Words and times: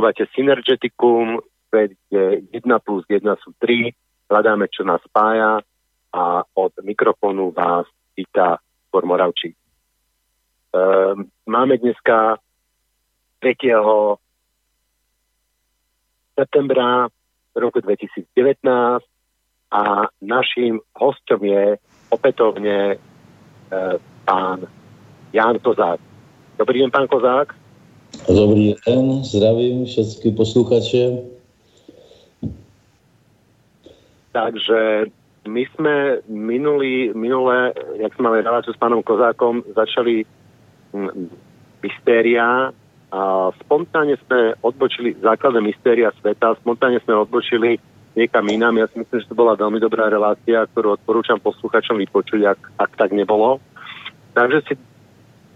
Počúvate 0.00 0.32
Synergeticum, 0.32 1.44
kde 1.68 1.92
1 2.08 2.56
plus 2.80 3.04
1 3.04 3.20
sú 3.44 3.52
3, 3.60 3.92
hľadáme, 4.32 4.64
čo 4.72 4.80
nás 4.80 4.96
spája 5.04 5.60
a 6.08 6.40
od 6.56 6.72
mikrofónu 6.80 7.52
vás 7.52 7.84
víta 8.16 8.64
Bor 8.88 9.04
Moravčík. 9.04 9.52
Um, 10.72 11.28
máme 11.44 11.76
dneska 11.76 12.40
3. 13.44 13.76
septembra 16.32 17.12
roku 17.52 17.84
2019 17.84 18.24
a 19.68 20.08
naším 20.24 20.80
hostom 20.96 21.44
je 21.44 21.76
opätovne 22.08 22.96
e, 22.96 22.96
pán 24.24 24.64
Jan 25.36 25.60
Kozák. 25.60 26.00
Dobrý 26.56 26.80
den, 26.80 26.88
pán 26.88 27.04
Kozák. 27.04 27.59
Dobrý 28.28 28.74
den, 28.86 29.24
zdravím 29.24 29.86
všechny 29.86 30.30
posluchače. 30.32 31.18
Takže 34.32 35.10
my 35.48 35.62
sme 35.74 35.94
minulý, 36.28 37.10
minulé, 37.14 37.74
jak 37.98 38.14
sme 38.14 38.30
mali 38.30 38.46
reláciu 38.46 38.70
s 38.70 38.78
pánom 38.78 39.02
Kozákom, 39.02 39.66
začali 39.74 40.22
hm, 40.94 41.26
mystéria 41.82 42.70
a 43.10 43.50
spontánne 43.66 44.14
sme 44.26 44.54
odbočili 44.62 45.18
základné 45.18 45.60
mystéria 45.66 46.14
sveta, 46.22 46.54
spontánne 46.62 47.02
sme 47.02 47.18
odbočili 47.18 47.82
niekam 48.14 48.46
inám. 48.46 48.78
Ja 48.78 48.86
si 48.86 49.02
myslím, 49.02 49.18
že 49.18 49.30
to 49.30 49.38
bola 49.38 49.58
veľmi 49.58 49.82
dobrá 49.82 50.06
relácia, 50.06 50.66
ktorú 50.70 50.94
odporúčam 50.94 51.42
posluchačom 51.42 51.98
vypočuť, 51.98 52.40
ak, 52.46 52.60
ak 52.78 52.90
tak 52.94 53.10
nebolo. 53.10 53.58
Takže 54.34 54.58
si 54.70 54.74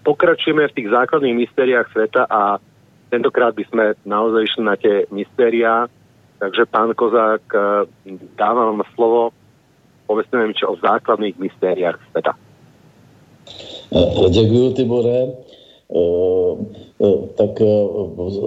pokračujeme 0.04 0.68
v 0.68 0.76
tých 0.76 0.88
základných 0.92 1.48
mystériách 1.48 1.88
sveta 1.90 2.28
a 2.28 2.60
tentokrát 3.08 3.56
by 3.56 3.64
sme 3.72 3.84
naozaj 4.04 4.44
išli 4.44 4.62
na 4.62 4.76
tie 4.76 5.08
mystéria. 5.10 5.88
Takže 6.38 6.68
pán 6.68 6.92
Kozák, 6.92 7.44
eh, 7.50 8.12
dávam 8.36 8.76
vám 8.76 8.84
slovo, 8.92 9.32
povedzte 10.04 10.36
mi 10.36 10.52
čo 10.52 10.76
o 10.76 10.80
základných 10.80 11.40
mystériách 11.40 11.96
sveta. 12.12 12.36
Eh, 13.96 14.28
Děkuji, 14.30 14.72
Tibore. 14.76 15.20
Eh, 15.94 16.54
tak 17.36 17.60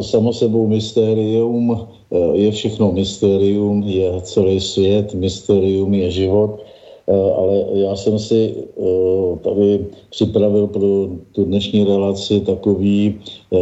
samo 0.01 0.33
sebou 0.33 0.67
mystérium 0.67 1.87
je 2.33 2.51
všechno 2.51 2.91
mystérium, 2.91 3.83
je 3.83 4.21
celý 4.21 4.57
svět, 4.59 5.13
mystérium 5.13 5.93
je 5.93 6.11
život 6.11 6.63
ale 7.11 7.65
já 7.73 7.95
jsem 7.95 8.19
si 8.19 8.55
eh, 8.57 9.37
tady 9.41 9.85
připravil 10.09 10.67
pro 10.67 11.07
tu 11.31 11.43
dnešní 11.43 11.83
relaci 11.83 12.39
takový 12.39 13.15
eh, 13.53 13.57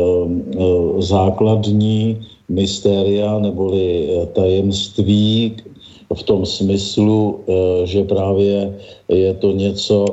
základní 1.01 2.25
mystéria 2.49 3.39
neboli 3.39 4.09
tajemství 4.33 5.55
v 6.13 6.23
tom 6.23 6.45
smyslu, 6.45 7.39
že 7.83 8.03
právě 8.03 8.77
je 9.09 9.33
to 9.33 9.51
něco, 9.51 10.05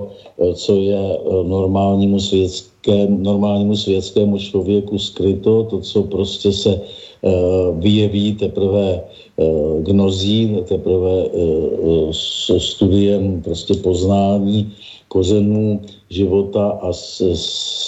co 0.54 0.72
je 0.76 1.18
normálnímu 1.42 2.20
světskému, 2.20 3.18
normálnímu 3.18 3.76
světskému 3.76 4.38
člověku 4.38 4.98
skryto, 4.98 5.62
to, 5.70 5.80
co 5.80 6.02
prostě 6.02 6.52
se 6.52 6.80
vyjeví 7.78 8.34
teprve 8.34 9.02
Eh, 9.38 9.80
gnozí, 9.82 10.60
teprve 10.68 11.24
eh, 11.24 12.12
s 12.12 12.52
studiem 12.58 13.42
prostě 13.42 13.74
poznání 13.74 14.72
kořenů 15.08 15.80
života 16.10 16.68
a 16.68 16.92
z 16.92 17.22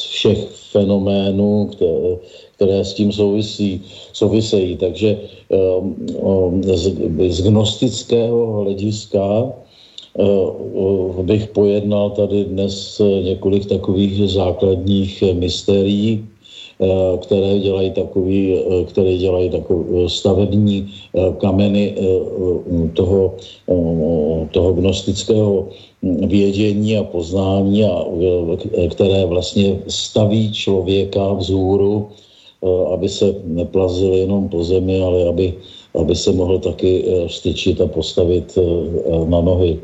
všech 0.08 0.48
fenoménů, 0.72 1.68
které, 1.72 2.16
které 2.56 2.84
s 2.84 2.94
tím 2.94 3.12
souvisí, 3.12 3.82
souvisejí. 4.12 4.76
Takže 4.76 5.18
eh, 5.52 6.76
z, 6.76 6.84
z 7.28 7.42
gnostického 7.42 8.62
hlediska 8.62 9.52
bych 11.22 11.46
pojednal 11.48 12.10
tady 12.10 12.44
dnes 12.44 13.02
několik 13.22 13.66
takových 13.66 14.30
základních 14.30 15.24
mystérií, 15.32 16.22
Eh, 16.80 17.18
které 17.18 17.58
dělají 17.58 17.90
takový, 17.90 18.58
eh, 18.58 18.84
které 18.84 19.16
dělají 19.16 19.50
takový 19.50 20.10
stavební 20.10 20.90
kameny 21.38 21.94
toho, 22.94 23.34
toho 24.50 24.72
gnostického 24.72 25.68
vědění 26.02 26.98
a 26.98 27.04
poznání, 27.04 27.84
a, 27.84 28.04
které 28.90 29.26
vlastně 29.26 29.78
staví 29.88 30.52
člověka 30.52 31.32
vzhůru, 31.32 32.08
aby 32.92 33.08
se 33.08 33.34
neplazil 33.44 34.14
jenom 34.14 34.48
po 34.48 34.64
zemi, 34.64 35.02
ale 35.02 35.28
aby, 35.28 35.54
aby 35.94 36.14
se 36.16 36.32
mohl 36.32 36.58
taky 36.58 37.04
vstyčit 37.28 37.80
a 37.80 37.86
postavit 37.86 38.58
na 39.28 39.40
nohy. 39.40 39.80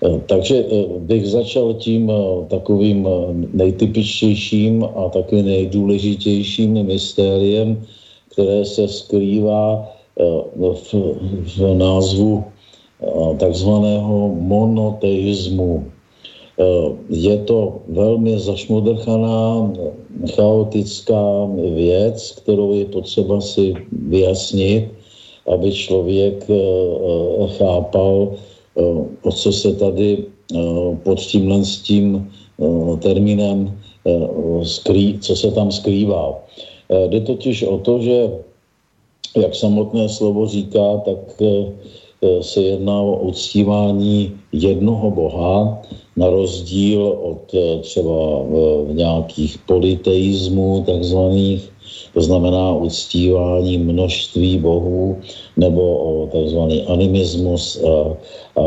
Eh, 0.00 0.20
takže 0.26 0.64
eh, 0.64 0.84
bych 1.04 1.28
začal 1.28 1.74
tím 1.74 2.10
eh, 2.10 2.14
takovým 2.48 3.08
nejtypičtějším 3.52 4.84
a 4.96 5.08
taky 5.08 5.42
nejdůležitějším 5.42 6.72
mystériem, 6.84 7.84
které 8.32 8.64
se 8.64 8.88
skrývá 8.88 9.88
v, 10.56 10.94
v 11.56 11.74
názvu 11.74 12.44
takzvaného 13.38 14.36
monoteismu. 14.36 15.84
Je 17.10 17.36
to 17.38 17.80
velmi 17.88 18.38
zašmodrchaná, 18.38 19.72
chaotická 20.34 21.48
věc, 21.74 22.32
kterou 22.42 22.72
je 22.72 22.84
potřeba 22.84 23.40
si 23.40 23.74
vyjasnit, 23.92 24.88
aby 25.46 25.72
člověk 25.72 26.46
chápal, 27.58 28.36
Eh, 28.80 29.04
o 29.22 29.32
co 29.32 29.52
se 29.52 29.72
tady 29.72 30.24
eh, 30.54 30.96
pod 31.02 31.20
tímhle 31.20 31.64
s 31.64 31.78
tím 31.78 32.30
eh, 32.62 32.96
termínem 32.96 33.78
skrý, 34.62 35.18
co 35.18 35.36
se 35.36 35.50
tam 35.52 35.72
skrývá. 35.72 36.40
Jde 37.08 37.20
totiž 37.20 37.62
o 37.62 37.78
to, 37.78 38.00
že 38.00 38.32
jak 39.36 39.54
samotné 39.54 40.08
slovo 40.08 40.46
říká, 40.46 40.96
tak 41.04 41.42
se 42.40 42.62
jedná 42.62 43.00
o 43.00 43.16
uctívání 43.16 44.32
jednoho 44.52 45.10
boha, 45.10 45.82
na 46.16 46.30
rozdíl 46.30 47.18
od 47.22 47.54
třeba 47.80 48.42
v 48.84 48.90
nějakých 48.92 49.58
politeismů 49.58 50.84
takzvaných, 50.86 51.72
to 52.14 52.20
znamená 52.20 52.74
uctívání 52.74 53.78
množství 53.78 54.58
bohů 54.58 55.16
nebo 55.56 55.82
o 55.96 56.26
tzv. 56.26 56.58
animismus 56.92 57.82
a, 57.84 58.16
a, 58.60 58.64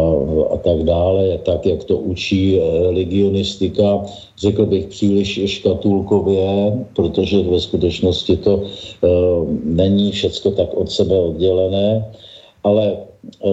a 0.54 0.58
tak 0.58 0.84
dále, 0.84 1.38
tak, 1.38 1.66
jak 1.66 1.84
to 1.84 1.98
učí 1.98 2.60
religionistika, 2.82 4.06
řekl 4.38 4.66
bych 4.66 4.88
příliš 4.88 5.40
škatulkově, 5.46 6.78
protože 6.96 7.44
ve 7.44 7.60
skutečnosti 7.60 8.38
to 8.38 8.64
e, 8.64 9.08
není 9.64 10.12
všecko 10.12 10.52
tak 10.52 10.74
od 10.74 10.92
sebe 10.92 11.20
oddělené, 11.20 12.12
ale 12.64 12.98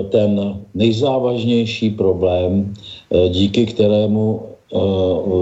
ten 0.09 0.57
nejzávažnější 0.75 1.91
problém, 1.91 2.75
e, 3.11 3.29
díky 3.29 3.67
kterému 3.67 4.41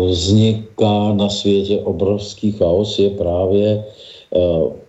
vzniká 0.09 1.13
na 1.13 1.29
světě 1.29 1.81
obrovský 1.85 2.53
chaos, 2.53 2.99
je 2.99 3.11
právě 3.11 3.85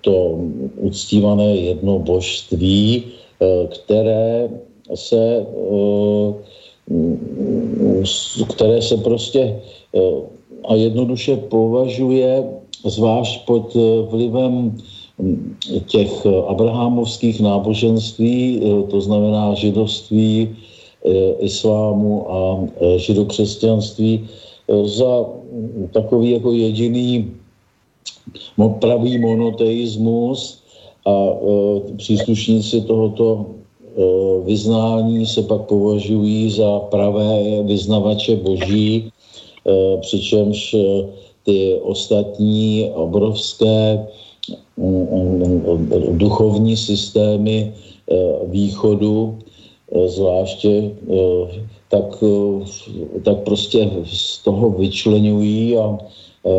to 0.01 0.39
uctívané 0.77 1.55
jedno 1.55 1.99
božství, 1.99 3.03
eh, 3.41 3.67
které 3.67 4.49
se, 4.95 5.45
které 8.49 8.81
se 8.81 8.97
prostě 8.97 9.61
a 10.65 10.75
jednoduše 10.75 11.37
považuje 11.37 12.43
zvlášť 12.85 13.45
pod 13.45 13.77
vlivem 14.09 14.77
těch 15.87 16.25
abrahamovských 16.47 17.41
náboženství, 17.41 18.61
to 18.89 19.01
znamená 19.01 19.53
židovství, 19.53 20.55
islámu 21.39 22.31
a 22.31 22.39
židokřesťanství, 22.97 24.27
za 24.83 25.25
takový 25.91 26.31
jako 26.31 26.51
jediný 26.51 27.31
pravý 28.79 29.17
monoteismus 29.17 30.63
a 31.05 31.13
příslušníci 31.97 32.81
tohoto 32.81 33.45
vyznání 34.43 35.25
se 35.25 35.43
pak 35.43 35.61
považují 35.61 36.51
za 36.51 36.79
pravé 36.79 37.63
vyznavače 37.63 38.35
boží, 38.35 39.11
přičemž 40.01 40.75
ty 41.43 41.79
ostatní 41.83 42.91
obrovské 42.93 44.07
duchovní 46.11 46.77
systémy 46.77 47.57
e, 47.63 48.15
východu, 48.47 49.37
zvláště 50.05 50.91
tak, 51.89 52.23
tak 53.23 53.37
prostě 53.37 53.89
z 54.05 54.43
toho 54.43 54.69
vyčlenují 54.69 55.77
a 55.77 55.97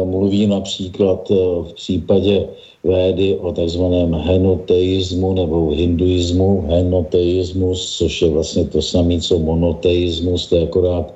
mluví 0.04 0.46
například 0.46 1.30
v 1.62 1.72
případě 1.74 2.48
védy 2.84 3.36
o 3.36 3.52
takzvaném 3.52 4.14
henoteismu 4.14 5.34
nebo 5.34 5.70
hinduismu. 5.70 6.64
Henoteismus, 6.68 7.98
což 7.98 8.22
je 8.22 8.30
vlastně 8.30 8.64
to 8.64 8.82
samé, 8.82 9.20
co 9.20 9.38
monoteismus, 9.38 10.46
to 10.46 10.56
je 10.56 10.62
akorát 10.62 11.14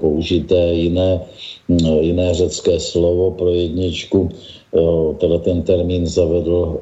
použité 0.00 0.74
jiné, 0.74 1.20
jiné 2.00 2.34
řecké 2.34 2.80
slovo 2.80 3.30
pro 3.30 3.50
jedničku. 3.50 4.28
Teda 5.18 5.38
ten 5.38 5.62
termín 5.62 6.06
zavedl 6.06 6.80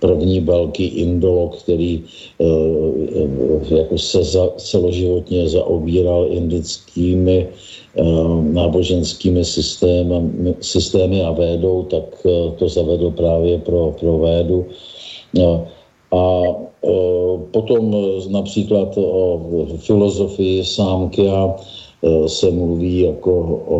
první 0.00 0.40
velký 0.40 0.84
indolog, 0.84 1.56
který 1.56 2.04
jako 3.76 3.98
se 3.98 4.24
za, 4.24 4.48
celoživotně 4.56 5.48
zaobíral 5.48 6.26
indickými 6.30 7.48
náboženskými 8.40 9.44
systémy, 9.44 10.14
systémy 10.60 11.24
a 11.24 11.30
védou, 11.32 11.82
tak 11.82 12.26
to 12.58 12.68
zavedl 12.68 13.10
právě 13.10 13.58
pro, 13.58 13.94
pro 14.00 14.18
védu. 14.18 14.66
A 16.12 16.42
potom 17.50 17.96
například 18.28 18.98
o 18.98 19.40
filozofii 19.76 20.64
Sámkia 20.64 21.54
Eh, 21.54 21.77
se 22.26 22.50
mluví 22.50 23.00
jako 23.00 23.32
o, 23.66 23.78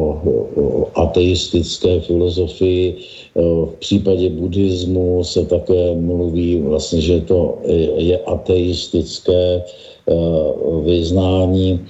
o 0.57 0.87
ateistické 0.95 2.01
filozofii. 2.01 2.97
Eh, 2.99 3.41
v 3.43 3.75
případě 3.79 4.31
buddhismu 4.31 5.25
se 5.25 5.45
také 5.47 5.95
mluví 5.95 6.61
vlastně, 6.61 7.01
že 7.01 7.21
to 7.21 7.59
je 7.97 8.19
ateistické 8.19 9.63
eh, 9.63 10.15
vyznání. 10.83 11.81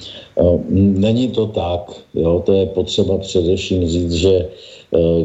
Není 0.75 1.29
to 1.29 1.47
tak, 1.47 1.97
jo? 2.15 2.43
to 2.47 2.53
je 2.53 2.67
potřeba 2.67 3.19
především 3.19 3.89
říct, 3.89 4.13
že 4.13 4.49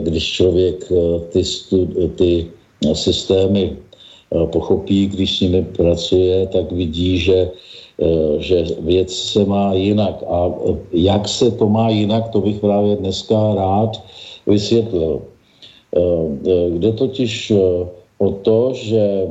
když 0.04 0.32
člověk 0.32 0.92
ty, 1.30 1.42
ty 2.16 2.48
systémy 2.94 3.78
pochopí, 4.46 5.08
když 5.08 5.38
s 5.38 5.42
nimi 5.42 5.62
pracuje, 5.78 6.48
tak 6.48 6.72
vidí, 6.72 7.20
že 7.20 7.48
Eh, 7.48 7.73
že 8.40 8.66
věc 8.80 9.14
se 9.14 9.46
má 9.46 9.74
jinak. 9.74 10.24
A 10.28 10.48
eh, 10.48 10.76
jak 10.92 11.28
se 11.28 11.52
to 11.52 11.70
má 11.70 11.90
jinak, 11.90 12.30
to 12.30 12.42
bych 12.42 12.60
právě 12.60 12.96
dneska 12.96 13.36
rád 13.56 14.04
vysvětlil. 14.48 15.22
Eh, 15.96 16.70
jde 16.70 16.92
totiž 16.92 17.54
o 18.18 18.30
to, 18.32 18.72
že 18.74 19.28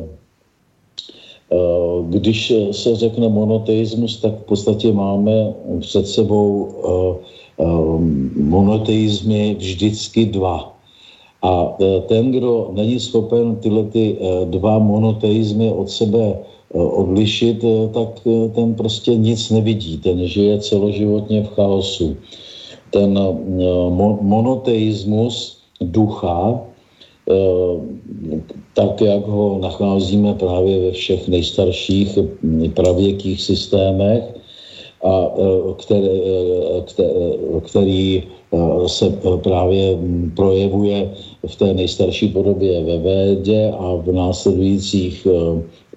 když 2.09 2.53
se 2.71 2.97
řekne 2.97 3.29
monoteismus, 3.29 4.21
tak 4.21 4.33
v 4.41 4.45
podstatě 4.45 4.93
máme 4.93 5.53
před 5.81 6.09
sebou 6.09 6.69
monoteizmy 8.37 9.55
vždycky 9.59 10.27
dva. 10.27 10.73
A 11.43 11.77
ten, 12.09 12.33
kdo 12.33 12.71
není 12.73 13.01
schopen 13.01 13.57
tyhle 13.57 13.85
ty 13.85 14.17
dva 14.45 14.79
monoteizmy 14.79 15.73
od 15.73 15.91
sebe 15.91 16.41
Eh, 16.41 16.52
odlišit, 16.73 17.65
eh, 17.65 17.89
tak 17.93 18.09
eh, 18.27 18.49
ten 18.49 18.75
prostě 18.75 19.17
nic 19.17 19.51
nevidí, 19.51 19.99
ten 19.99 20.27
žije 20.27 20.59
celoživotně 20.59 21.43
v 21.43 21.55
chaosu. 21.55 22.17
Ten 22.93 23.17
monoteismus 24.21 25.59
ducha, 25.81 26.61
tak 28.75 29.01
jak 29.01 29.25
ho 29.27 29.59
nacházíme 29.63 30.35
právě 30.35 30.81
ve 30.81 30.93
všech 30.93 31.29
nejstarších 31.29 32.19
pravěkých 32.77 33.43
systémech, 33.43 34.25
a 35.05 35.33
který, 35.77 36.21
který 37.65 38.23
se 38.87 39.11
právě 39.43 39.99
projevuje 40.37 41.11
v 41.47 41.55
té 41.57 41.75
nejstarší 41.75 42.29
podobě 42.29 42.85
ve 42.85 42.99
Védě 42.99 43.73
a 43.73 43.97
v 44.05 44.13
následujících 44.13 45.27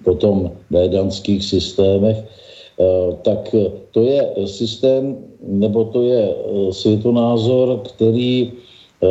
potom 0.06 0.54
védanských 0.70 1.42
systémech, 1.42 2.22
eh, 2.22 3.10
tak 3.26 3.50
to 3.90 4.00
je 4.06 4.22
systém, 4.46 5.18
nebo 5.42 5.90
to 5.90 6.06
je 6.06 6.22
eh, 6.30 6.36
světonázor, 6.70 7.82
který 7.82 8.54
eh, 9.02 9.10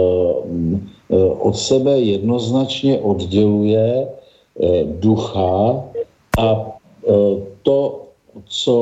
od 1.40 1.54
sebe 1.54 2.00
jednoznačně 2.02 2.98
odděluje 3.00 4.08
ducha 5.04 5.84
a 6.40 6.48
to, 7.62 7.78
co 8.50 8.76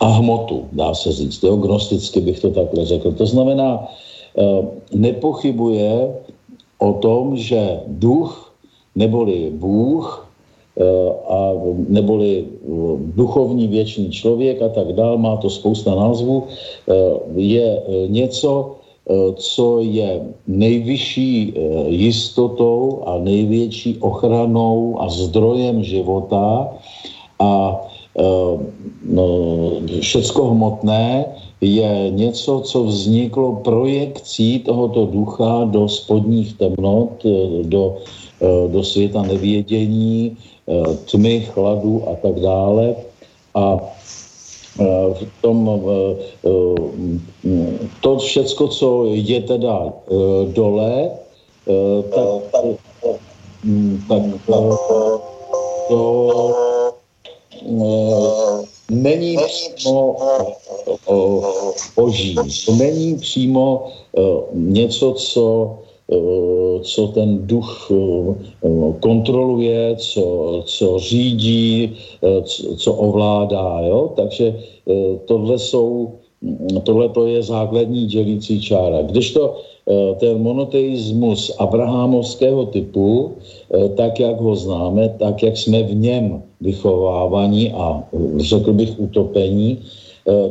a 0.00 0.06
hmotu, 0.06 0.68
dá 0.72 0.94
se 0.94 1.12
říct. 1.12 1.42
Jo, 1.42 1.56
gnosticky 1.56 2.20
bych 2.20 2.40
to 2.40 2.50
takhle 2.50 2.86
řekl. 2.86 3.12
To 3.12 3.26
znamená, 3.26 3.88
nepochybuje 4.94 6.14
o 6.78 6.92
tom, 6.92 7.36
že 7.36 7.80
duch 7.88 8.49
neboli 8.94 9.50
Bůh, 9.54 10.26
eh, 10.80 10.84
a 11.28 11.38
neboli 11.88 12.44
eh, 12.44 12.66
duchovní 13.14 13.68
věčný 13.68 14.10
člověk 14.10 14.62
a 14.62 14.68
tak 14.68 14.92
dál, 14.92 15.18
má 15.18 15.36
to 15.36 15.50
spousta 15.50 15.94
názvů, 15.94 16.46
eh, 16.46 16.92
je 17.36 17.82
něco, 18.08 18.76
co 19.34 19.80
je 19.80 20.22
nejvyšší 20.46 21.54
jistotou 21.88 23.02
a 23.10 23.18
největší 23.18 23.98
ochranou 23.98 25.02
a 25.02 25.10
zdrojem 25.10 25.82
života 25.82 26.70
a 27.42 27.80
no, 29.02 29.26
všecko 30.00 30.54
hmotné 30.54 31.26
je 31.60 32.10
něco, 32.10 32.60
co 32.60 32.78
vzniklo 32.84 33.66
projekcí 33.66 34.62
tohoto 34.62 35.10
ducha 35.10 35.64
do 35.66 35.88
spodních 35.88 36.54
temnot, 36.54 37.26
do 37.66 37.98
do 38.68 38.84
světa 38.84 39.22
nevědění, 39.22 40.36
eh, 40.68 40.96
tmy, 41.10 41.40
chladu 41.40 42.08
a 42.08 42.16
tak 42.16 42.40
dále. 42.40 42.94
A 43.54 43.78
eh, 44.80 45.14
v 45.14 45.42
tom, 45.42 45.80
to 48.00 48.18
všecko, 48.18 48.68
co 48.68 49.04
je 49.12 49.40
teda 49.40 49.92
dole, 50.52 51.10
tak, 52.10 52.62
tak 54.08 54.22
to 55.88 56.54
není 58.90 59.36
přímo 59.36 60.16
boží. 61.96 62.36
To 62.66 62.72
není 62.74 63.18
přímo 63.18 63.92
něco, 64.52 65.12
co 65.12 65.42
Eh, 65.80 65.89
co 66.82 67.06
ten 67.06 67.46
duch 67.46 67.90
eh, 67.90 68.92
kontroluje, 69.00 69.96
co, 69.96 70.24
co 70.66 70.98
řídí, 70.98 71.92
eh, 72.22 72.42
co 72.76 72.90
ovládá. 72.94 73.80
Jo? 73.80 74.12
Takže 74.16 74.54
tohle 75.24 75.58
jsou 75.58 76.12
tohle 76.82 77.08
to 77.08 77.26
je 77.26 77.42
základní 77.42 78.06
dělící 78.06 78.60
čára. 78.60 79.02
Když 79.02 79.32
to 79.32 79.60
ten 80.18 80.42
monoteismus 80.42 81.52
abrahamovského 81.58 82.66
typu, 82.66 83.32
tak 83.96 84.20
jak 84.20 84.40
ho 84.40 84.56
známe, 84.56 85.08
tak 85.20 85.42
jak 85.42 85.56
jsme 85.56 85.82
v 85.82 85.94
něm 85.94 86.42
vychovávaní 86.60 87.72
a 87.72 88.04
řekl 88.36 88.72
bych 88.72 89.00
utopení, 89.00 89.78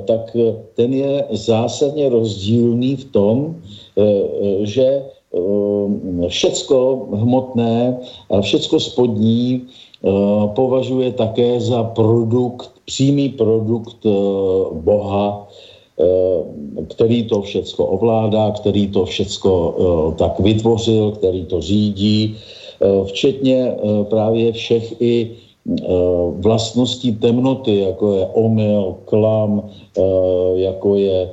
tak 0.06 0.38
ten 0.76 0.94
je 0.94 1.26
zásadně 1.32 2.10
rozdílný 2.10 2.96
v 2.96 3.06
tom, 3.06 3.56
že 4.62 5.02
všecko 6.28 7.08
hmotné 7.14 7.98
a 8.30 8.42
všecko 8.42 8.80
spodní 8.80 9.62
ehm, 9.62 10.50
považuje 10.56 11.12
také 11.12 11.60
za 11.60 11.84
produkt, 11.84 12.72
přímý 12.86 13.30
produkt 13.30 14.06
ehm, 14.06 14.82
Boha, 14.82 15.48
který 16.88 17.24
to 17.24 17.42
všecko 17.42 17.86
ovládá, 17.86 18.52
který 18.52 18.88
to 18.88 19.06
všecko 19.06 19.52
tak 20.18 20.40
vytvořil, 20.40 21.12
který 21.12 21.46
to 21.46 21.62
řídí, 21.62 22.36
včetně 23.06 23.76
právě 24.10 24.52
všech 24.52 25.02
i 25.02 25.32
vlastností 26.40 27.16
temnoty, 27.16 27.80
jako 27.80 28.14
je 28.14 28.26
omyl, 28.34 28.96
klam, 29.06 29.70
jako 30.56 30.96
je, 30.96 31.30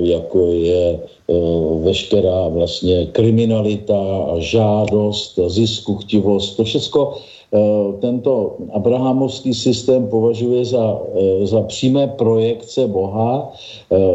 jako 0.00 0.46
je 0.46 0.98
Eh, 1.24 1.78
veškerá 1.80 2.48
vlastně 2.48 3.06
kriminalita 3.06 3.96
žádost, 4.38 5.38
zisku, 5.46 5.96
chtivost, 5.96 6.56
to 6.56 6.64
všechno 6.64 7.12
eh, 7.14 7.58
tento 8.00 8.56
abrahamovský 8.72 9.54
systém 9.54 10.06
považuje 10.12 10.64
za, 10.64 11.00
eh, 11.16 11.46
za 11.46 11.62
přímé 11.62 12.06
projekce 12.06 12.86
Boha, 12.86 13.52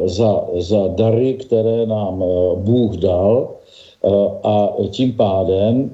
za, 0.05 0.45
za 0.57 0.87
dary, 0.87 1.33
které 1.33 1.85
nám 1.85 2.23
Bůh 2.55 2.95
dal. 2.97 3.55
A 4.43 4.75
tím 4.89 5.13
pádem 5.13 5.91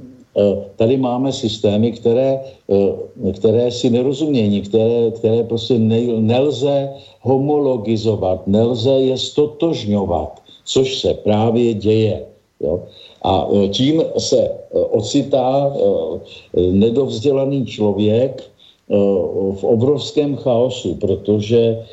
tady 0.76 0.98
máme 0.98 1.32
systémy, 1.32 1.92
které, 1.92 2.40
které 3.34 3.72
si 3.72 3.90
nerozumějí, 3.90 4.62
které, 4.62 5.12
které 5.12 5.44
prostě 5.44 5.80
nelze 6.20 6.90
homologizovat, 7.22 8.48
nelze 8.48 8.92
je 8.92 9.18
stotožňovat, 9.18 10.42
což 10.66 11.00
se 11.00 11.14
právě 11.14 11.74
děje. 11.74 12.26
Jo? 12.60 12.84
A 13.24 13.48
tím 13.70 14.04
se 14.18 14.52
ocitá 14.92 15.74
nedovzdělaný 16.72 17.66
člověk 17.66 18.44
v 19.56 19.64
obrovském 19.64 20.36
chaosu, 20.36 20.96
protože 20.96 21.86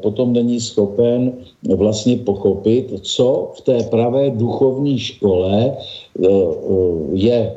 potom 0.00 0.32
není 0.32 0.60
schopen 0.60 1.32
vlastně 1.76 2.16
pochopit, 2.16 2.94
co 3.02 3.50
v 3.54 3.60
té 3.60 3.82
pravé 3.82 4.30
duchovní 4.30 4.98
škole 4.98 5.76
je 7.12 7.52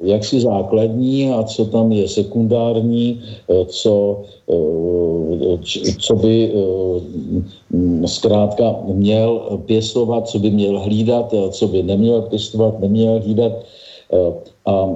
jaksi 0.00 0.40
základní 0.40 1.30
a 1.30 1.42
co 1.42 1.64
tam 1.64 1.92
je 1.92 2.08
sekundární, 2.08 3.20
co, 3.66 4.22
co 5.98 6.16
by 6.16 6.52
zkrátka 8.06 8.76
měl 8.84 9.58
pěstovat, 9.66 10.28
co 10.28 10.38
by 10.38 10.50
měl 10.50 10.80
hlídat, 10.80 11.34
co 11.50 11.68
by 11.68 11.82
neměl 11.82 12.22
pěstovat, 12.22 12.80
neměl 12.80 13.20
hlídat. 13.20 13.52
A 14.66 14.90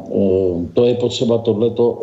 to 0.74 0.84
je 0.84 0.94
potřeba 0.94 1.38
tohleto 1.38 1.98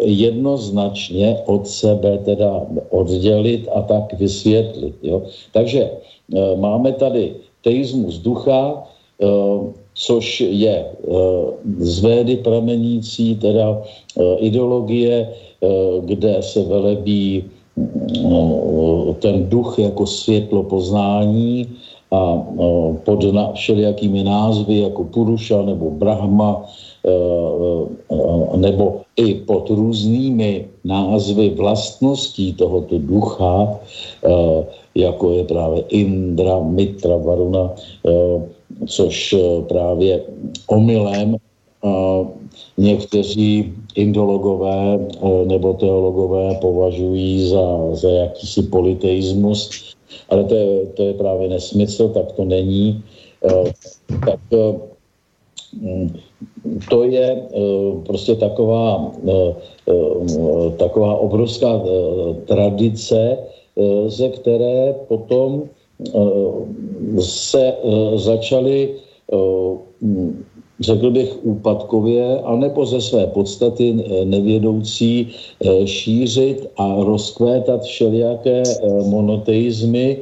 jednoznačně 0.00 1.36
od 1.46 1.66
sebe 1.68 2.18
teda 2.24 2.62
oddělit 2.90 3.68
a 3.74 3.82
tak 3.82 4.14
vysvětlit. 4.18 4.94
Jo? 5.02 5.22
Takže 5.52 5.90
máme 6.56 6.92
tady 6.92 7.32
teismus 7.64 8.18
ducha, 8.18 8.82
což 9.94 10.40
je 10.40 10.76
e, 10.76 10.86
z 11.78 12.00
védy 12.00 12.36
pramenící 12.36 13.36
teda 13.36 13.78
e, 13.78 14.36
ideologie, 14.36 15.14
e, 15.20 15.28
kde 16.00 16.36
se 16.40 16.62
velebí 16.62 17.44
e, 17.44 17.44
ten 19.18 19.48
duch 19.48 19.78
jako 19.78 20.06
světlo 20.06 20.62
poznání 20.62 21.68
a 22.12 22.44
pod 23.04 23.24
všelijakými 23.54 24.24
názvy 24.24 24.78
jako 24.78 25.04
Puruša 25.04 25.62
nebo 25.62 25.90
Brahma, 25.90 26.68
Eh, 27.02 27.82
eh, 28.14 28.56
nebo 28.56 29.02
i 29.16 29.34
pod 29.34 29.70
různými 29.70 30.70
názvy 30.84 31.50
vlastností 31.50 32.54
tohoto 32.54 32.98
ducha, 32.98 33.74
eh, 34.22 34.66
jako 34.94 35.30
je 35.30 35.44
právě 35.44 35.82
Indra, 35.88 36.62
Mitra, 36.62 37.16
Varuna, 37.16 37.74
což 38.86 39.34
právě 39.68 40.22
omylem 40.66 41.36
někteří 42.78 43.72
indologové 43.94 44.98
nebo 45.46 45.72
teologové 45.74 46.54
považují 46.60 47.48
za, 47.48 47.94
za 47.94 48.10
jakýsi 48.10 48.62
politeismus, 48.62 49.94
ale 50.28 50.44
to 50.44 50.54
je, 50.54 50.86
to 50.86 51.02
je 51.02 51.14
právě 51.14 51.48
nesmysl, 51.48 52.08
tak 52.08 52.32
to 52.32 52.44
není. 52.44 53.02
Tak 54.26 54.40
mm, 55.80 56.16
to 56.90 57.04
je 57.04 57.42
eh, 57.42 57.58
prostě 58.06 58.34
taková, 58.34 59.12
eh, 59.28 59.54
eh, 59.88 60.70
taková 60.76 61.14
obrovská 61.14 61.80
tradice, 62.46 63.38
ze 64.06 64.28
které 64.28 64.94
potom 65.08 65.62
se 67.20 67.74
začaly 68.14 68.94
řekl 70.80 71.10
bych 71.10 71.44
úpadkově, 71.46 72.40
anebo 72.40 72.86
ze 72.86 73.00
své 73.00 73.26
podstaty 73.26 74.04
nevědoucí 74.24 75.28
šířit 75.84 76.66
a 76.76 76.96
rozkvétat 77.04 77.82
všelijaké 77.82 78.62
monoteizmy 79.06 80.18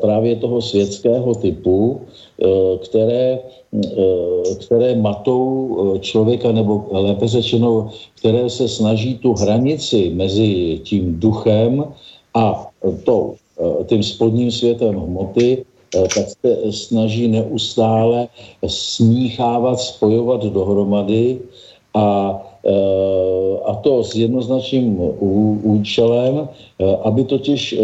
právě 0.00 0.36
toho 0.36 0.62
světského 0.62 1.34
typu, 1.34 2.00
které 2.84 3.38
Eh, 3.72 4.54
které 4.60 4.94
matou 4.94 5.48
eh, 5.96 5.98
člověka, 5.98 6.52
nebo 6.52 6.84
lépe 6.90 7.28
řečeno, 7.28 7.90
které 8.18 8.50
se 8.50 8.68
snaží 8.68 9.18
tu 9.18 9.32
hranici 9.32 10.12
mezi 10.14 10.80
tím 10.84 11.20
duchem 11.20 11.84
a 12.34 12.68
tou, 13.04 13.32
eh, 13.32 13.41
tím 13.86 14.02
spodním 14.02 14.50
světem 14.50 14.94
hmoty, 14.94 15.64
tak 15.92 16.28
se 16.28 16.72
snaží 16.72 17.28
neustále 17.28 18.28
smíchávat, 18.66 19.80
spojovat 19.80 20.44
dohromady 20.44 21.38
a, 21.94 22.40
a 23.64 23.74
to 23.74 24.04
s 24.04 24.14
jednoznačným 24.14 24.96
účelem, 25.62 26.48
aby 27.04 27.24
totiž 27.24 27.76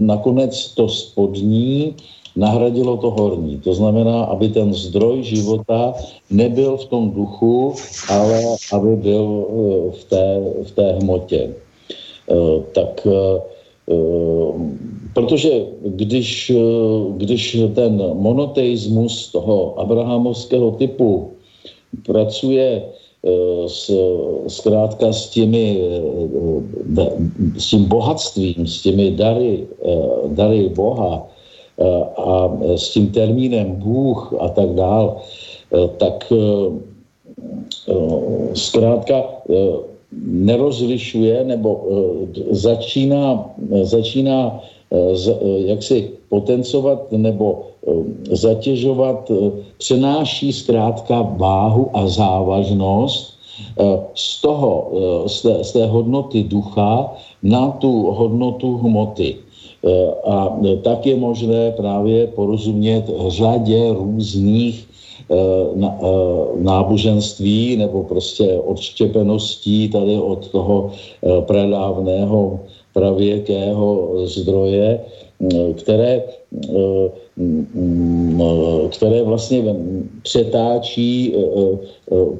nakonec 0.00 0.52
to 0.74 0.88
spodní 0.88 1.94
nahradilo 2.36 2.96
to 2.96 3.10
horní. 3.10 3.58
To 3.64 3.74
znamená, 3.74 4.24
aby 4.24 4.48
ten 4.48 4.74
zdroj 4.74 5.24
života 5.24 5.96
nebyl 6.30 6.76
v 6.76 6.84
tom 6.84 7.10
duchu, 7.10 7.74
ale 8.08 8.44
aby 8.72 8.96
byl 8.96 9.26
eh, 9.26 9.90
v 9.90 10.02
té, 10.04 10.26
v 10.62 10.70
té 10.70 10.86
hmotě. 10.92 11.40
Eh, 12.30 12.56
tak 12.72 13.06
eh, 13.08 13.40
protože 15.14 15.50
když, 15.84 16.52
když 17.16 17.56
ten 17.74 18.02
monoteismus 18.14 19.32
toho 19.32 19.80
abrahamovského 19.80 20.70
typu 20.70 21.30
pracuje 22.06 22.82
s, 23.66 23.90
zkrátka 24.46 25.12
s 25.12 25.30
těmi, 25.30 25.80
s 27.58 27.70
tím 27.70 27.84
bohatstvím, 27.84 28.66
s 28.66 28.82
těmi 28.82 29.10
dary, 29.10 29.66
dary 30.26 30.68
Boha, 30.68 31.28
a 32.16 32.58
s 32.76 32.90
tím 32.90 33.12
termínem 33.12 33.72
Bůh 33.72 34.34
a 34.40 34.48
tak 34.48 34.68
dál, 34.68 35.16
eh, 35.74 35.88
tak 35.96 36.32
eh, 36.32 36.36
eh, 37.88 38.54
zkrátka 38.54 39.22
nerozlišuje 40.26 41.44
nebo 41.44 41.84
začíná, 42.50 43.50
začíná 43.82 44.60
jaksi 45.56 46.10
potencovat 46.28 47.12
nebo 47.12 47.62
zatěžovat, 48.30 49.30
přenáší 49.78 50.52
zkrátka 50.52 51.22
váhu 51.22 51.90
a 51.92 52.06
závažnost 52.06 53.34
z 54.14 54.40
toho, 54.40 54.90
z 55.26 55.42
té, 55.42 55.64
z 55.64 55.72
té 55.72 55.86
hodnoty 55.86 56.42
ducha 56.42 57.12
na 57.42 57.70
tu 57.70 58.02
hodnotu 58.10 58.76
hmoty. 58.76 59.36
Eh, 59.86 60.10
a 60.24 60.58
tak 60.82 61.06
je 61.06 61.16
možné 61.16 61.70
právě 61.72 62.26
porozumět 62.26 63.10
řadě 63.28 63.92
různých 63.92 64.82
eh, 64.82 64.85
eh, 64.85 64.85
náboženství 66.56 67.76
nebo 67.76 68.04
prostě 68.04 68.60
odštěpeností 68.64 69.88
tady 69.88 70.16
od 70.16 70.48
toho 70.48 70.90
pradávného 71.40 72.60
pravěkého 72.92 74.12
zdroje, 74.24 75.00
které, 75.74 76.22
které 78.90 79.22
vlastně 79.22 79.74
přetáčí 80.22 81.34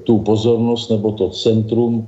tu 0.05 0.19
pozornost 0.19 0.90
nebo 0.90 1.12
to 1.12 1.28
centrum 1.28 2.07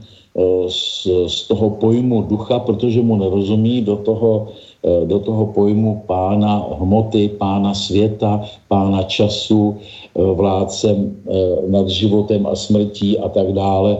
z, 0.69 1.09
z 1.27 1.49
toho 1.49 1.71
pojmu 1.71 2.23
ducha, 2.23 2.59
protože 2.59 3.03
mu 3.03 3.17
nerozumí 3.17 3.83
do 3.83 3.97
toho 3.97 4.49
Eh, 4.49 4.68
do 4.83 5.19
toho 5.19 5.47
pojmu 5.47 6.03
pána 6.07 6.67
hmoty, 6.79 7.29
pána 7.29 7.75
světa, 7.75 8.47
pána 8.69 9.03
času, 9.03 9.77
eh, 9.77 10.23
vládcem 10.23 10.97
eh, 11.27 11.33
nad 11.67 11.89
životem 11.89 12.47
a 12.47 12.55
smrtí 12.55 13.19
a 13.19 13.29
tak 13.29 13.53
dále. 13.53 13.99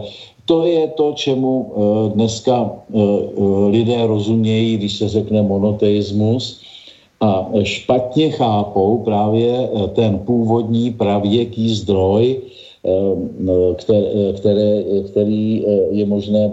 To 0.49 0.65
je 0.65 0.87
to, 0.97 1.13
čemu 1.13 1.73
dneska 2.17 2.71
lidé 3.69 4.01
rozumějí, 4.07 4.77
když 4.81 4.97
se 4.97 5.05
řekne 5.09 5.45
monoteismus 5.45 6.65
a 7.21 7.53
špatně 7.63 8.33
chápou 8.33 8.97
právě 9.05 9.69
ten 9.93 10.17
původní 10.25 10.97
pravěký 10.97 11.69
zdroj, 11.69 12.41
které, 14.33 14.83
který 15.05 15.65
je 15.91 16.05
možné 16.05 16.49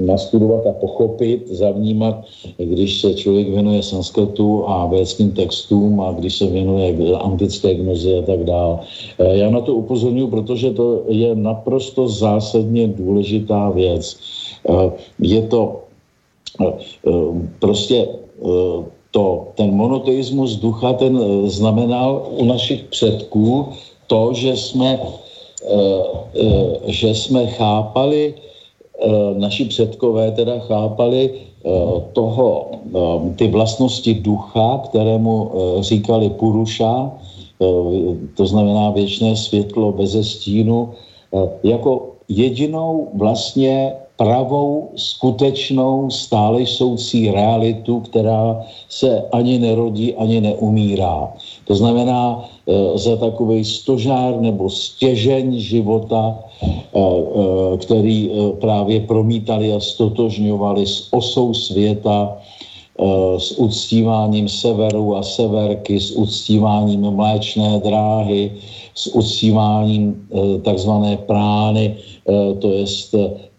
nastudovat 0.00 0.66
a 0.66 0.72
pochopit, 0.72 1.48
zavnímat, 1.48 2.24
když 2.58 3.00
se 3.00 3.14
člověk 3.14 3.48
věnuje 3.48 3.82
sanskrtu 3.82 4.68
a 4.68 4.86
védským 4.86 5.32
textům 5.32 6.00
a 6.00 6.12
když 6.12 6.38
se 6.38 6.46
věnuje 6.46 7.16
antické 7.16 7.74
gnozi 7.74 8.18
a 8.18 8.22
tak 8.22 8.44
dále. 8.44 8.78
Eh, 9.18 9.36
já 9.36 9.50
na 9.50 9.60
to 9.60 9.74
upozorňuji, 9.74 10.30
protože 10.30 10.70
to 10.70 11.02
je 11.08 11.34
naprosto 11.34 12.08
zásadně 12.08 12.88
důležitá 12.88 13.70
věc. 13.70 14.16
Eh, 14.68 14.90
je 15.18 15.42
to 15.42 15.80
eh, 16.60 16.72
prostě 17.58 18.08
to, 19.10 19.48
ten 19.54 19.70
monoteismus 19.76 20.56
ducha, 20.56 20.92
ten 20.92 21.20
znamenal 21.48 22.28
u 22.30 22.44
našich 22.44 22.82
předků 22.82 23.68
to, 24.06 24.32
že 24.32 24.56
jsme 24.56 25.00
že 26.86 27.14
jsme 27.14 27.46
chápali, 27.46 28.34
naši 29.36 29.64
předkové 29.64 30.30
teda 30.30 30.58
chápali 30.58 31.30
toho, 32.12 32.70
ty 33.36 33.48
vlastnosti 33.48 34.14
ducha, 34.14 34.78
kterému 34.84 35.50
říkali 35.80 36.30
Puruša, 36.30 37.10
to 38.36 38.46
znamená 38.46 38.90
věčné 38.90 39.36
světlo 39.36 39.92
bez 39.92 40.16
stínu, 40.30 40.88
jako 41.62 42.08
jedinou 42.28 43.08
vlastně 43.14 43.92
pravou, 44.22 44.94
skutečnou, 44.94 46.10
stále 46.10 46.66
soucí 46.66 47.30
realitu, 47.30 48.00
která 48.00 48.62
se 48.88 49.22
ani 49.32 49.58
nerodí, 49.58 50.14
ani 50.14 50.40
neumírá. 50.40 51.26
To 51.66 51.74
znamená, 51.74 52.38
e, 52.38 52.98
za 52.98 53.16
takový 53.18 53.64
stožár 53.66 54.38
nebo 54.40 54.70
stěžeň 54.70 55.58
života, 55.58 56.38
e, 56.38 56.68
e, 56.70 57.76
který 57.82 58.30
právě 58.62 59.10
promítali 59.10 59.74
a 59.74 59.80
stotožňovali 59.80 60.86
s 60.86 61.10
osou 61.10 61.54
světa, 61.54 62.38
s 63.38 63.58
uctíváním 63.58 64.48
severu 64.48 65.16
a 65.16 65.22
severky, 65.24 65.96
s 66.00 66.12
uctíváním 66.12 67.00
mléčné 67.00 67.80
dráhy, 67.80 68.52
s 68.94 69.08
uctíváním 69.16 70.28
takzvané 70.62 71.16
prány, 71.16 71.96
to 72.60 72.68
je 72.68 72.84
Eh, 72.86 73.51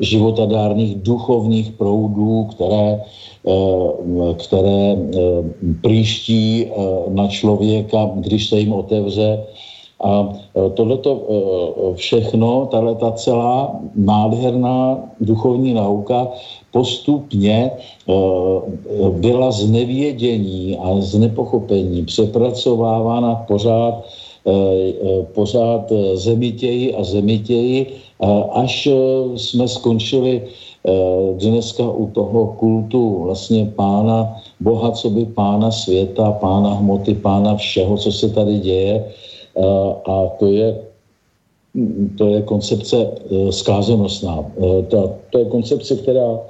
životadárných 0.00 0.94
duchovních 1.02 1.72
proudů, 1.72 2.44
které, 2.44 3.02
eh, 3.48 4.34
které 4.34 4.96
eh, 4.96 5.18
příští 5.82 6.66
na 7.08 7.28
člověka, 7.28 8.10
když 8.14 8.48
se 8.48 8.58
jim 8.60 8.72
otevře. 8.72 9.44
A 10.04 10.28
tohleto 10.74 11.22
všechno, 11.94 12.66
tahle 12.66 12.94
ta 12.94 13.12
celá 13.12 13.80
nádherná 13.94 15.00
duchovní 15.20 15.72
nauka 15.72 16.28
postupně 16.72 17.70
byla 19.10 19.50
z 19.50 19.70
nevědění 19.70 20.76
a 20.76 21.00
z 21.00 21.14
nepochopení 21.18 22.04
přepracovávána 22.04 23.34
pořád, 23.48 24.04
pořád 25.32 25.92
zemitěji 26.14 26.94
a 26.94 27.04
zemitěji 27.04 28.03
až 28.52 28.86
eh, 28.86 29.38
jsme 29.38 29.68
skončili 29.68 30.42
eh, 30.42 30.90
dneska 31.34 31.90
u 31.90 32.06
toho 32.06 32.46
kultu 32.58 33.22
vlastně 33.24 33.72
pána 33.76 34.36
Boha, 34.60 34.90
co 34.90 35.10
by 35.10 35.24
pána 35.24 35.70
světa, 35.70 36.32
pána 36.32 36.74
hmoty, 36.74 37.14
pána 37.14 37.56
všeho, 37.56 37.96
co 37.96 38.12
se 38.12 38.28
tady 38.28 38.58
děje. 38.58 39.04
A 40.04 40.26
to 40.38 40.46
je, 40.46 40.82
to 42.18 42.28
je 42.28 42.42
koncepce 42.42 42.96
eh, 42.96 43.52
zkázenostná. 43.52 44.44
To 45.30 45.38
je 45.38 45.44
koncepce, 45.44 45.96
která 45.96 46.40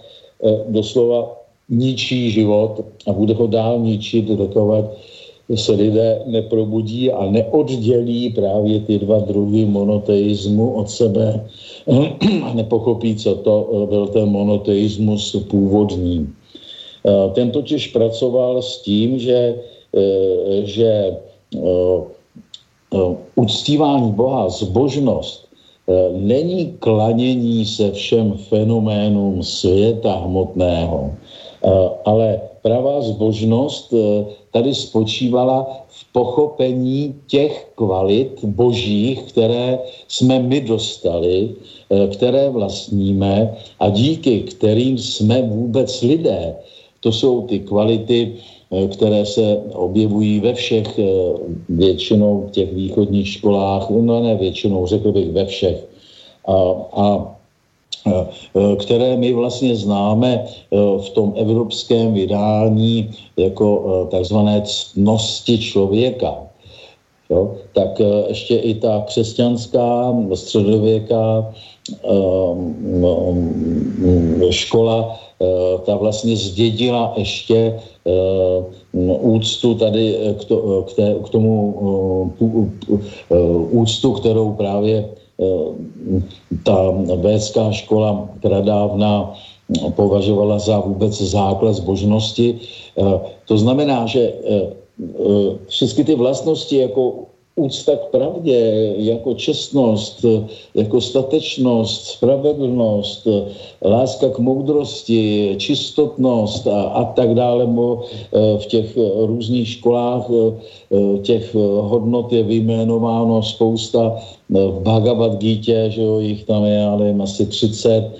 doslova 0.68 1.36
ničí 1.68 2.30
život 2.30 2.84
a 3.08 3.12
bude 3.12 3.34
ho 3.34 3.46
dál 3.46 3.78
ničit, 3.78 4.24
dokovat 4.28 4.84
se 5.52 5.72
lidé 5.72 6.22
neprobudí 6.26 7.12
a 7.12 7.30
neoddělí 7.30 8.30
právě 8.30 8.80
ty 8.80 8.98
dva 8.98 9.18
druhy 9.18 9.64
monoteismu 9.64 10.72
od 10.72 10.90
sebe 10.90 11.44
a 12.44 12.54
nepochopí, 12.54 13.16
co 13.16 13.34
to 13.34 13.54
eh, 13.72 13.86
byl 13.86 14.06
ten 14.06 14.28
monoteismus 14.28 15.36
původní. 15.50 16.32
Eh, 17.06 17.30
ten 17.34 17.50
totiž 17.50 17.92
pracoval 17.92 18.62
s 18.62 18.80
tím, 18.82 19.18
že, 19.18 19.54
eh, 19.96 20.64
že 20.64 21.16
uctívání 23.34 24.12
Boha, 24.12 24.48
zbožnost, 24.48 25.48
není 26.12 26.76
klanění 26.78 27.66
se 27.66 27.92
všem 27.92 28.32
fenoménům 28.48 29.42
světa 29.42 30.24
hmotného, 30.24 31.12
ale 32.04 32.40
pravá 32.62 33.00
zbožnost 33.00 33.94
tady 34.52 34.74
spočívala 34.74 35.84
v 35.88 36.12
pochopení 36.12 37.14
těch 37.26 37.66
kvalit 37.74 38.44
božích, 38.44 39.22
které 39.22 39.78
jsme 40.08 40.38
my 40.38 40.60
dostali, 40.60 41.50
eh, 41.90 42.06
které 42.06 42.50
vlastníme 42.50 43.54
a 43.80 43.90
díky 43.90 44.40
kterým 44.40 44.98
jsme 44.98 45.42
vůbec 45.42 46.02
lidé. 46.02 46.56
To 47.00 47.12
jsou 47.12 47.50
ty 47.50 47.66
kvality, 47.66 48.38
eh, 48.70 48.88
které 48.88 49.26
se 49.26 49.62
objevují 49.74 50.40
ve 50.40 50.54
všech, 50.54 50.98
eh, 50.98 51.06
většinou 51.68 52.50
těch 52.50 52.70
východních 52.72 53.28
školách, 53.42 53.90
no 53.90 54.22
ne 54.22 54.34
většinou, 54.34 54.86
řekl 54.86 55.12
bych 55.12 55.30
ve 55.34 55.44
všech. 55.46 55.78
A, 56.46 56.54
a 56.92 57.04
Eh, 57.06 57.33
které 58.76 59.16
my 59.16 59.32
vlastně 59.32 59.76
známe 59.76 60.44
eh, 60.44 60.76
v 60.98 61.10
tom 61.10 61.32
evropském 61.36 62.14
vydání 62.14 63.10
jako 63.36 63.66
eh, 63.84 64.10
takzvané 64.10 64.62
ctnosti 64.64 65.58
člověka. 65.58 66.34
Jo? 67.30 67.54
Tak 67.72 68.00
ještě 68.28 68.56
i 68.56 68.74
ta 68.74 69.02
křesťanská 69.06 70.16
středověká 70.34 71.54
škola, 74.50 75.20
ta 75.84 75.96
vlastně 75.96 76.36
zdědila 76.36 77.14
ještě 77.16 77.80
úctu 79.20 79.74
tady 79.74 80.16
k, 80.40 80.44
to, 80.44 80.82
k, 80.82 80.92
té, 80.92 81.14
k 81.24 81.28
tomu 81.28 81.74
úctu, 83.72 84.12
kterou 84.12 84.52
právě 84.52 85.04
Eh, 85.04 85.23
ta 86.62 86.78
védská 87.16 87.72
škola 87.72 88.28
pradávna 88.40 89.34
považovala 89.96 90.58
za 90.58 90.78
vůbec 90.78 91.10
základ 91.20 91.72
zbožnosti. 91.72 92.60
Eh, 92.98 93.02
to 93.48 93.58
znamená, 93.58 94.06
že 94.06 94.20
eh, 94.30 94.70
všechny 95.68 96.04
ty 96.04 96.14
vlastnosti 96.14 96.76
jako 96.76 97.33
úcta 97.56 97.96
k 97.96 98.10
pravdě, 98.10 98.92
jako 98.96 99.34
čestnost, 99.34 100.24
jako 100.74 101.00
statečnost, 101.00 102.06
spravedlnost, 102.06 103.28
láska 103.84 104.28
k 104.28 104.38
moudrosti, 104.38 105.54
čistotnost 105.58 106.66
a, 106.66 106.82
a 106.82 107.04
tak 107.04 107.34
dále. 107.34 107.66
V 108.58 108.66
těch 108.66 108.98
různých 109.26 109.68
školách 109.68 110.26
těch 111.22 111.54
hodnot 111.80 112.32
je 112.32 112.42
vyjmenováno 112.42 113.42
spousta 113.42 114.16
v 114.50 114.80
Bhagavad 114.82 115.38
Gita, 115.38 115.88
že 115.88 116.02
jo, 116.02 116.20
jich 116.20 116.44
tam 116.44 116.64
je, 116.64 116.90
nevím, 116.96 117.20
asi 117.22 117.46
30, 117.46 118.10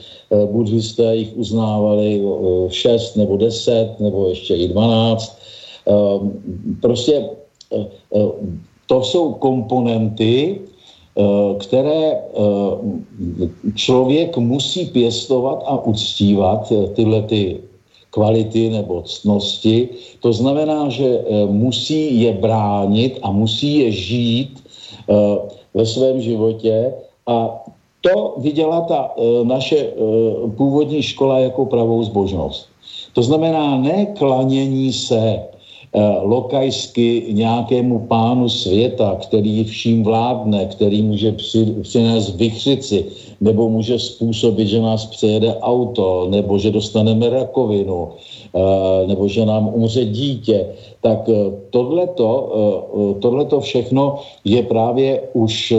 buddhisté 0.47 1.17
jich 1.17 1.37
uznávali 1.37 2.23
6 2.69 3.17
nebo 3.17 3.37
10 3.37 4.01
nebo 4.01 4.29
ještě 4.29 4.55
i 4.55 4.69
12. 4.69 5.39
Prostě 6.81 7.29
to 8.87 9.03
jsou 9.03 9.33
komponenty, 9.33 10.61
eh, 10.61 11.23
které 11.59 12.13
eh, 12.13 12.21
člověk 13.75 14.37
musí 14.37 14.87
pěstovat 14.87 15.63
a 15.67 15.85
uctívat, 15.85 16.73
eh, 16.73 16.87
tyhle 16.95 17.23
ty 17.23 17.61
kvality 18.11 18.71
nebo 18.71 19.03
ctnosti. 19.03 19.89
To 20.23 20.33
znamená, 20.33 20.87
že 20.87 21.27
musí 21.51 22.23
je 22.23 22.33
bránit 22.39 23.19
a 23.27 23.35
musí 23.35 23.83
je 23.83 23.91
žít 23.91 24.63
ve 25.75 25.83
svém 25.87 26.23
životě 26.23 26.95
a 27.27 27.59
to 28.07 28.39
viděla 28.39 28.81
ta 28.87 29.19
naše 29.43 29.99
původní 30.55 31.03
škola 31.03 31.51
jako 31.51 31.67
pravou 31.67 32.07
zbožnost. 32.07 32.71
To 33.19 33.23
znamená 33.23 33.83
ne 33.83 34.15
klanění 34.15 34.95
se 34.95 35.43
lokajsky 36.23 37.25
nějakému 37.31 37.99
pánu 37.99 38.49
světa, 38.49 39.17
který 39.23 39.65
vším 39.65 40.03
vládne, 40.03 40.67
který 40.67 41.03
může 41.03 41.33
při, 41.33 41.75
přinést 41.83 42.37
vychřici, 42.37 43.05
nebo 43.41 43.69
může 43.69 43.99
způsobit, 43.99 44.69
že 44.69 44.81
nás 44.81 45.07
přejede 45.07 45.55
auto, 45.63 46.27
nebo 46.31 46.59
že 46.59 46.71
dostaneme 46.71 47.31
rakovinu, 47.31 48.09
eh, 48.55 49.07
nebo 49.07 49.29
že 49.29 49.47
nám 49.47 49.71
umře 49.75 50.05
dítě, 50.05 50.67
tak 51.01 51.29
eh, 51.29 51.53
tohleto, 51.71 52.27
tohleto 53.21 53.61
všechno 53.61 54.19
je 54.45 54.63
právě 54.63 55.21
už 55.33 55.75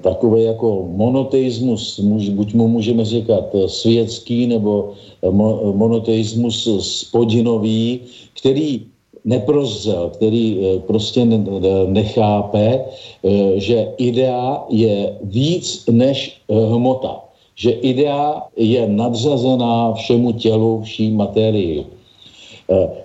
takový 0.00 0.42
jako 0.42 0.88
monoteismus, 0.90 2.00
buď 2.30 2.54
mu 2.54 2.68
můžeme 2.68 3.04
říkat 3.04 3.44
světský 3.66 4.46
nebo 4.46 4.92
monoteismus 5.74 6.68
spodinový, 6.80 8.00
který 8.38 8.86
neprozřel, 9.24 10.10
který 10.10 10.60
eh, 10.60 10.78
prostě 10.78 11.24
nechápe, 11.86 12.84
eh, 12.84 13.60
že 13.60 13.88
idea 13.96 14.64
je 14.68 15.18
víc 15.22 15.86
než 15.90 16.40
eh, 16.48 16.54
hmota. 16.54 17.20
Že 17.56 17.70
idea 17.70 18.42
je 18.56 18.88
nadřazená 18.88 19.92
všemu 19.92 20.32
tělu, 20.32 20.82
vší 20.82 21.10
materii. 21.10 21.86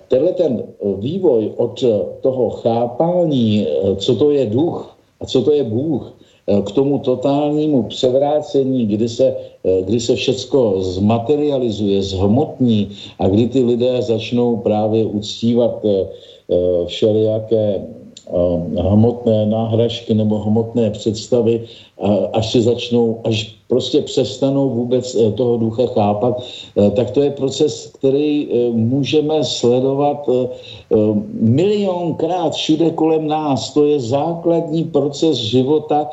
Tenhle 0.08 0.32
ten 0.32 0.62
vývoj 0.98 1.52
od 1.56 1.84
toho 2.20 2.50
chápání, 2.50 3.66
co 3.96 4.16
to 4.16 4.30
je 4.30 4.46
duch 4.46 4.96
a 5.20 5.26
co 5.26 5.42
to 5.42 5.52
je 5.52 5.64
Bůh, 5.64 6.12
k 6.66 6.72
tomu 6.72 6.98
totálnímu 6.98 7.82
převrácení, 7.82 8.86
kdy 8.86 9.08
se, 9.08 9.34
kdy 9.84 10.00
se 10.00 10.14
všecko 10.14 10.82
zmaterializuje, 10.82 12.02
zhmotní 12.02 12.88
a 13.18 13.28
kdy 13.28 13.46
ty 13.48 13.62
lidé 13.64 14.02
začnou 14.02 14.56
právě 14.56 15.04
uctívat 15.04 15.84
všelijaké 16.86 17.86
hmotné 18.78 19.46
náhražky 19.46 20.14
nebo 20.14 20.38
hmotné 20.38 20.90
představy, 20.90 21.60
až 22.32 22.52
se 22.52 22.60
začnou, 22.62 23.20
až 23.24 23.59
prostě 23.70 24.02
přestanou 24.02 24.70
vůbec 24.70 25.14
eh, 25.14 25.32
toho 25.32 25.56
ducha 25.56 25.86
chápat, 25.86 26.42
eh, 26.42 26.90
tak 26.90 27.10
to 27.14 27.22
je 27.22 27.30
proces, 27.30 27.94
který 27.98 28.48
eh, 28.50 28.70
můžeme 28.74 29.44
sledovat 29.44 30.26
milionkrát 31.40 32.54
všude 32.54 32.90
kolem 32.90 33.26
nás. 33.30 33.70
To 33.74 33.86
je 33.86 34.00
základní 34.00 34.84
proces 34.90 35.38
života. 35.38 36.10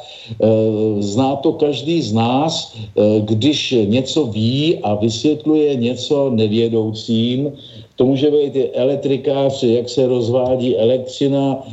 Zná 1.00 1.36
to 1.42 1.58
každý 1.58 2.02
z 2.02 2.14
nás, 2.14 2.78
když 3.20 3.76
něco 3.90 4.26
ví 4.26 4.78
a 4.86 4.96
vysvětluje 4.96 5.76
něco 5.76 6.30
nevědoucím, 6.30 7.58
to 7.98 8.06
může 8.06 8.32
být 8.32 8.56
i 8.56 8.70
elektrikář, 8.72 9.64
jak 9.64 9.90
se 9.90 10.08
rozvádí 10.08 10.78
elektřina 10.78 11.66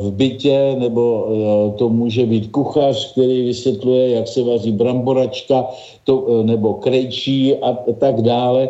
v 0.00 0.10
bytě, 0.12 0.76
nebo 0.78 1.26
to 1.78 1.88
může 1.88 2.26
být 2.26 2.50
kuchař, 2.50 3.12
který 3.12 3.46
vysvětluje, 3.46 4.10
jak 4.10 4.28
se 4.28 4.42
vaří 4.42 4.70
bramboračka 4.72 5.66
to, 6.04 6.26
e, 6.28 6.44
nebo 6.44 6.74
krejčí 6.74 7.54
a 7.56 7.78
tak 7.98 8.22
dále, 8.22 8.68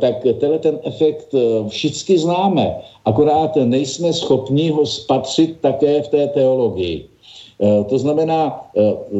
tak 0.00 0.26
tenhle 0.40 0.58
ten 0.58 0.78
efekt 0.84 1.34
všichni 1.68 2.18
známe, 2.18 2.76
akorát 3.04 3.56
nejsme 3.56 4.12
schopni 4.12 4.70
ho 4.70 4.86
spatřit 4.86 5.56
také 5.60 6.02
v 6.02 6.08
té 6.08 6.26
teologii. 6.26 7.08
To 7.88 7.98
znamená, 7.98 8.68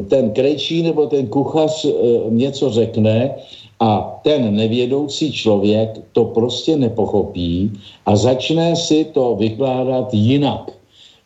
ten 0.08 0.30
krejčí 0.30 0.82
nebo 0.82 1.06
ten 1.06 1.26
kuchař 1.26 1.86
něco 2.28 2.70
řekne 2.70 3.34
a 3.80 4.20
ten 4.24 4.56
nevědoucí 4.56 5.32
člověk 5.32 6.00
to 6.12 6.24
prostě 6.24 6.76
nepochopí 6.76 7.72
a 8.06 8.16
začne 8.16 8.76
si 8.76 9.04
to 9.04 9.36
vykládat 9.36 10.14
jinak. 10.14 10.76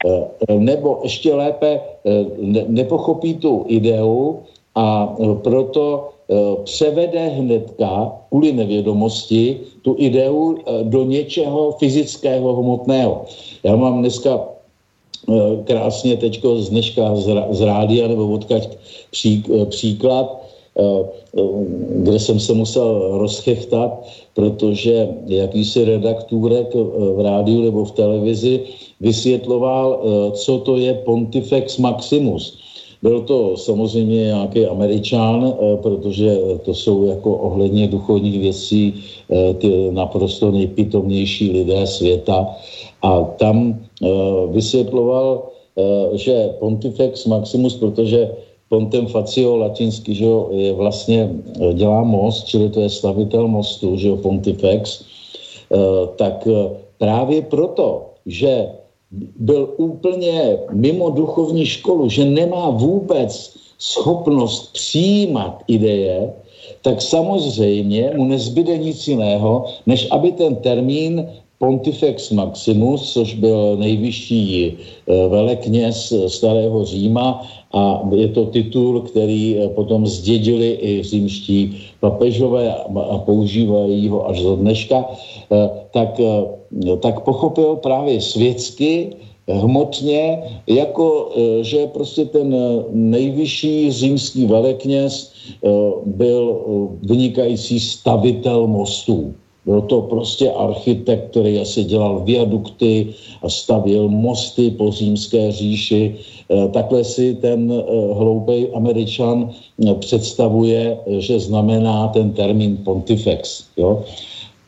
Eh, 0.07 0.59
nebo 0.59 1.01
ještě 1.03 1.35
lépe 1.35 1.81
eh, 1.81 2.25
nepochopí 2.69 3.35
tu 3.35 3.65
ideu 3.69 4.41
a 4.75 5.17
eh, 5.21 5.35
proto 5.35 6.09
převede 6.65 7.29
hnedka 7.29 8.13
kvůli 8.29 8.53
nevědomosti 8.53 9.61
tu 9.83 9.97
ideu 9.99 10.59
do 10.83 11.05
něčeho 11.05 11.73
fyzického, 11.73 12.55
hmotného. 12.55 13.25
Já 13.63 13.77
mám 13.77 13.99
dneska 13.99 14.41
krásně 15.65 16.17
teďko 16.17 16.63
z 16.63 16.71
dneška 16.71 17.17
z 17.51 17.61
rádia 17.61 18.09
nebo 18.09 18.31
odkaď 18.31 18.79
pří, 19.11 19.45
příklad, 19.69 20.43
kde 21.91 22.19
jsem 22.19 22.41
se 22.41 22.53
musel 22.55 23.19
rozchechtat, 23.19 24.07
protože 24.35 25.09
jakýsi 25.27 25.85
redaktůrek 25.85 26.75
v 27.17 27.21
rádiu 27.23 27.63
nebo 27.63 27.85
v 27.85 27.93
televizi 27.93 28.61
vysvětloval, 29.01 30.01
eh, 30.01 30.31
co 30.31 30.59
to 30.59 30.77
je 30.77 30.95
Pontifex 30.95 31.79
Maximus. 31.79 32.59
Byl 33.03 33.21
to 33.25 33.57
samozřejmě 33.57 34.17
nějaký 34.17 34.67
američan, 34.67 35.41
eh, 35.49 35.77
protože 35.77 36.39
to 36.65 36.75
jsou 36.75 37.05
jako 37.05 37.37
ohledně 37.37 37.89
duchovních 37.89 38.41
věcí 38.41 38.95
ty 39.59 39.89
naprosto 39.91 40.51
nejpitomnější 40.51 41.51
lidé 41.51 41.87
světa. 41.87 42.47
A 43.03 43.25
tam 43.39 43.79
vysvětloval, 44.51 45.55
že 46.13 46.51
Pontifex 46.59 47.27
Maximus, 47.27 47.79
protože 47.79 48.31
pontem 48.71 49.07
facio 49.07 49.57
latinsky, 49.57 50.15
že 50.15 50.27
je 50.51 50.73
vlastně, 50.73 51.31
dělá 51.75 52.03
most, 52.03 52.47
čili 52.47 52.71
to 52.71 52.81
je 52.81 52.91
stavitel 52.91 53.49
mostu, 53.49 53.97
že 53.99 54.09
jo, 54.09 54.17
pontifex, 54.17 55.05
tak 56.17 56.49
právě 56.99 57.43
proto, 57.43 58.15
že 58.27 58.71
byl 59.37 59.75
úplně 59.77 60.59
mimo 60.71 61.11
duchovní 61.11 61.67
školu, 61.67 62.09
že 62.09 62.25
nemá 62.25 62.71
vůbec 62.71 63.55
schopnost 63.79 64.73
přijímat 64.73 65.63
ideje, 65.67 66.33
tak 66.83 67.03
samozřejmě 67.03 68.13
mu 68.17 68.25
nezbyde 68.25 68.79
nic 68.79 69.09
jiného, 69.09 69.65
než 69.87 70.09
aby 70.11 70.33
ten 70.33 70.57
termín 70.57 71.27
Pontifex 71.59 72.31
Maximus, 72.31 73.13
což 73.13 73.35
byl 73.35 73.77
nejvyšší 73.77 74.73
eh, 74.73 75.29
velekněz 75.29 76.13
starého 76.27 76.85
Říma 76.85 77.45
a 77.73 78.03
je 78.15 78.29
to 78.29 78.47
titul, 78.47 79.01
který 79.01 79.59
eh, 79.59 79.69
potom 79.69 80.07
zdědili 80.07 80.79
i 80.81 81.03
římští 81.03 81.77
papežové 82.01 82.75
a 83.11 83.19
používají 83.19 84.09
ho 84.09 84.29
až 84.29 84.43
do 84.43 84.57
dneška, 84.57 85.05
eh, 85.53 85.71
tak 85.91 86.21
tak 87.01 87.21
pochopil 87.21 87.77
právě 87.77 88.21
světsky, 88.21 89.11
hmotně, 89.49 90.43
jako 90.67 91.35
že 91.63 91.87
prostě 91.87 92.25
ten 92.25 92.55
nejvyšší 92.91 93.93
římský 93.93 94.47
velekněz 94.47 95.33
byl 96.07 96.59
vynikající 97.03 97.81
stavitel 97.81 98.67
mostů. 98.67 99.35
Byl 99.67 99.81
to 99.81 100.03
prostě 100.03 100.51
architekt, 100.51 101.31
který 101.31 101.61
asi 101.61 101.85
dělal 101.85 102.21
viadukty 102.25 103.15
a 103.43 103.49
stavil 103.49 104.09
mosty 104.09 104.71
po 104.71 104.91
římské 104.91 105.53
říši. 105.53 106.17
Takhle 106.73 107.05
si 107.05 107.35
ten 107.35 107.83
hloupej 108.13 108.71
američan 108.75 109.51
představuje, 110.01 110.99
že 111.19 111.41
znamená 111.41 112.09
ten 112.09 112.33
termín 112.33 112.77
pontifex. 112.85 113.65
Jo? 113.77 114.05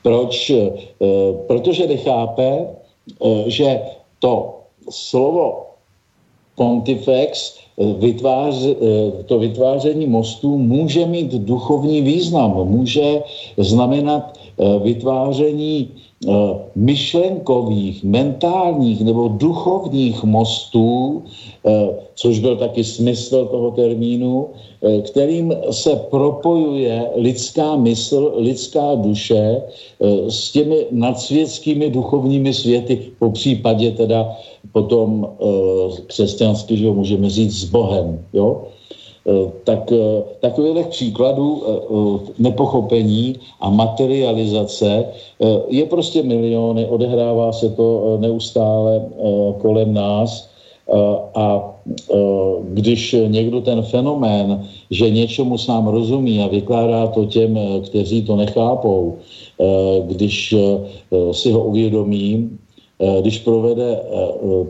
Proč? 0.03 0.51
Eh, 0.51 1.33
protože 1.47 1.87
nechápe, 1.87 2.67
eh, 2.67 3.45
že 3.47 3.81
to 4.19 4.61
slovo 4.91 5.67
pontifex, 6.55 7.59
eh, 7.59 7.62
vytvář, 7.99 8.55
to 9.27 9.39
vytváření 9.39 10.07
mostů 10.07 10.59
může 10.59 11.07
mít 11.07 11.33
duchovní 11.35 12.03
význam, 12.03 12.51
může 12.65 13.23
znamenat 13.57 14.39
vytváření 14.83 15.89
Eh, 15.89 16.12
myšlenkových, 16.75 18.05
mentálních 18.05 19.05
nebo 19.05 19.29
duchovních 19.29 20.25
mostů, 20.25 21.23
eh, 21.67 21.89
což 22.15 22.39
byl 22.39 22.57
taky 22.57 22.85
smysl 22.85 23.47
toho 23.47 23.71
termínu, 23.71 24.47
eh, 24.83 25.01
kterým 25.03 25.55
se 25.71 25.97
propojuje 25.97 27.07
lidská 27.17 27.77
mysl, 27.77 28.33
lidská 28.37 28.95
duše 28.95 29.63
s 30.29 30.53
těmi 30.53 30.87
nadsvětskými 30.91 31.91
duchovními 31.91 32.55
světy, 32.55 33.15
po 33.19 33.31
případě 33.31 33.91
teda 33.91 34.37
potom 34.73 35.29
křesťansky, 36.07 36.77
že 36.77 36.89
ho 36.89 36.95
můžeme 36.95 37.31
říct, 37.31 37.55
s 37.55 37.65
Bohem. 37.65 38.25
Jo? 38.33 38.67
Eh, 39.23 39.51
tak 39.65 39.93
eh, 39.93 40.23
takových 40.41 40.87
příkladů 40.87 41.63
eh, 41.63 41.73
nepochopení 42.39 43.39
a 43.61 43.71
materializace 43.71 45.05
je 45.69 45.87
prostě 45.87 46.23
miliony, 46.23 46.87
odehrává 46.87 47.53
se 47.53 47.71
to 47.71 48.19
neustále 48.21 49.03
kolem 49.59 49.95
nás. 49.95 50.51
A 51.35 51.75
když 52.69 53.17
někdo 53.27 53.61
ten 53.61 53.83
fenomén, 53.83 54.67
že 54.91 55.11
něčemu 55.11 55.59
sám 55.59 55.87
rozumí 55.87 56.43
a 56.43 56.47
vykládá 56.47 57.07
to 57.07 57.25
těm, 57.25 57.59
kteří 57.87 58.23
to 58.23 58.37
nechápou, 58.37 59.19
když 60.07 60.55
si 61.33 61.53
ho 61.53 61.65
uvědomí, 61.65 62.51
když 63.21 63.39
provede 63.39 64.01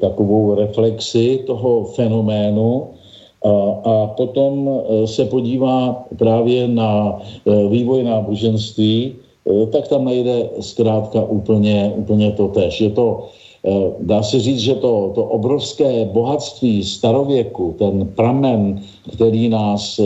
takovou 0.00 0.54
reflexi 0.54 1.44
toho 1.46 1.84
fenoménu, 1.84 2.88
a, 3.44 4.06
potom 4.06 4.70
e, 4.70 5.06
se 5.06 5.24
podívá 5.24 6.04
právě 6.18 6.68
na 6.68 7.18
e, 7.46 7.68
vývoj 7.68 8.02
náboženství, 8.02 9.14
e, 9.14 9.66
tak 9.66 9.88
tam 9.88 10.04
najde 10.04 10.50
zkrátka 10.60 11.24
úplně, 11.24 11.92
úplně 11.96 12.32
to 12.32 12.48
tež. 12.48 12.80
Je 12.80 12.90
to, 12.90 13.28
dá 14.00 14.22
se 14.22 14.40
říct, 14.40 14.58
že 14.58 14.74
to, 14.74 15.12
to 15.14 15.24
obrovské 15.24 16.04
bohatství 16.04 16.84
starověku, 16.84 17.74
ten 17.78 18.10
pramen, 18.16 18.82
který 19.12 19.48
nás 19.48 20.00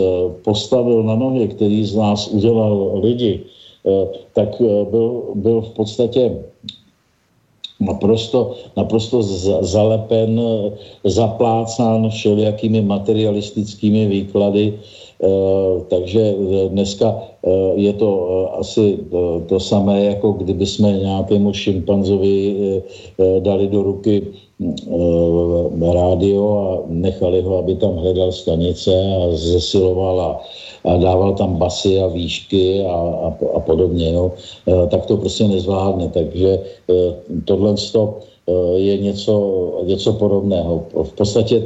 postavil 0.44 1.02
na 1.02 1.16
nohy, 1.16 1.48
který 1.48 1.84
z 1.84 1.96
nás 1.96 2.28
udělal 2.28 3.00
lidi, 3.00 3.40
tak 4.34 4.60
byl, 4.90 5.22
byl 5.34 5.60
v 5.60 5.70
podstatě 5.70 6.36
naprosto, 7.80 8.56
naprosto 8.76 9.22
zalepen, 9.62 10.40
zaplácán 11.04 12.10
všelijakými 12.10 12.82
materialistickými 12.82 14.06
výklady, 14.06 14.78
takže 15.88 16.34
dneska 16.68 17.16
je 17.74 17.92
to 17.92 18.10
asi 18.58 18.98
to 19.46 19.60
samé, 19.60 20.04
jako 20.04 20.32
kdyby 20.32 20.66
jsme 20.66 20.92
nějakému 20.92 21.52
šimpanzovi 21.52 22.56
dali 23.40 23.66
do 23.66 23.82
ruky 23.82 24.22
rádio 25.92 26.58
a 26.58 26.82
nechali 26.88 27.42
ho, 27.42 27.58
aby 27.58 27.74
tam 27.74 27.96
hledal 27.96 28.32
stanice 28.32 28.92
a 28.92 29.36
zesiloval 29.36 30.20
a, 30.20 30.40
a 30.84 30.96
dával 30.96 31.34
tam 31.34 31.56
basy 31.56 32.00
a 32.00 32.06
výšky 32.06 32.84
a, 32.84 32.96
a, 32.96 33.28
a 33.54 33.60
podobně, 33.60 34.12
no, 34.12 34.32
tak 34.88 35.06
to 35.06 35.16
prostě 35.16 35.48
nezvládne. 35.48 36.08
Takže 36.08 36.60
tohle 37.44 37.76
je 38.76 38.98
něco, 38.98 39.34
něco 39.84 40.12
podobného. 40.12 40.84
V 41.02 41.12
podstatě 41.12 41.62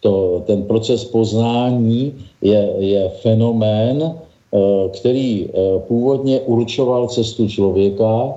to, 0.00 0.42
ten 0.46 0.62
proces 0.62 1.04
poznání 1.04 2.14
je, 2.42 2.70
je 2.78 3.08
fenomén, 3.08 3.98
eh, 4.04 4.58
který 4.88 5.48
eh, 5.48 5.80
původně 5.88 6.40
určoval 6.40 7.08
cestu 7.08 7.48
člověka 7.48 8.34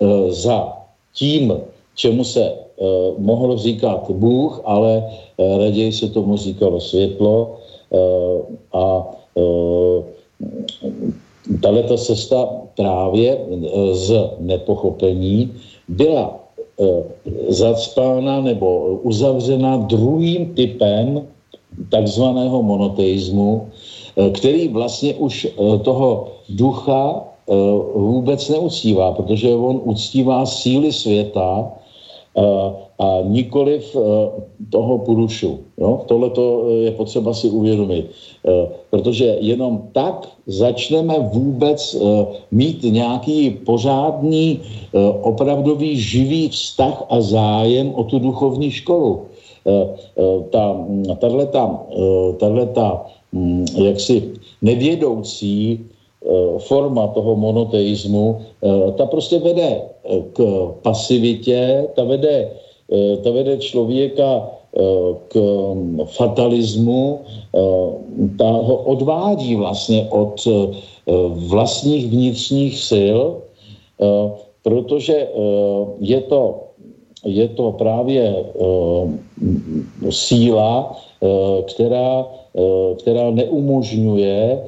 eh, 0.00 0.32
za 0.32 0.72
tím, 1.14 1.52
čemu 1.94 2.24
se 2.24 2.52
mohl 3.18 3.58
říkat 3.58 4.10
Bůh, 4.10 4.60
ale 4.64 5.06
raději 5.38 5.92
se 5.92 6.08
tomu 6.08 6.36
říkalo 6.36 6.80
světlo 6.80 7.56
a 8.72 9.06
tato 11.62 11.96
cesta 11.96 12.48
právě 12.74 13.38
z 13.92 14.30
nepochopení 14.40 15.52
byla 15.88 16.41
Eh, 16.41 16.41
zacpána 17.48 18.40
nebo 18.40 18.98
uzavřena 19.02 19.76
druhým 19.76 20.54
typem 20.54 21.28
takzvaného 21.88 22.62
monoteismu, 22.62 23.68
eh, 24.16 24.30
který 24.30 24.68
vlastně 24.68 25.14
už 25.14 25.46
eh, 25.46 25.78
toho 25.78 26.28
ducha 26.48 27.24
vůbec 27.94 28.48
neuctívá, 28.48 29.12
protože 29.12 29.50
on 29.54 29.80
uctívá 29.84 30.46
síly 30.46 30.92
světa 30.92 31.72
a 33.02 33.18
nikoliv 33.26 33.82
toho 34.70 34.98
purušu. 34.98 35.58
No, 35.78 36.06
Tohle 36.06 36.30
je 36.86 36.90
potřeba 36.90 37.34
si 37.34 37.50
uvědomit, 37.50 38.10
protože 38.90 39.36
jenom 39.40 39.90
tak 39.92 40.28
začneme 40.46 41.18
vůbec 41.18 41.96
mít 42.50 42.82
nějaký 42.82 43.50
pořádný, 43.50 44.60
opravdový 45.22 45.98
živý 45.98 46.48
vztah 46.48 47.02
a 47.10 47.20
zájem 47.20 47.92
o 47.94 48.04
tu 48.04 48.18
duchovní 48.18 48.70
školu. 48.70 49.20
Ta, 50.50 50.86
tato, 51.18 51.46
ta, 52.72 53.06
hm, 53.32 53.64
jaksi 53.78 54.30
nevědoucí 54.62 55.80
forma 56.58 57.06
toho 57.06 57.36
monoteismu, 57.36 58.38
ta 58.96 59.06
prostě 59.06 59.38
vede 59.38 59.82
k 60.32 60.38
pasivitě, 60.82 61.86
ta 61.94 62.04
vede 62.04 62.50
Eh, 62.50 62.71
to 63.22 63.32
vede 63.32 63.56
člověka 63.58 64.30
eh, 64.42 64.80
k 65.28 65.34
mm, 65.74 66.00
fatalismu, 66.04 67.20
eh, 67.20 67.58
ta 68.38 68.50
ho 68.50 68.76
odvádí 68.76 69.56
vlastně 69.56 70.06
od 70.10 70.48
vlastních 71.50 72.06
vnitřních 72.10 72.78
sil, 72.90 73.18
protože 74.62 75.28
je 76.00 76.20
to, 76.20 76.60
je 77.24 77.48
to 77.48 77.72
právě 77.72 78.44
síla, 80.10 80.96
která, 81.66 82.26
která 82.98 83.30
neumožňuje 83.30 84.62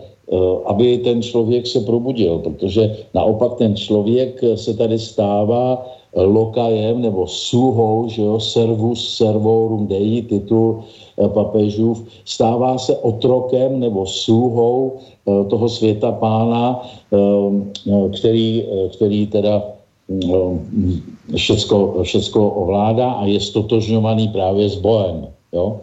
aby 0.65 0.99
ten 0.99 1.23
člověk 1.23 1.67
se 1.67 1.81
probudil, 1.81 2.39
protože 2.39 2.97
naopak 3.15 3.55
ten 3.55 3.77
člověk 3.77 4.41
se 4.55 4.75
tady 4.75 4.99
stává 4.99 5.87
lokajem 6.17 7.03
nebo 7.03 7.27
sluhou, 7.27 8.09
že 8.09 8.23
jo, 8.23 8.41
servus 8.41 9.17
servorum 9.17 9.87
dei, 9.87 10.23
titul 10.23 10.85
eh, 11.19 11.29
papežův, 11.29 12.05
stává 12.25 12.79
se 12.79 12.97
otrokem 12.97 13.81
nebo 13.81 14.07
sluhou 14.07 14.97
eh, 14.97 15.45
toho 15.45 15.69
světa 15.69 16.13
pána, 16.13 16.83
eh, 17.13 18.09
který, 18.19 18.65
který 18.95 19.27
teda 19.27 19.63
všecko, 21.37 22.03
všecko 22.03 22.51
ovládá 22.51 23.11
a 23.11 23.25
je 23.25 23.41
stotožňovaný 23.41 24.29
právě 24.29 24.69
s 24.69 24.77
Bohem. 24.77 25.27
Jo? 25.53 25.81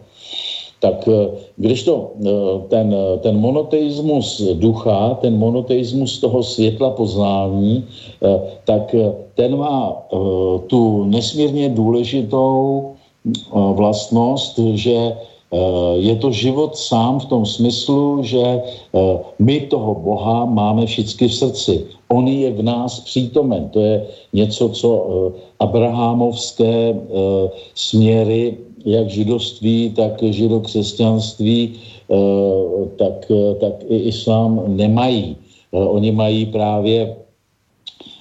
Tak 0.82 1.06
eh, 1.08 1.30
když 1.62 1.84
to 1.86 2.12
eh, 2.18 2.30
ten, 2.68 2.96
ten 3.22 3.38
monoteismus 3.38 4.42
ducha, 4.58 5.22
ten 5.22 5.38
monoteismus 5.38 6.20
toho 6.20 6.44
světla 6.44 6.90
poznání, 6.98 7.86
eh, 7.86 8.42
tak 8.66 8.96
ten 9.38 9.58
má 9.58 9.94
tu 10.68 11.06
nesmírně 11.06 11.70
důležitou 11.70 12.92
vlastnost, 13.52 14.60
že 14.74 15.18
je 15.94 16.16
to 16.16 16.32
život 16.32 16.78
sám 16.78 17.20
v 17.20 17.26
tom 17.26 17.46
smyslu, 17.46 18.24
že 18.24 18.62
my 19.40 19.60
toho 19.68 19.96
Boha 19.96 20.46
máme 20.46 20.86
všichni 20.86 21.28
v 21.28 21.36
srdci. 21.36 21.74
On 22.08 22.28
je 22.28 22.52
v 22.52 22.64
nás 22.64 23.00
přítomen. 23.00 23.70
To 23.70 23.80
je 23.80 24.08
něco, 24.34 24.70
co 24.70 24.90
abrahamovské 25.60 26.96
směry 27.76 28.58
jak 28.86 29.10
židovství, 29.10 29.94
tak 29.96 30.24
židokřesťanství, 30.24 31.62
eh, 31.74 32.16
tak, 32.96 33.32
eh, 33.32 33.56
tak 33.60 33.74
i 33.90 33.98
islám 34.10 34.64
nemají. 34.68 35.36
Eh, 35.74 35.78
oni 35.78 36.12
mají 36.12 36.46
právě 36.46 37.16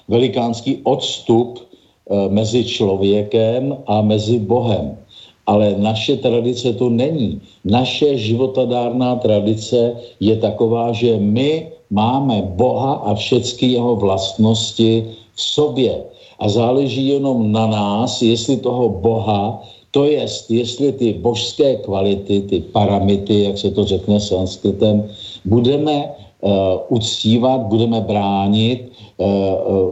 velikánský 0.08 0.80
odstup 0.82 1.70
mezi 2.10 2.66
člověkem 2.66 3.70
a 3.86 4.02
mezi 4.02 4.42
Bohem. 4.42 4.98
Ale 5.46 5.78
naše 5.78 6.18
tradice 6.18 6.74
to 6.74 6.90
není. 6.90 7.38
Naše 7.62 8.18
životadárná 8.18 9.22
tradice 9.22 9.94
je 10.18 10.34
taková, 10.42 10.90
že 10.90 11.22
my 11.22 11.70
máme 11.94 12.42
Boha 12.58 13.06
a 13.06 13.14
všechny 13.14 13.78
jeho 13.78 13.94
vlastnosti 13.94 15.06
v 15.34 15.40
sobě. 15.40 16.02
A 16.42 16.48
záleží 16.50 17.14
jenom 17.14 17.52
na 17.52 17.66
nás, 17.70 18.22
jestli 18.22 18.58
toho 18.58 18.88
Boha 18.88 19.62
to 19.90 20.04
je, 20.04 20.26
jestli 20.48 20.92
ty 20.92 21.12
božské 21.12 21.76
kvality, 21.76 22.40
ty 22.40 22.60
paramity, 22.60 23.42
jak 23.42 23.58
se 23.58 23.70
to 23.70 23.84
řekne 23.84 24.20
sanskritem, 24.20 25.08
budeme 25.44 26.14
uh, 26.40 26.52
uctívat, 26.88 27.60
budeme 27.60 28.00
bránit, 28.00 28.92
uh, 29.16 29.26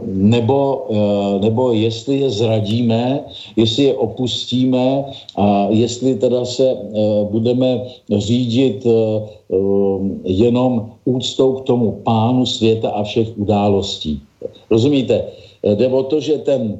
nebo, 0.05 0.87
uh, 0.87 1.41
nebo 1.41 1.71
jestli 1.71 2.19
je 2.19 2.29
zradíme, 2.29 3.19
jestli 3.55 3.83
je 3.83 3.93
opustíme 3.93 5.05
a 5.35 5.67
jestli 5.69 6.15
teda 6.15 6.45
se 6.45 6.73
uh, 6.73 7.27
budeme 7.31 7.81
řídit 8.17 8.85
uh, 8.85 10.07
jenom 10.23 10.91
úctou 11.05 11.53
k 11.53 11.63
tomu 11.63 11.91
pánu 11.91 12.45
světa 12.45 12.89
a 12.89 13.03
všech 13.03 13.37
událostí. 13.37 14.21
Rozumíte? 14.69 15.23
Jde 15.63 15.87
o 15.87 16.03
to, 16.03 16.19
že 16.19 16.37
ten, 16.37 16.79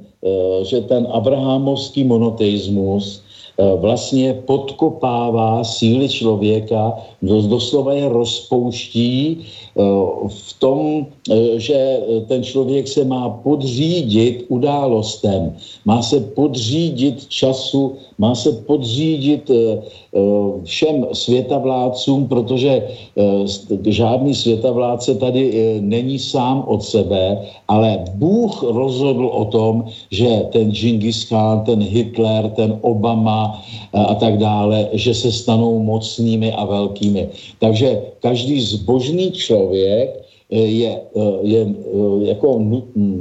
že 0.67 0.83
ten 0.83 1.07
abrahamovský 1.07 2.03
monoteismus 2.03 3.19
eh, 3.19 3.28
vlastně 3.75 4.33
podkopává 4.33 5.63
síly 5.63 6.09
člověka, 6.09 6.93
doslova 7.21 7.93
je 7.93 8.09
rozpouští 8.09 9.45
Eh, 9.79 10.27
v 10.27 10.51
tom, 10.59 11.07
eh, 11.31 11.55
že 11.55 11.77
ten 12.27 12.43
člověk 12.43 12.87
se 12.87 13.05
má 13.07 13.29
podřídit 13.29 14.45
událostem, 14.51 15.55
má 15.85 16.01
se 16.01 16.19
podřídit 16.35 17.31
času, 17.31 17.95
má 18.17 18.35
se 18.35 18.51
podřídit 18.67 19.51
všem 20.63 21.07
světavládcům, 21.13 22.27
protože 22.27 22.83
žádný 23.87 24.35
světavládce 24.35 25.15
tady 25.15 25.43
není 25.79 26.19
sám 26.19 26.63
od 26.67 26.83
sebe, 26.83 27.39
ale 27.67 28.03
Bůh 28.19 28.63
rozhodl 28.63 29.25
o 29.31 29.45
tom, 29.45 29.85
že 30.11 30.49
ten 30.51 30.71
Genghis 30.71 31.23
Khan, 31.29 31.63
ten 31.63 31.79
Hitler, 31.79 32.49
ten 32.59 32.75
Obama 32.81 33.48
a 33.93 34.15
tak 34.15 34.37
dále, 34.37 34.87
že 34.93 35.13
se 35.13 35.31
stanou 35.31 35.79
mocnými 35.79 36.53
a 36.53 36.65
velkými. 36.65 37.29
Takže 37.59 38.01
každý 38.19 38.61
zbožný 38.61 39.31
člověk 39.31 40.09
eh, 40.51 40.57
je, 40.57 40.91
eh, 40.91 41.37
je 41.41 41.61
eh, 41.61 42.25
jako, 42.33 42.49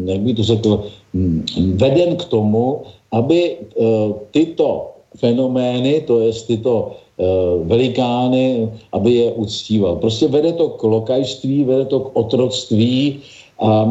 jak 0.04 0.20
by 0.20 0.32
to 0.34 0.42
řekl, 0.42 0.72
hm, 1.14 1.44
veden 1.76 2.16
k 2.16 2.24
tomu, 2.24 2.82
aby 3.12 3.56
tyto 4.30 4.92
fenomény, 5.16 6.04
to 6.04 6.20
je 6.20 6.32
tyto 6.44 6.92
velikány, 7.64 8.68
aby 8.92 9.10
je 9.24 9.28
uctíval. 9.32 9.96
Prostě 9.96 10.28
vede 10.28 10.52
to 10.52 10.76
k 10.76 10.82
lokajství, 10.82 11.64
vede 11.64 11.84
to 11.84 12.00
k 12.00 12.08
otroctví 12.14 13.18
a 13.58 13.88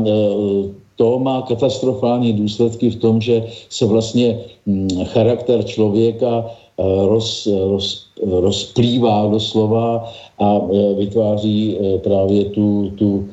to 0.98 1.20
má 1.20 1.42
katastrofální 1.42 2.34
důsledky 2.34 2.90
v 2.90 2.96
tom, 2.96 3.22
že 3.22 3.46
se 3.70 3.86
vlastně 3.86 4.40
hm, 4.66 4.88
charakter 5.14 5.64
člověka 5.64 6.46
roz, 6.78 7.48
roz, 7.48 8.06
rozplývá 8.22 9.28
doslova 9.28 10.14
a 10.40 10.62
vytváří 10.98 11.78
právě 12.04 12.46
tu, 12.46 12.92
tu 12.96 13.26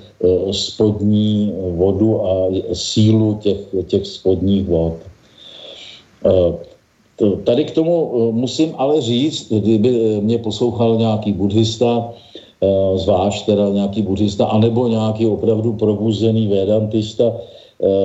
spodní 0.51 1.53
vodu 1.77 2.27
a 2.27 2.49
sílu 2.73 3.35
těch, 3.35 3.59
těch 3.87 4.07
spodních 4.07 4.65
vod. 4.65 4.95
Tady 7.45 7.65
k 7.65 7.71
tomu 7.71 8.33
musím 8.33 8.75
ale 8.79 9.01
říct, 9.01 9.53
kdyby 9.53 10.21
mě 10.21 10.39
poslouchal 10.39 10.97
nějaký 10.97 11.33
buddhista, 11.33 12.13
zvlášť 12.95 13.47
teda 13.47 13.69
nějaký 13.69 14.03
buddhista, 14.03 14.47
anebo 14.47 14.89
nějaký 14.89 15.27
opravdu 15.27 15.73
probuzený 15.73 16.47
vedantista, 16.47 17.33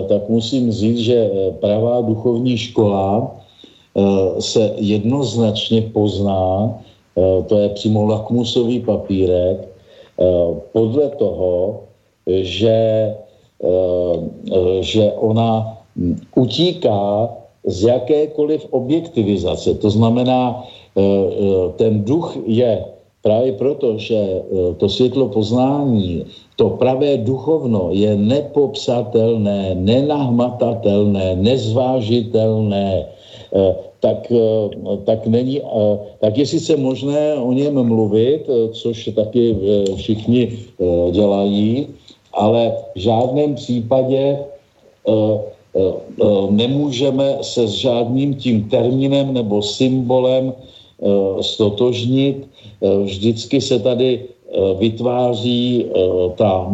tak 0.10 0.30
musím 0.30 0.72
říct, 0.72 0.98
že 0.98 1.32
pravá 1.60 2.02
duchovní 2.02 2.58
škola 2.58 3.32
Eh, 4.00 4.42
se 4.42 4.74
jednoznačně 4.78 5.82
pozná, 5.82 6.78
eh, 7.18 7.44
to 7.44 7.58
je 7.58 7.70
přímo 7.70 8.06
lakmusový 8.06 8.80
papírek, 8.80 9.66
eh, 9.66 10.26
podle 10.72 11.10
toho, 11.18 11.82
že, 12.30 13.10
že 14.80 15.04
ona 15.18 15.82
hm, 15.98 16.14
utíká 16.38 17.30
z 17.66 17.90
jakékoliv 17.90 18.70
objektivizace. 18.70 19.82
To 19.82 19.90
znamená, 19.90 20.62
ten 21.82 22.06
duch 22.06 22.38
je 22.46 22.86
právě 23.22 23.52
proto, 23.54 23.98
že 23.98 24.42
to 24.78 24.90
světlo 24.90 25.28
poznání, 25.28 26.26
to 26.56 26.70
pravé 26.70 27.18
duchovno 27.18 27.90
je 27.92 28.16
nepopsatelné, 28.16 29.76
nenahmatatelné, 29.76 31.36
nezvážitelné, 31.36 33.06
Eh, 33.50 33.74
tak, 34.00 34.32
eh, 34.32 34.98
tak, 35.04 35.28
není, 35.28 35.62
tak 36.22 36.38
je 36.38 36.46
sice 36.46 36.78
možné 36.78 37.36
o 37.36 37.52
něm 37.52 37.84
mluvit, 37.84 38.48
což 38.72 39.10
taky 39.16 39.56
všichni 39.96 40.58
dělají, 41.12 41.88
ale 42.34 42.74
v 42.96 43.00
žádném 43.00 43.56
případě 43.56 44.40
nemůžeme 46.50 47.38
se 47.42 47.68
s 47.68 47.72
žádným 47.72 48.36
tím 48.36 48.70
termínem 48.70 49.34
nebo 49.34 49.62
symbolem 49.62 50.54
stotožnit. 51.42 52.48
Vždycky 53.04 53.62
se 53.62 53.80
tady 53.80 54.26
vytváří 54.80 55.86
ta 56.36 56.72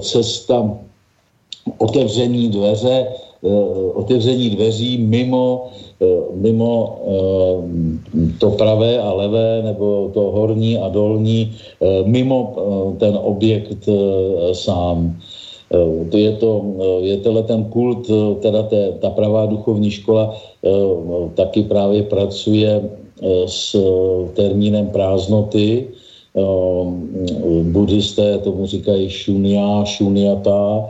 cesta 0.00 0.78
otevření 1.78 2.48
dveře, 2.48 3.06
otevření 3.94 4.50
dveří 4.50 4.98
mimo 4.98 5.70
Eh, 6.00 6.32
mimo 6.32 6.72
eh, 7.04 7.60
to 8.40 8.56
pravé 8.56 8.96
a 8.96 9.12
levé, 9.12 9.60
nebo 9.62 10.08
to 10.16 10.32
horní 10.32 10.80
a 10.80 10.88
dolní, 10.88 11.52
eh, 11.52 12.08
mimo 12.08 12.56
ten 12.96 13.20
objekt 13.20 13.84
sám. 14.52 15.20
Je, 16.10 16.32
to, 16.42 16.50
je 17.00 17.16
tohle 17.22 17.42
ten 17.46 17.64
kult, 17.70 18.10
teda 18.42 18.66
ta 18.98 19.10
pravá 19.10 19.46
duchovní 19.46 19.90
škola 19.90 20.34
taky 21.34 21.62
právě 21.62 22.02
pracuje 22.10 22.90
s 23.46 23.76
termínem 24.34 24.86
prázdnoty. 24.86 25.88
Buddhisté 27.62 28.38
tomu 28.38 28.66
říkají 28.66 29.10
šunia, 29.10 29.84
šuniata 29.84 30.86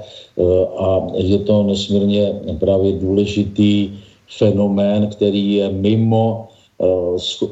a 0.76 1.06
je 1.16 1.38
to 1.38 1.62
nesmírně 1.62 2.32
právě 2.58 2.92
důležitý 2.92 3.90
fenomén, 4.28 5.06
který 5.06 5.54
je 5.54 5.68
mimo 5.70 6.49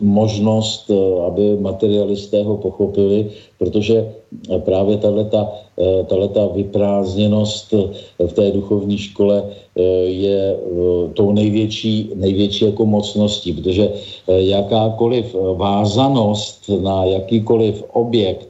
možnost, 0.00 0.90
uh, 0.90 1.24
aby 1.24 1.56
materialisté 1.60 2.42
ho 2.42 2.56
pochopili, 2.56 3.30
protože 3.58 4.12
právě 4.58 4.96
tato 4.96 6.52
vyprázdněnost 6.54 7.74
v 8.18 8.32
té 8.32 8.50
duchovní 8.50 8.98
škole 8.98 9.44
je 10.04 10.56
tou 11.14 11.32
největší, 11.32 12.10
největší 12.14 12.64
jako 12.64 12.86
mocností, 12.86 13.52
protože 13.52 13.92
jakákoliv 14.26 15.36
vázanost 15.54 16.70
na 16.82 17.04
jakýkoliv 17.04 17.84
objekt, 17.92 18.48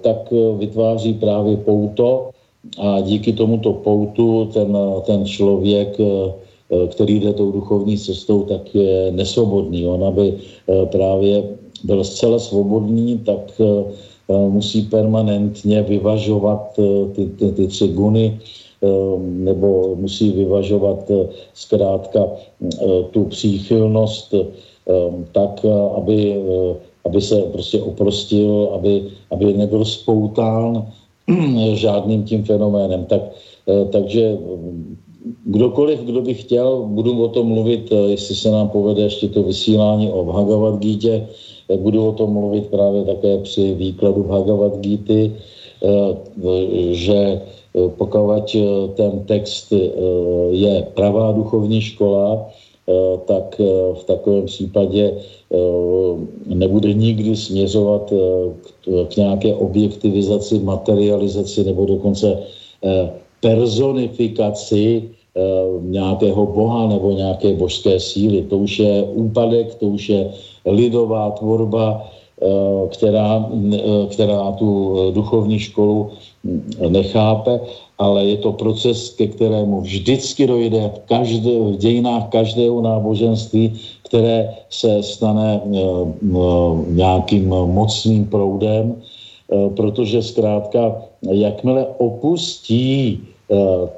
tak 0.00 0.32
vytváří 0.56 1.14
právě 1.14 1.56
pouto 1.56 2.30
a 2.78 3.00
díky 3.00 3.32
tomuto 3.32 3.72
poutu 3.72 4.50
ten, 4.52 4.78
ten 5.06 5.26
člověk 5.26 6.00
Eh, 6.00 6.51
který 6.88 7.20
jde 7.20 7.32
tou 7.32 7.52
duchovní 7.52 7.98
cestou, 7.98 8.42
tak 8.42 8.74
je 8.74 9.12
nesvobodný. 9.12 9.86
On, 9.86 10.04
aby 10.04 10.34
eh, 10.34 10.86
právě 10.86 11.44
byl 11.84 12.04
zcela 12.04 12.38
svobodný, 12.38 13.18
tak 13.18 13.60
eh, 13.60 13.84
musí 14.48 14.82
permanentně 14.82 15.82
vyvažovat 15.82 16.80
ty, 17.12 17.26
ty, 17.26 17.52
ty 17.52 17.66
tři 17.66 17.88
guny, 17.88 18.38
nebo 19.20 19.94
musí 19.94 20.30
vyvažovat 20.30 21.10
zkrátka 21.54 22.28
tu 23.10 23.24
příchylnost 23.24 24.34
tak, 25.32 25.66
aby, 25.96 26.42
aby 27.04 27.20
se 27.20 27.42
prostě 27.42 27.82
oprostil, 27.82 28.70
aby, 28.74 29.04
aby 29.30 29.52
nebyl 29.52 29.84
spoután 29.84 30.86
žádným 31.74 32.22
tím 32.24 32.44
fenoménem. 32.44 33.04
Tak, 33.04 33.22
takže 33.90 34.38
kdokoliv, 35.44 36.00
kdo 36.00 36.22
by 36.22 36.34
chtěl, 36.34 36.82
budu 36.86 37.22
o 37.22 37.28
tom 37.28 37.46
mluvit, 37.46 37.92
eh, 37.92 38.10
jestli 38.10 38.34
se 38.34 38.50
nám 38.50 38.68
povede 38.68 39.02
ještě 39.02 39.28
to 39.28 39.42
vysílání 39.42 40.12
o 40.12 40.24
Bhagavad 40.24 40.78
Gita, 40.78 41.26
budu 41.76 42.08
o 42.08 42.12
tom 42.12 42.32
mluvit 42.32 42.66
právě 42.66 43.04
také 43.04 43.38
při 43.38 43.74
výkladu 43.74 44.22
Bhagavad 44.22 44.78
Gita, 44.78 45.14
eh, 45.14 45.32
že 46.90 47.18
eh, 47.18 47.88
pokud 47.96 48.56
ten 48.94 49.24
text 49.24 49.72
je 50.50 50.86
pravá 50.94 51.32
duchovní 51.32 51.80
škola, 51.80 52.52
tak 53.24 53.60
v 53.94 54.04
takovém 54.04 54.44
případě 54.44 55.14
nebude 56.46 56.92
nikdy 56.92 57.36
směřovat 57.36 58.12
k 59.08 59.16
nějaké 59.16 59.54
objektivizaci, 59.54 60.58
materializaci 60.58 61.64
nebo 61.64 61.86
dokonce 61.86 62.38
personifikaci 63.42 65.12
Eh, 65.32 65.40
nějakého 65.80 66.46
boha 66.46 66.86
nebo 66.92 67.12
nějaké 67.12 67.56
božské 67.56 68.00
síly. 68.00 68.42
To 68.52 68.58
už 68.68 68.78
je 68.78 69.02
úpadek, 69.02 69.74
to 69.74 69.86
už 69.86 70.08
je 70.08 70.28
lidová 70.68 71.30
tvorba, 71.40 72.04
eh, 72.04 72.46
která, 72.92 73.48
eh, 73.72 74.06
která 74.12 74.52
tu 74.52 74.68
duchovní 75.16 75.56
školu 75.58 76.12
hm, 76.44 76.92
nechápe, 76.92 77.60
ale 77.96 78.24
je 78.28 78.36
to 78.44 78.52
proces, 78.52 79.16
ke 79.16 79.32
kterému 79.32 79.80
vždycky 79.80 80.44
dojde 80.46 80.92
v, 80.92 80.98
každé, 81.08 81.52
v 81.58 81.80
dějinách 81.80 82.28
každého 82.28 82.84
náboženství, 82.84 83.72
které 84.04 84.52
se 84.68 85.00
stane 85.00 85.64
nějakým 86.92 87.48
mocným 87.48 88.28
proudem, 88.28 89.00
protože 89.76 90.22
zkrátka, 90.22 91.08
jakmile 91.24 91.86
opustí 91.98 93.31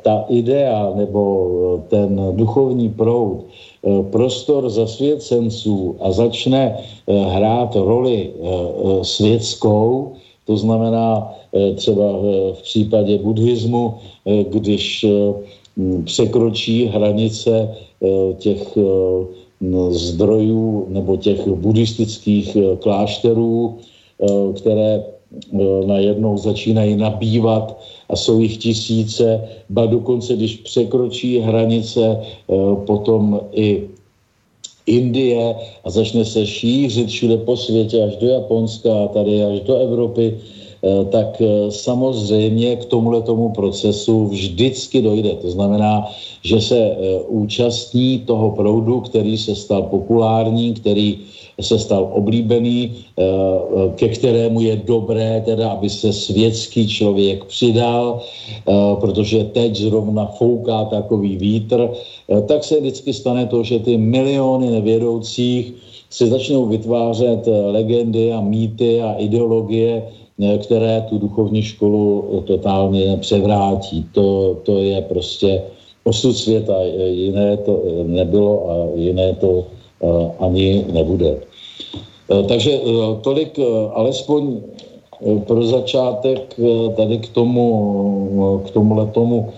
ta 0.02 0.24
idea 0.28 0.92
nebo 0.94 1.22
eh, 1.76 1.82
ten 1.88 2.20
duchovní 2.32 2.88
proud 2.88 3.44
eh, 3.44 4.02
prostor 4.10 4.70
zasvěcenců 4.70 5.96
a 6.00 6.12
začne 6.12 6.76
hrát 7.06 7.76
roli 7.76 8.30
světskou, 9.02 10.12
to 10.46 10.56
znamená 10.56 11.32
třeba 11.74 12.04
v 12.52 12.62
případě 12.62 13.18
buddhismu, 13.18 13.94
když 14.48 15.06
překročí 16.04 16.86
hranice 16.86 17.74
těch 18.38 18.78
zdrojů 19.90 20.86
nebo 20.88 21.16
těch 21.16 21.48
buddhistických 21.48 22.56
klášterů, 22.80 23.78
které 24.56 25.04
najednou 25.86 26.36
začínají 26.36 26.96
nabývat 26.96 27.78
a 28.08 28.16
jsou 28.16 28.40
jich 28.40 28.56
tisíce, 28.56 29.48
ba 29.70 29.86
dokonce, 29.86 30.36
když 30.36 30.56
překročí 30.56 31.38
hranice 31.38 32.00
eh, 32.20 32.54
potom 32.86 33.40
i 33.52 33.88
Indie 34.86 35.56
a 35.84 35.90
začne 35.90 36.24
se 36.24 36.46
šířit 36.46 37.08
všude 37.08 37.36
po 37.36 37.56
světě 37.56 38.04
až 38.04 38.16
do 38.16 38.26
Japonska 38.26 39.04
a 39.04 39.08
tady 39.08 39.44
až 39.44 39.60
do 39.60 39.76
Evropy, 39.76 40.38
tak 41.10 41.40
eh, 41.40 41.70
samozřejmě 41.70 42.76
k 42.76 42.84
tomuhle 42.84 43.22
tomu 43.22 43.48
procesu 43.48 44.26
vždycky 44.26 45.02
dojde. 45.02 45.30
To 45.30 45.50
znamená, 45.50 46.08
že 46.42 46.60
se 46.60 46.96
účastní 47.28 48.18
toho 48.18 48.50
proudu, 48.50 49.00
který 49.00 49.38
se 49.38 49.54
stal 49.54 49.82
populární, 49.82 50.74
který 50.74 51.18
se 51.60 51.78
stal 51.78 52.10
oblíbený, 52.12 52.90
eh, 52.90 53.22
ke 53.94 54.08
kterému 54.08 54.60
je 54.60 54.76
dobré 54.76 55.42
teda, 55.44 55.78
aby 55.78 55.90
se 55.90 56.12
světský 56.12 56.88
člověk 56.88 57.44
přidal, 57.44 58.20
eh, 58.20 58.72
protože 59.00 59.44
teď 59.44 59.76
zrovna 59.76 60.26
fouká 60.26 60.84
takový 60.84 61.36
vítr, 61.36 61.78
eh, 61.90 62.42
tak 62.42 62.64
se 62.64 62.80
vždycky 62.80 63.12
stane 63.12 63.46
to, 63.46 63.62
že 63.62 63.78
ty 63.78 63.96
miliony 63.96 64.70
nevědoucích 64.70 65.72
se 66.10 66.26
začnou 66.26 66.66
vytvářet 66.70 67.48
legendy 67.50 68.30
a 68.32 68.38
mýty 68.40 69.02
a 69.02 69.18
ideologie, 69.18 70.02
které 70.58 71.06
tu 71.08 71.18
duchovní 71.18 71.62
školu 71.62 72.24
totálně 72.46 73.16
převrátí. 73.16 74.06
To, 74.12 74.56
to 74.62 74.78
je 74.78 75.02
prostě 75.02 75.62
osud 76.04 76.32
světa. 76.32 76.82
Jiné 77.06 77.56
to 77.56 77.82
nebylo 78.04 78.70
a 78.70 78.98
jiné 78.98 79.34
to 79.34 79.66
ani 80.38 80.84
nebude. 80.92 81.36
Takže 82.48 82.80
tolik 83.20 83.58
alespoň 83.92 84.60
pro 85.46 85.66
začátek 85.66 86.60
tady 86.96 87.18
k 87.18 87.28
tomu, 87.28 88.60
k 88.66 88.70
tomu 89.12 89.52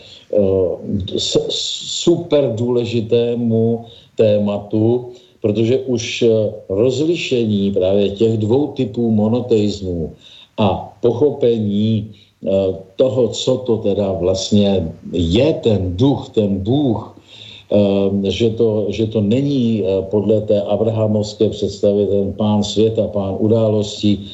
super 1.48 2.52
důležitému 2.54 3.84
tématu, 4.16 5.08
protože 5.40 5.78
už 5.78 6.24
rozlišení 6.68 7.70
právě 7.70 8.10
těch 8.10 8.38
dvou 8.38 8.66
typů 8.66 9.10
monoteismu 9.10 10.12
a 10.58 10.96
pochopení 11.00 12.10
toho, 12.96 13.28
co 13.28 13.56
to 13.56 13.76
teda 13.76 14.12
vlastně 14.12 14.92
je 15.12 15.52
ten 15.52 15.96
duch, 15.96 16.28
ten 16.28 16.58
Bůh, 16.58 17.16
že 18.22 18.50
to, 18.50 18.86
že 18.88 19.06
to 19.06 19.20
není 19.20 19.82
podle 20.10 20.40
té 20.40 20.62
abrahamovské 20.62 21.48
představy 21.48 22.06
ten 22.06 22.32
pán 22.32 22.64
světa, 22.64 23.06
pán 23.06 23.36
událostí, 23.38 24.30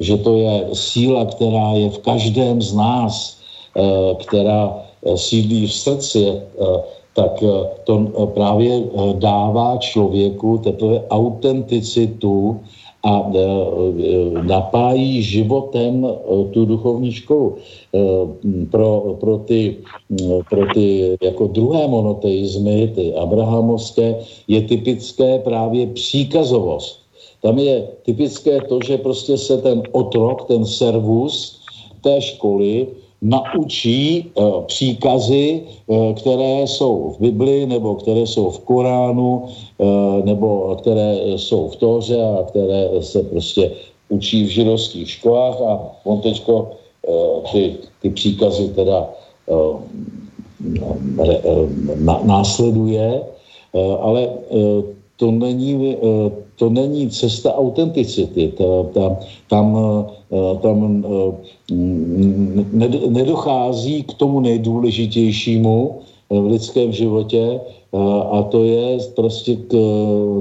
že 0.00 0.16
to 0.16 0.36
je 0.36 0.66
síla, 0.72 1.24
která 1.24 1.72
je 1.72 1.90
v 1.90 1.98
každém 1.98 2.62
z 2.62 2.74
nás, 2.74 3.38
která 4.18 4.78
sídlí 5.14 5.66
v 5.66 5.72
srdci, 5.72 6.40
tak 7.14 7.44
to 7.84 7.94
právě 8.34 8.82
dává 9.12 9.76
člověku 9.76 10.58
teprve 10.58 11.02
autenticitu 11.10 12.60
a 13.02 13.32
napájí 14.42 15.22
životem 15.22 16.06
tu 16.50 16.64
duchovní 16.64 17.12
školu. 17.12 17.56
Pro, 18.70 19.16
pro, 19.20 19.38
ty, 19.38 19.76
pro 20.50 20.66
ty 20.74 21.16
jako 21.22 21.46
druhé 21.46 21.88
monoteizmy, 21.88 22.92
ty 22.94 23.14
abrahamovské, 23.14 24.16
je 24.48 24.60
typické 24.62 25.38
právě 25.38 25.86
příkazovost. 25.86 27.00
Tam 27.42 27.58
je 27.58 27.88
typické 28.02 28.60
to, 28.60 28.78
že 28.86 28.98
prostě 28.98 29.38
se 29.38 29.58
ten 29.58 29.82
otrok, 29.92 30.44
ten 30.44 30.64
servus 30.64 31.60
té 32.00 32.20
školy 32.20 32.86
naučí 33.22 34.32
příkazy, 34.66 35.60
které 36.16 36.62
jsou 36.62 37.14
v 37.16 37.20
Bibli, 37.20 37.66
nebo 37.66 37.94
které 37.94 38.20
jsou 38.20 38.50
v 38.50 38.58
Koránu, 38.58 39.44
nebo 40.24 40.76
které 40.80 41.16
jsou 41.36 41.68
v 41.68 41.76
Tóře 41.76 42.22
a 42.22 42.44
které 42.48 42.88
se 43.00 43.22
prostě 43.22 43.70
učí 44.08 44.44
v 44.44 44.48
židovských 44.48 45.10
školách. 45.10 45.60
A 45.60 45.80
on 46.04 46.20
teďko 46.20 46.70
uh, 47.08 47.42
ty, 47.52 47.76
ty 48.02 48.10
příkazy 48.10 48.68
teda 48.68 49.08
na, 51.96 52.20
následuje, 52.24 53.22
ale 54.00 54.28
to 55.16 55.30
není, 55.30 55.96
to 56.60 56.70
není 56.70 57.10
cesta 57.10 57.56
autenticity. 57.56 58.52
Ta, 58.56 58.64
ta, 58.92 59.16
tam, 59.48 59.76
eh, 60.32 60.56
tam 60.60 61.04
eh, 61.04 61.32
nedochází 63.08 64.02
k 64.02 64.12
tomu 64.14 64.40
nejdůležitějšímu 64.40 65.76
eh, 66.00 66.40
v 66.40 66.46
lidském 66.46 66.92
životě 66.92 67.60
a 68.30 68.42
to 68.42 68.64
je 68.64 68.98
prostě 69.16 69.56
k, 69.56 69.74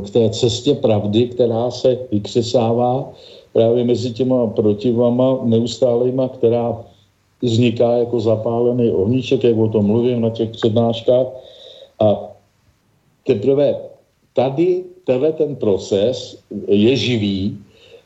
k 0.05 0.09
té 0.09 0.29
cestě 0.29 0.75
pravdy, 0.75 1.27
která 1.27 1.71
se 1.71 1.97
vykřesává 2.11 3.11
právě 3.53 3.83
mezi 3.83 4.11
těma 4.13 4.47
protivama 4.47 5.39
neustálejma, 5.43 6.29
která 6.29 6.77
vzniká 7.41 7.91
jako 7.91 8.19
zapálený 8.19 8.91
ohníček, 8.91 9.43
jak 9.43 9.57
o 9.57 9.67
tom 9.67 9.85
mluvím 9.85 10.21
na 10.21 10.29
těch 10.29 10.49
přednáškách. 10.49 11.27
A 11.99 12.29
teprve 13.25 13.75
tady 14.33 14.83
tenhle 15.03 15.31
ten 15.33 15.55
proces 15.55 16.37
je 16.67 16.95
živý, 16.95 17.57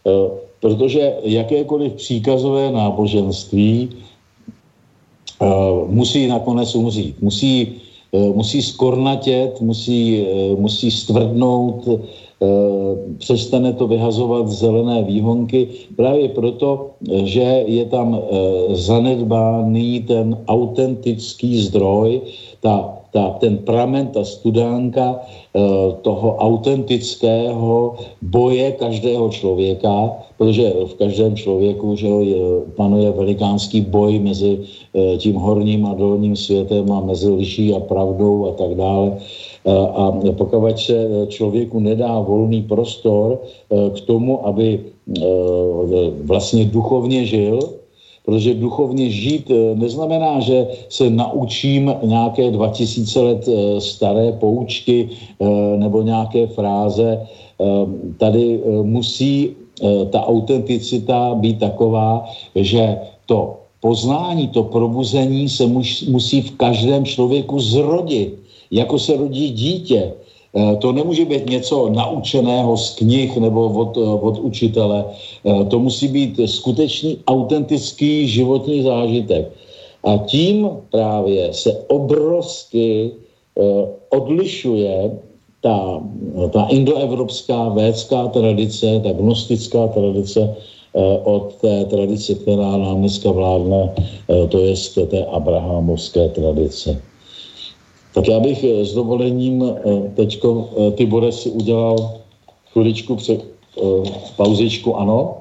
eh, 0.07 0.11
protože 0.59 1.13
jakékoliv 1.23 1.93
příkazové 1.93 2.71
náboženství 2.71 3.89
eh, 5.41 5.45
musí 5.87 6.27
nakonec 6.27 6.75
umřít. 6.75 7.21
Musí, 7.21 7.81
musí 8.13 8.61
skornatět, 8.61 9.61
musí, 9.61 10.25
musí 10.57 10.91
stvrdnout, 10.91 11.87
přestane 13.17 13.73
to 13.73 13.87
vyhazovat 13.87 14.47
zelené 14.47 15.03
výhonky, 15.03 15.67
právě 15.95 16.29
proto, 16.29 16.89
že 17.23 17.63
je 17.67 17.85
tam 17.85 18.19
zanedbáný 18.69 19.99
ten 20.01 20.37
autentický 20.47 21.61
zdroj, 21.61 22.21
ta 22.59 23.02
ta, 23.13 23.37
ten 23.39 23.61
pramen, 23.61 24.09
ta 24.09 24.25
studánka 24.25 25.21
eh, 25.21 25.59
toho 26.01 26.35
autentického 26.41 27.95
boje 28.21 28.71
každého 28.81 29.29
člověka, 29.29 30.11
protože 30.37 30.73
v 30.85 30.93
každém 30.97 31.35
člověku 31.37 31.95
že 31.95 32.07
je, 32.07 32.41
panuje 32.75 33.11
velikánský 33.11 33.81
boj 33.85 34.19
mezi 34.19 34.59
eh, 34.59 35.17
tím 35.17 35.35
horním 35.37 35.85
a 35.85 35.93
dolním 35.93 36.35
světem 36.35 36.91
a 36.91 37.05
mezi 37.05 37.29
liší 37.29 37.73
a 37.73 37.79
pravdou 37.79 38.49
a 38.49 38.51
tak 38.57 38.73
dále. 38.75 39.07
Eh, 39.13 39.71
a 39.71 40.03
pokud 40.33 40.79
se 40.79 41.27
člověku 41.29 41.79
nedá 41.79 42.19
volný 42.19 42.61
prostor 42.65 43.39
k 43.69 43.99
tomu, 44.01 44.47
aby 44.47 44.79
vlastně 46.23 46.65
duchovně 46.65 47.25
žil, 47.25 47.59
Protože 48.25 48.53
duchovně 48.53 49.09
žít 49.09 49.51
eh, 49.51 49.75
neznamená, 49.75 50.39
že 50.39 50.67
se 50.89 51.09
naučím 51.09 51.95
nějaké 52.03 52.51
2000 52.51 53.21
let 53.21 53.47
eh, 53.47 53.81
staré 53.81 54.31
poučky 54.31 55.09
eh, 55.11 55.45
nebo 55.77 56.01
nějaké 56.01 56.47
fráze. 56.47 57.27
Tady 58.17 58.59
musí 58.83 59.55
ta 60.09 60.25
autenticita 60.25 61.35
být 61.35 61.59
taková, 61.59 62.25
že 62.55 62.97
to 63.25 63.61
poznání, 63.79 64.47
to 64.47 64.63
probuzení 64.63 65.49
se 65.49 65.63
musí 66.09 66.41
v 66.41 66.51
každém 66.57 67.05
člověku 67.05 67.59
zrodit, 67.59 68.35
jako 68.71 68.99
se 68.99 69.17
rodí 69.17 69.49
dítě. 69.49 70.13
Eh, 70.53 70.75
to 70.75 70.91
nemůže 70.91 71.25
být 71.25 71.49
něco 71.49 71.89
naučeného 71.89 72.77
z 72.77 72.95
knih 72.95 73.37
nebo 73.37 73.73
od, 73.73 73.97
eh, 73.97 74.01
od 74.05 74.39
učitele. 74.39 75.05
Eh, 75.45 75.65
to 75.65 75.79
musí 75.79 76.07
být 76.07 76.39
skutečný, 76.45 77.17
autentický 77.25 78.27
životní 78.29 78.85
zážitek. 78.85 79.49
A 80.03 80.17
tím 80.27 80.69
právě 80.91 81.53
se 81.53 81.71
obrovsky 81.87 83.11
odlišuje 84.09 85.11
ta, 85.61 86.01
ta 86.49 86.67
indoevropská 86.73 87.69
védská 87.69 88.27
tradice, 88.27 88.99
ta 88.99 89.11
gnostická 89.13 89.87
tradice 89.87 90.55
od 91.23 91.55
té 91.61 91.85
tradice, 91.85 92.35
která 92.35 92.77
nám 92.77 92.99
dneska 92.99 93.31
vládne, 93.31 93.93
to 94.49 94.57
je 94.59 94.75
té 95.07 95.25
abrahamovské 95.25 96.29
tradice. 96.29 96.99
Tak 98.13 98.27
já 98.27 98.39
bych 98.39 98.63
eh, 98.63 98.85
s 98.85 98.93
dovolením 98.93 99.63
eh, 99.63 100.09
teďko, 100.15 100.69
eh, 100.77 100.91
Tibore, 100.91 101.31
si 101.31 101.49
udělal 101.49 101.97
chviličku 102.71 103.15
před 103.15 103.53
pauzičku, 104.37 104.95
ano? 104.97 105.37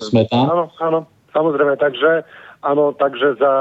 Jsme 0.00 0.24
tam? 0.24 0.50
Ano, 0.50 0.70
ano, 0.80 1.06
samozřejmě, 1.32 1.76
takže 1.76 2.24
ano, 2.62 2.92
takže 2.92 3.34
za 3.34 3.52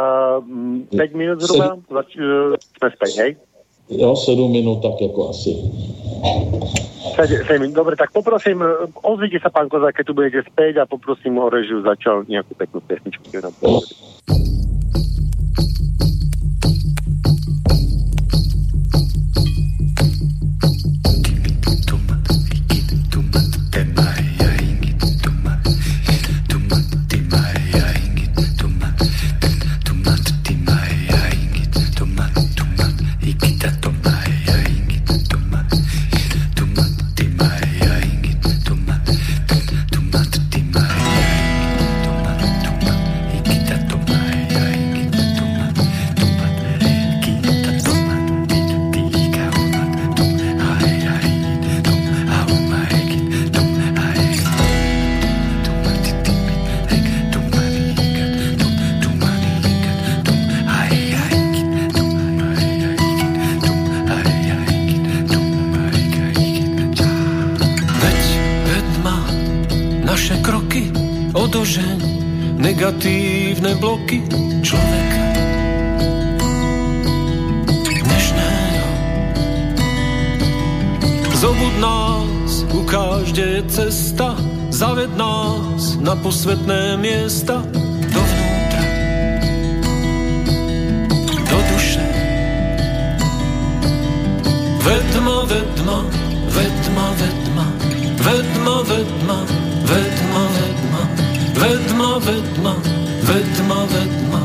5 0.89 1.11
mm, 1.11 1.17
minut 1.17 1.41
zhruba 1.41 1.77
jsme 2.77 2.91
zpět, 2.95 3.15
hej? 3.17 3.35
Jo, 3.89 4.15
7 4.15 4.51
minut, 4.51 4.81
tak 4.81 5.01
jako 5.01 5.29
asi. 5.29 5.55
7 7.47 7.61
minut, 7.61 7.75
dobre, 7.75 7.95
tak 7.95 8.11
poprosím, 8.11 8.63
ozvíte 9.03 9.39
sa, 9.43 9.49
pán 9.49 9.69
Kozák, 9.69 9.95
keď 9.95 10.05
tu 10.07 10.13
budete 10.13 10.41
späť 10.47 10.77
a 10.79 10.85
poprosím 10.87 11.37
o 11.37 11.49
režiu 11.51 11.83
začal 11.83 12.23
nejakú 12.27 12.55
peknú 12.55 12.79
pesničku. 12.87 13.23
Vyžeň 13.31 14.74
negatívne 73.65 73.81
bloky 73.81 74.17
človeka. 74.61 75.23
Dnešného. 78.05 78.89
Zobud 81.41 81.73
nás, 81.81 82.51
ukáž, 82.69 83.33
kde 83.33 83.45
je 83.57 83.61
cesta, 83.69 84.37
zaved 84.69 85.09
nás 85.17 85.97
na 85.97 86.13
posvetné 86.13 87.01
miesta, 87.01 87.65
dovnútra, 88.13 88.83
do 91.49 91.57
duše. 91.73 92.05
Vedma, 94.85 95.37
vedma, 95.49 95.97
vedma, 96.53 97.05
vedma, 97.17 97.65
vedma, 97.65 97.65
vedma, 98.21 98.75
vedma, 98.85 99.37
vedma, 99.89 100.41
vedma, 100.53 100.53
vedma, 100.53 101.01
vedma, 101.57 102.09
vedma 102.21 103.14
ve 103.27 103.41
tma, 103.57 103.83
ve 103.83 104.03
tma. 104.13 104.41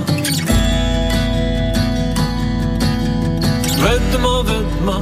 Ve 3.83 3.95
tma, 4.13 4.35
ve 4.49 4.59
tma, 4.71 4.97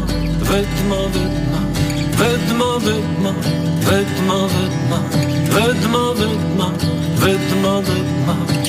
ve 0.51 0.63
tma, 0.77 1.01
ve 1.15 1.25
tma. 1.39 1.61
Ve 2.21 2.31
tma, 2.49 2.71
ve 2.87 2.97
tma, 3.17 3.33
ve 3.89 4.05
tma, 4.17 4.39
ve 4.55 4.65
tma. 4.75 4.99
Ve 5.57 5.81
tma, 5.81 6.03
ve 6.19 6.29
tma, 6.57 6.73
ve 7.23 7.35
tma, 7.49 7.79
ve 7.79 7.99
tma. 8.25 8.68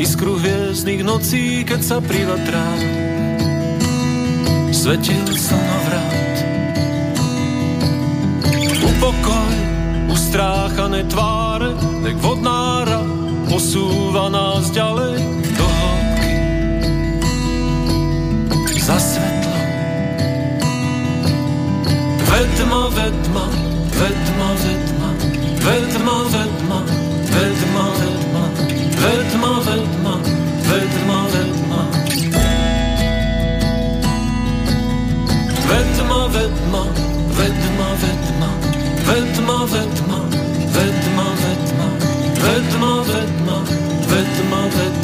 Iskru 0.00 0.40
hviezdnych 0.40 1.04
nocí, 1.04 1.60
keď 1.60 1.80
sa 1.84 2.00
privatrá 2.00 2.64
svetil 4.72 5.28
slnovrat. 5.36 6.36
Upokoj, 8.80 9.52
ustráchané 10.08 11.04
tváre, 11.04 11.76
tak 11.76 12.16
vodnára 12.16 13.04
posúva 13.44 14.32
nás 14.32 14.72
ďalej 14.72 15.20
do 15.52 15.66
hĺbky. 15.68 16.32
Za 18.80 18.96
svetlo. 18.96 19.58
Vedma, 22.24 22.88
vedma, 22.88 23.46
vedma, 24.00 24.48
vedma, 24.64 24.89
Vedma, 36.40 36.86
vedma, 37.36 37.88
vedma, 38.00 38.48
vedma, 39.04 39.64
vedma, 39.66 40.20
vedma, 40.72 40.72
vedma, 40.72 41.26
vedma, 42.40 43.02
vedma, 43.04 43.62
vedma, 44.08 44.60
vedma, 44.72 44.99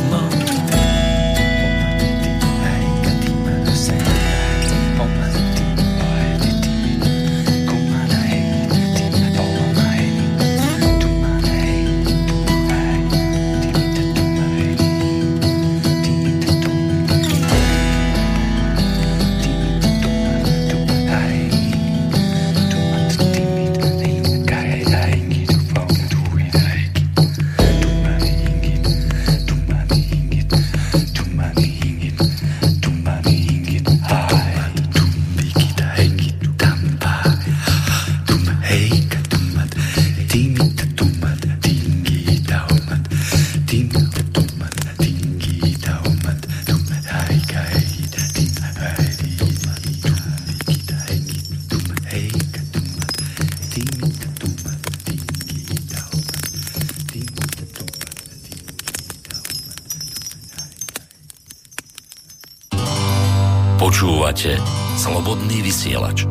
Počúvate 64.36 64.60
Slobodný 65.00 65.64
vysielač. 65.64 66.28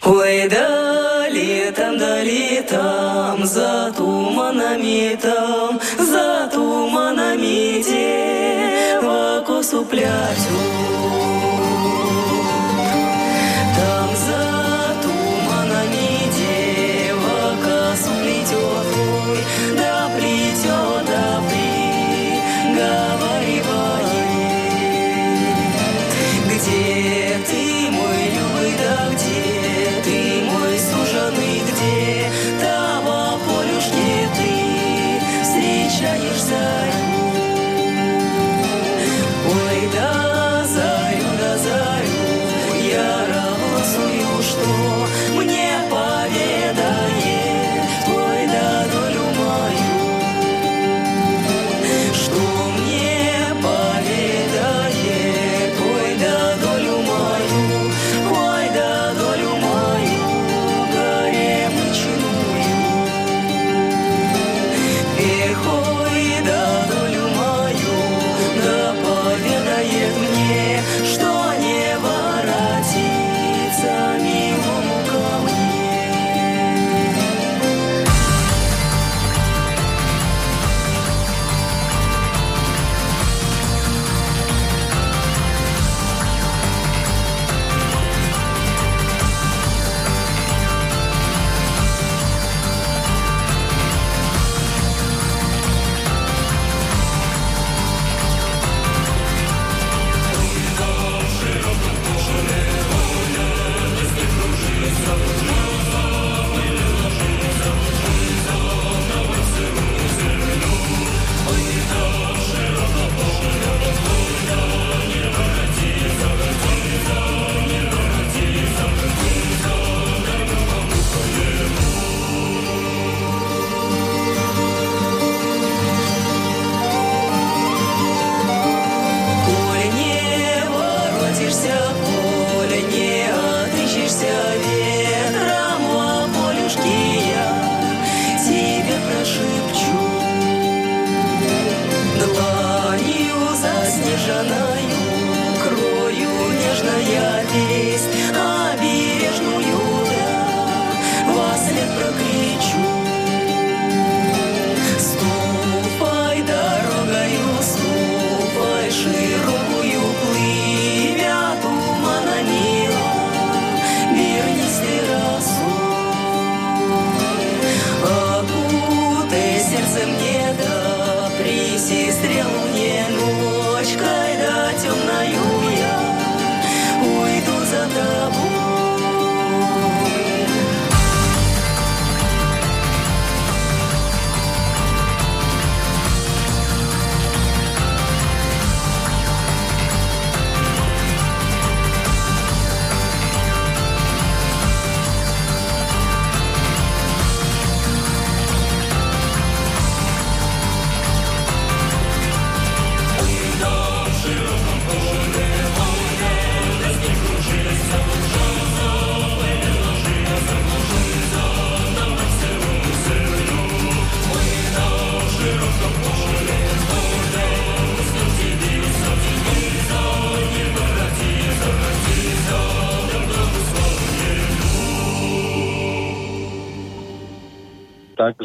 Ой, 0.00 0.48
да 0.48 1.28
летом, 1.28 2.00
да 2.00 2.24
летом, 2.24 3.44
за 3.44 3.92
туманами 3.92 5.12
там, 5.20 5.76
за 6.00 6.48
туманами 6.48 7.84
дева 7.84 9.44
косу 9.44 9.84
плятю. 9.84 10.35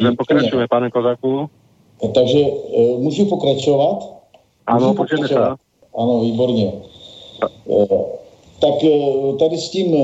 Takže 0.02 0.18
pokračujeme, 0.18 0.68
pane 0.68 0.90
Kozaku. 0.90 1.50
Takže 2.14 2.40
e, 2.40 2.98
můžu 2.98 3.26
pokračovat? 3.26 4.14
Ano, 4.68 4.96
se. 5.28 5.36
Ano, 5.98 6.20
výborně. 6.22 6.74
E, 7.70 7.86
tak 8.60 8.84
e, 8.84 8.90
tady 9.40 9.58
s 9.58 9.70
tím 9.70 9.96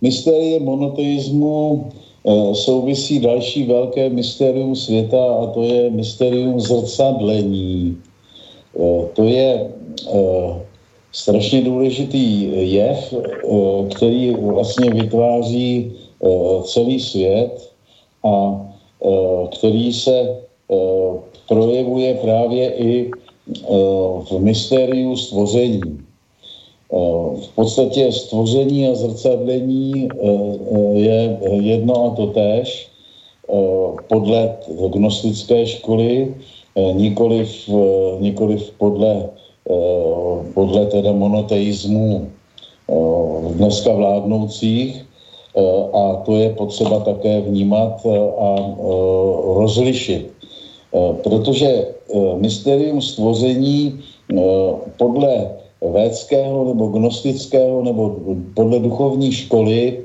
mystériem 0.00 0.64
monoteismu 0.64 1.90
souvisí 2.52 3.20
další 3.20 3.66
velké 3.66 4.08
mystérium 4.08 4.76
světa 4.76 5.34
a 5.42 5.46
to 5.46 5.62
je 5.62 5.90
mystérium 5.90 6.60
zrcadlení. 6.60 7.98
To 9.12 9.24
je 9.24 9.70
strašně 11.12 11.62
důležitý 11.62 12.50
jev, 12.74 13.14
který 13.94 14.34
vlastně 14.34 14.90
vytváří 14.90 15.92
celý 16.64 17.00
svět 17.00 17.72
a 18.24 18.62
který 19.58 19.92
se 19.92 20.18
eh, 20.20 20.74
projevuje 21.48 22.14
právě 22.14 22.70
i 22.70 23.10
eh, 23.10 23.60
v 24.30 24.38
mystériu 24.38 25.16
stvoření. 25.16 25.80
V 27.40 27.48
podstatě 27.54 28.12
stvoření 28.12 28.88
a 28.88 28.94
zrcadlení 28.94 30.08
je 30.92 31.38
jedno 31.50 32.04
a 32.04 32.10
to 32.10 32.26
též 32.26 32.88
podle 34.08 34.56
gnostické 34.92 35.66
školy, 35.66 36.34
nikoliv, 36.92 37.48
nikoliv 38.20 38.70
podle, 38.78 39.30
podle 40.54 40.86
teda 40.86 41.12
monoteismu 41.12 42.28
dneska 43.56 43.92
vládnoucích, 43.92 45.00
Eh, 45.00 45.11
a 45.92 46.16
to 46.24 46.36
je 46.36 46.50
potřeba 46.50 47.00
také 47.00 47.40
vnímat 47.40 48.00
eh, 48.06 48.18
a 48.38 48.48
eh, 48.58 48.74
rozlišit. 49.54 50.32
Protože 51.24 51.88
mysterium 52.36 53.00
stvoření 53.00 54.00
podle 54.96 55.56
védského 55.80 56.64
nebo 56.64 56.86
gnostického 56.86 57.82
nebo 57.82 58.16
podle 58.54 58.78
duchovní 58.78 59.32
školy 59.32 60.04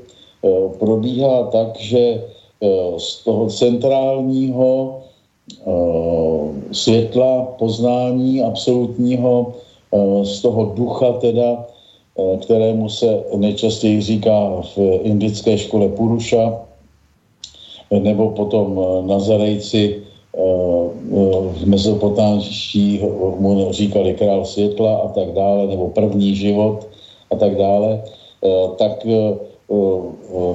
probíhá 0.78 1.44
tak, 1.52 1.76
že 1.76 2.24
z 2.96 3.24
toho 3.24 3.52
centrálního 3.52 4.98
světla 6.72 7.52
poznání 7.58 8.42
absolutního, 8.42 9.52
z 10.24 10.40
toho 10.40 10.72
ducha 10.72 11.12
teda 11.20 11.68
kterému 12.40 12.88
se 12.88 13.24
nejčastěji 13.36 14.00
říká 14.00 14.62
v 14.76 14.78
indické 15.02 15.58
škole 15.58 15.88
Puruša, 15.88 16.60
eh, 17.90 18.00
nebo 18.00 18.30
potom 18.30 18.80
eh, 18.80 19.06
Nazarejci 19.06 20.02
v 21.52 21.66
mezopotámští 21.66 23.00
mu 23.38 23.72
říkali 23.72 24.14
král 24.14 24.44
světla 24.44 24.96
a 24.96 25.08
tak 25.08 25.32
dále, 25.32 25.66
nebo 25.66 25.88
první 25.88 26.34
život 26.34 26.86
a 27.32 27.36
tak 27.36 27.56
dále, 27.56 28.02
tak, 28.76 29.06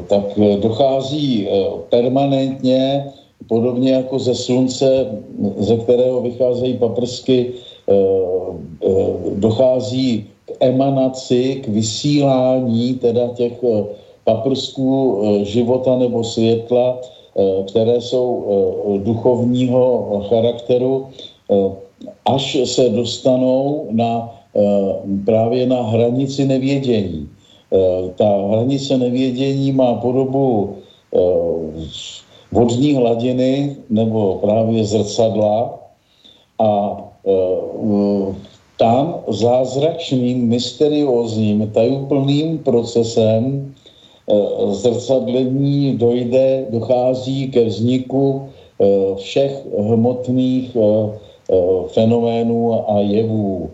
tak 0.07 0.39
dochází 0.59 1.47
permanentně, 1.89 3.11
podobně 3.47 3.91
jako 3.91 4.19
ze 4.19 4.35
slunce, 4.35 5.19
ze 5.57 5.77
kterého 5.77 6.21
vycházejí 6.21 6.77
paprsky, 6.77 7.51
dochází 9.35 10.31
emanaci, 10.59 11.61
k 11.63 11.67
vysílání 11.67 12.93
teda 12.93 13.27
těch 13.27 13.63
eh, 13.63 13.83
paprsků 14.23 15.21
eh, 15.21 15.45
života 15.45 15.97
nebo 15.97 16.23
světla, 16.23 16.97
eh, 16.99 17.63
které 17.67 18.01
jsou 18.01 18.45
duchovního 19.03 20.21
charakteru, 20.29 21.07
až 22.25 22.57
se 22.65 22.89
dostanou 22.89 23.87
na, 23.91 24.31
právě 25.25 25.67
na 25.67 25.81
hranici 25.81 26.45
nevědění. 26.45 27.29
Ta 28.15 28.29
hranice 28.49 28.97
nevědění 28.97 29.71
má 29.71 29.93
podobu 29.93 30.75
vodní 32.51 32.93
hladiny 32.95 33.75
nebo 33.89 34.35
právě 34.41 34.83
zrcadla 34.85 35.79
a 36.59 36.97
tam 38.77 39.21
zázračným, 39.29 40.49
mysteriózním, 40.49 41.69
tajuplným 41.69 42.57
procesem 42.65 43.69
eh, 43.69 44.33
zrcadlení 44.73 45.97
dojde, 45.97 46.65
dochází 46.69 47.51
ke 47.51 47.69
vzniku 47.69 48.49
eh, 48.49 49.15
všech 49.15 49.53
hmotných 49.77 50.65
eh, 50.75 50.83
fenoménů 51.87 52.89
a 52.89 52.99
jevů. 52.99 53.69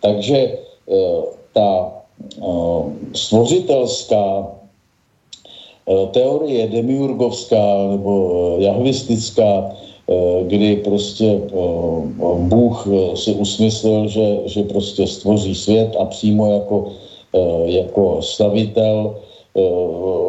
Takže 0.00 0.58
ta 1.52 1.92
stvořitelská 3.12 4.48
teorie 6.10 6.66
demiurgovská 6.66 7.86
nebo 7.90 8.56
jahvistická 8.58 9.76
kdy 10.42 10.76
prostě 10.76 11.26
eh, 11.26 11.56
Bůh 12.38 12.86
eh, 12.86 13.16
si 13.16 13.34
usmyslel, 13.34 14.08
že, 14.08 14.38
že 14.44 14.62
prostě 14.62 15.06
stvoří 15.06 15.54
svět 15.54 15.96
a 15.98 16.04
přímo 16.04 16.46
jako, 16.52 16.84
jako 17.64 18.22
stavitel 18.22 19.16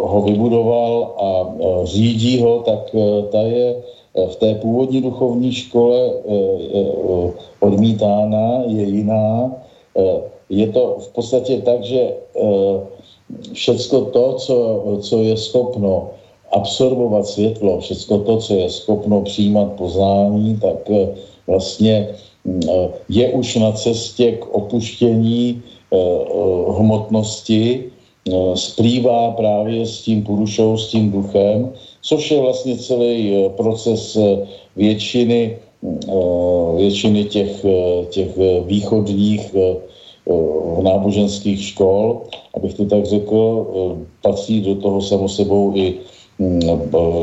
ho 0.02 0.24
vybudoval 0.26 1.16
a 1.20 1.28
řídí 1.84 2.42
ho, 2.42 2.60
tak 2.60 2.96
ta 3.32 3.42
je 3.42 3.76
v 4.28 4.36
té 4.36 4.56
původní 4.56 5.02
duchovní 5.02 5.52
škole 5.52 6.12
odmítána, 7.60 8.64
je 8.68 8.84
jiná. 8.84 9.56
Je 10.50 10.68
to 10.68 10.98
v 11.00 11.08
podstatě 11.08 11.58
tak, 11.58 11.84
že 11.84 12.14
všecko 13.54 14.02
to, 14.02 14.34
co, 14.34 14.84
co 15.02 15.16
je 15.22 15.38
schopno 15.38 16.10
absorbovat 16.52 17.28
světlo, 17.28 17.80
všechno 17.80 18.20
to, 18.20 18.38
co 18.38 18.54
je 18.54 18.70
schopno 18.70 19.22
přijímat 19.22 19.74
poznání, 19.74 20.58
tak 20.62 20.90
eh, 20.90 21.08
vlastně 21.48 22.08
mm, 22.46 22.62
eh, 22.70 22.90
je 23.10 23.30
už 23.30 23.56
na 23.56 23.72
cestě 23.72 24.32
k 24.32 24.56
opuštění 24.56 25.62
eh, 25.94 25.98
hmotnosti, 26.80 27.84
splývá 28.56 29.32
právě 29.32 29.86
s 29.86 30.02
tím 30.02 30.24
purušou, 30.24 30.78
s 30.78 30.92
tím 30.92 31.12
duchem, 31.12 31.72
což 32.02 32.32
je 32.32 32.42
vlastně 32.42 32.76
celý 32.76 33.48
proces 33.56 34.18
většiny, 34.76 35.58
většiny 36.76 37.24
těch, 37.24 37.66
těch 38.10 38.32
východních 38.66 39.56
náboženských 40.82 41.64
škol, 41.64 42.22
abych 42.54 42.74
to 42.74 42.86
tak 42.86 43.06
řekl, 43.06 43.68
patří 44.22 44.62
do 44.62 44.76
toho 44.76 45.02
samosebou 45.02 45.72
i 45.76 45.96
Mm, 45.96 46.17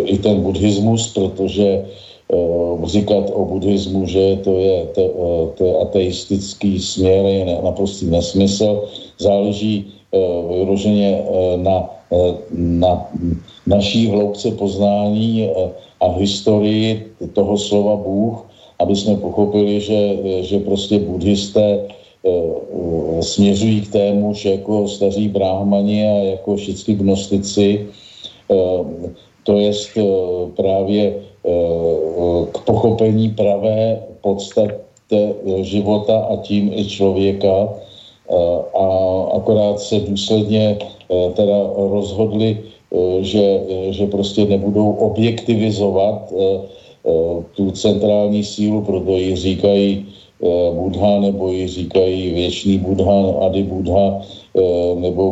i 0.05 0.19
ten 0.19 0.41
buddhismus, 0.41 1.13
protože 1.15 1.85
uh, 2.29 2.85
říkat 2.87 3.31
o 3.33 3.45
buddhismu, 3.45 4.07
že 4.07 4.37
to 4.45 4.59
je, 4.59 4.87
to, 4.95 5.03
uh, 5.05 5.51
to 5.51 5.65
je 5.65 5.75
ateistický 5.79 6.81
směr, 6.81 7.27
je 7.27 7.59
naprostý 7.65 8.07
nesmysl. 8.07 8.83
Záleží 9.19 9.87
vyloženě 10.49 11.23
uh, 11.23 11.63
na, 11.63 11.91
na 12.51 13.07
naší 13.67 14.09
hloubce 14.09 14.51
poznání 14.51 15.51
a 16.01 16.07
historii 16.19 17.07
toho 17.33 17.59
slova 17.59 17.97
Bůh 17.97 18.45
aby 18.79 18.97
jsme 18.97 19.17
pochopili, 19.17 19.81
že, 19.81 20.17
že 20.41 20.59
prostě 20.59 20.99
buddhisté 20.99 21.87
směřují 23.21 23.81
k 23.81 23.93
témuž 23.93 24.45
jako 24.45 24.89
staří 24.89 25.29
bráhmani 25.29 26.09
a 26.09 26.15
jako 26.37 26.57
všichni 26.57 26.95
gnostici, 26.95 27.87
to 29.45 29.59
je 29.59 29.73
právě 30.57 31.15
k 32.53 32.59
pochopení 32.65 33.29
pravé 33.31 34.03
podstaty 34.21 34.81
života 35.61 36.19
a 36.19 36.37
tím 36.37 36.73
i 36.75 36.85
člověka. 36.85 37.69
A 38.75 38.87
akorát 39.33 39.81
se 39.81 40.01
důsledně 40.01 40.79
teda 41.35 41.71
rozhodli, 41.77 42.59
že, 43.21 43.61
že 43.91 44.07
prostě 44.07 44.45
nebudou 44.45 44.91
objektivizovat 44.91 46.33
tu 47.57 47.71
centrální 47.71 48.45
sílu, 48.45 48.83
proto 48.83 49.17
ji 49.17 49.37
říkají 49.37 50.07
Budha, 50.73 51.21
nebo 51.21 51.49
ji 51.49 51.69
říkají 51.69 52.31
věčný 52.33 52.79
Budha, 52.79 53.47
Adi 53.47 53.63
Budha, 53.63 54.21
nebo, 54.95 55.25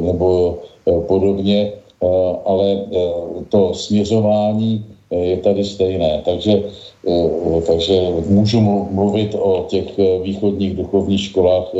nebo 0.00 0.58
podobně, 1.06 1.72
ale 2.44 2.84
to 3.48 3.74
směřování 3.74 4.84
je 5.10 5.36
tady 5.36 5.64
stejné. 5.64 6.22
Takže, 6.24 6.62
takže 7.66 8.08
můžu 8.28 8.60
mluvit 8.90 9.34
o 9.38 9.64
těch 9.68 9.86
východních 10.22 10.76
duchovních 10.76 11.20
školách 11.20 11.74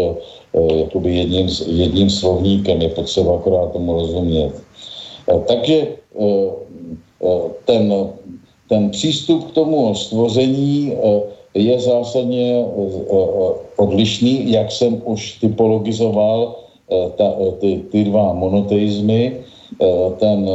jakoby 0.75 1.17
jedním, 1.17 1.49
jedním 1.67 2.11
slovníkem, 2.11 2.83
je 2.83 2.89
potřeba 2.89 3.35
akorát 3.35 3.73
tomu 3.73 3.93
rozumět. 3.93 4.53
Takže 5.47 5.87
ten, 7.65 7.95
ten 8.69 8.91
přístup 8.91 9.51
k 9.51 9.55
tomu 9.55 9.95
stvoření 9.95 10.93
je 11.55 11.81
zásadně 11.81 12.65
odlišný, 13.77 14.53
jak 14.53 14.73
jsem 14.73 15.03
už 15.05 15.39
typologizoval 15.41 16.57
ta, 17.17 17.35
ty, 17.59 17.81
ty 17.91 18.05
dva 18.05 18.33
monoteizmy. 18.33 19.37
Ten, 20.19 20.51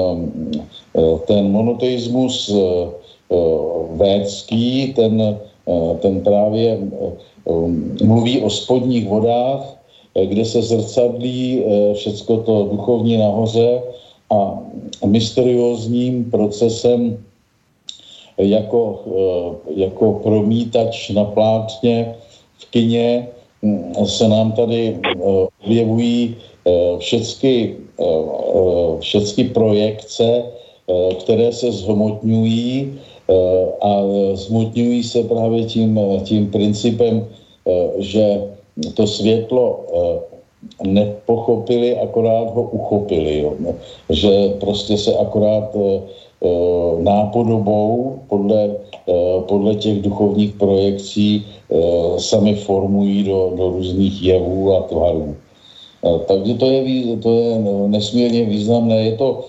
ten 1.27 1.51
monoteismus 1.51 2.53
védský, 3.95 4.93
ten, 4.93 5.39
ten 5.99 6.21
právě 6.21 6.79
mluví 8.03 8.41
o 8.41 8.49
spodních 8.49 9.07
vodách, 9.07 9.77
kde 10.25 10.45
se 10.45 10.61
zrcadlí 10.61 11.63
všecko 11.93 12.37
to 12.37 12.69
duchovní 12.71 13.17
nahoře 13.17 13.81
a 14.31 14.59
mysteriózním 15.05 16.31
procesem 16.31 17.17
jako, 18.37 19.03
eh, 19.07 19.73
jako 19.75 20.13
promítač 20.23 21.09
na 21.09 21.25
plátně 21.25 22.15
v 22.57 22.65
kině 22.71 23.27
hm, 23.63 23.93
se 24.05 24.27
nám 24.27 24.51
tady 24.51 24.99
eh, 25.03 25.21
objevují 25.65 26.35
eh, 26.35 26.54
všechny, 26.97 27.75
všechny 28.99 29.43
projekce, 29.43 30.43
které 31.19 31.51
se 31.51 31.71
zhmotňují 31.71 32.99
a 33.81 34.01
zhmotňují 34.33 35.03
se 35.03 35.23
právě 35.23 35.65
tím, 35.65 35.99
tím 36.23 36.51
principem, 36.51 37.27
že 37.97 38.41
to 38.93 39.07
světlo 39.07 39.85
nepochopili, 40.83 41.97
akorát 41.97 42.53
ho 42.53 42.61
uchopili. 42.63 43.39
Jo. 43.39 43.53
Že 44.09 44.49
prostě 44.59 44.97
se 44.97 45.13
akorát 45.17 45.75
Eh, 46.45 47.01
nápodobou 47.01 48.19
podle, 48.27 48.75
eh, 49.07 49.41
podle 49.47 49.75
těch 49.75 50.01
duchovních 50.01 50.53
projekcí 50.53 51.45
eh, 51.45 52.19
sami 52.19 52.55
formují 52.55 53.23
do, 53.23 53.53
do 53.55 53.69
různých 53.69 54.23
jevů 54.23 54.75
a 54.75 54.81
tvarů. 54.81 55.35
Takže 56.27 56.53
to 56.53 56.65
je, 56.65 57.17
to 57.17 57.29
je 57.39 57.51
nesmírně 57.87 58.45
významné. 58.45 58.95
Je 58.95 59.17
to, 59.17 59.45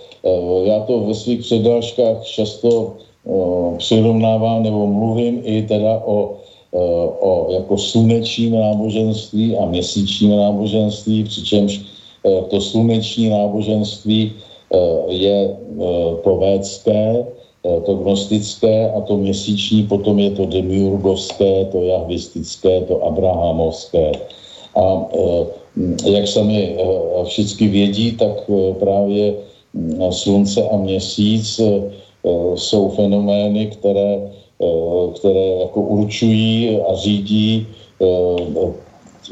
já 0.64 0.80
to 0.80 1.00
ve 1.00 1.14
svých 1.14 1.40
přednáškách 1.40 2.24
často 2.24 2.92
přirovnávám 3.76 4.62
nebo 4.62 4.86
mluvím 4.86 5.40
i 5.44 5.62
teda 5.62 6.02
o, 6.04 6.40
o 7.20 7.46
jako 7.50 7.78
slunečním 7.78 8.56
náboženství 8.56 9.56
a 9.56 9.64
měsíčním 9.64 10.36
náboženství, 10.36 11.24
přičemž 11.24 11.80
to 12.50 12.60
sluneční 12.60 13.28
náboženství 13.28 14.32
Eh, 14.66 15.14
je 15.14 15.38
eh, 15.46 16.12
to 16.24 16.30
védské, 16.36 17.24
eh, 17.62 17.80
to 17.86 17.92
gnostické 18.02 18.90
a 18.90 19.00
to 19.00 19.16
měsíční, 19.16 19.86
potom 19.86 20.18
je 20.18 20.30
to 20.30 20.46
demiurgovské, 20.46 21.70
to 21.70 21.82
jahvistické, 21.82 22.80
to 22.90 22.98
abrahamovské. 23.04 24.12
A 24.76 25.06
jak 26.04 26.28
sami 26.28 26.76
všichni 27.24 27.68
vědí, 27.68 28.12
tak 28.12 28.50
právě 28.78 29.34
hm, 29.74 30.00
slunce 30.10 30.68
a 30.68 30.76
měsíc 30.76 31.60
jsou 32.54 32.88
fenomény, 32.88 33.66
které, 33.66 34.30
které 35.14 35.46
jako 35.60 35.80
určují 35.80 36.80
a 36.80 36.94
řídí 36.94 37.66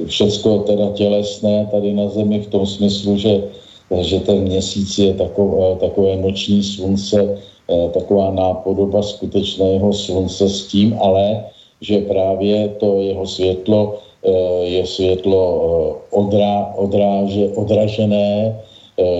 všecko 0.06 0.58
teda 0.58 0.90
tělesné 0.90 1.68
tady 1.70 1.92
na 1.92 2.08
zemi 2.08 2.40
v 2.40 2.46
tom 2.46 2.66
smyslu, 2.66 3.16
že 3.16 3.42
že 4.00 4.20
ten 4.20 4.40
měsíc 4.40 4.98
je 4.98 5.14
takové, 5.14 5.76
takové 5.76 6.16
noční 6.16 6.62
slunce, 6.62 7.38
eh, 7.70 7.88
taková 7.88 8.30
nápodoba 8.30 9.02
skutečného 9.02 9.92
slunce 9.92 10.48
s 10.48 10.66
tím, 10.66 10.96
ale 11.00 11.44
že 11.84 12.08
právě 12.08 12.68
to 12.80 13.00
jeho 13.00 13.26
světlo 13.26 14.00
eh, 14.24 14.30
je 14.64 14.86
světlo 14.86 15.40
eh, 15.60 16.16
odrá, 16.16 16.72
odráže, 16.76 17.48
odražené, 17.54 18.60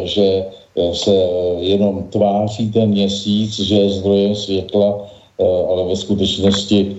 že 0.05 0.47
se 0.93 1.15
jenom 1.59 2.07
tváří 2.15 2.71
ten 2.71 2.95
měsíc, 2.95 3.59
že 3.59 3.75
je 3.75 3.91
zdrojem 3.91 4.35
světla, 4.35 5.07
ale 5.43 5.85
ve 5.91 5.97
skutečnosti 5.97 6.97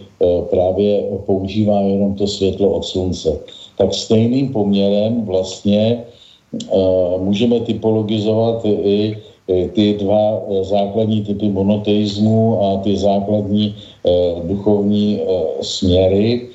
právě 0.51 1.03
používá 1.26 1.80
jenom 1.80 2.20
to 2.20 2.28
světlo 2.28 2.70
od 2.70 2.86
slunce. 2.86 3.39
Tak 3.78 3.93
stejným 3.93 4.51
poměrem 4.51 5.24
vlastně 5.24 6.03
můžeme 7.24 7.59
typologizovat 7.59 8.66
i 8.68 9.16
ty 9.47 9.93
dva 9.93 10.41
základní 10.61 11.22
typy 11.22 11.49
monoteismu 11.49 12.63
a 12.63 12.78
ty 12.78 12.97
základní 12.97 13.76
duchovní 14.43 15.22
směry. 15.62 16.47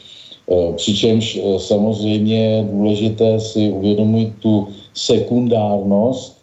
Přičemž 0.76 1.40
samozřejmě 1.56 2.68
důležité 2.72 3.40
si 3.40 3.70
uvědomit 3.70 4.32
tu 4.42 4.68
sekundárnost 4.94 6.36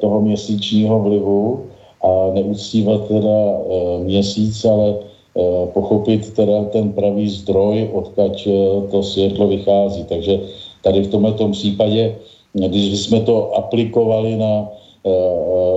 toho 0.00 0.20
měsíčního 0.20 1.00
vlivu 1.00 1.64
a 2.02 2.30
neuctívat 2.34 3.08
teda 3.08 3.58
měsíc, 3.98 4.64
ale 4.64 4.94
pochopit 5.72 6.34
teda 6.34 6.64
ten 6.64 6.92
pravý 6.92 7.28
zdroj, 7.28 7.90
odkud 7.92 8.48
to 8.90 9.02
světlo 9.02 9.48
vychází. 9.48 10.04
Takže 10.04 10.40
tady 10.82 11.00
v 11.00 11.10
tomto 11.10 11.48
případě 11.48 12.16
když 12.54 13.00
jsme 13.00 13.20
to 13.20 13.54
aplikovali 13.54 14.36
na, 14.36 14.68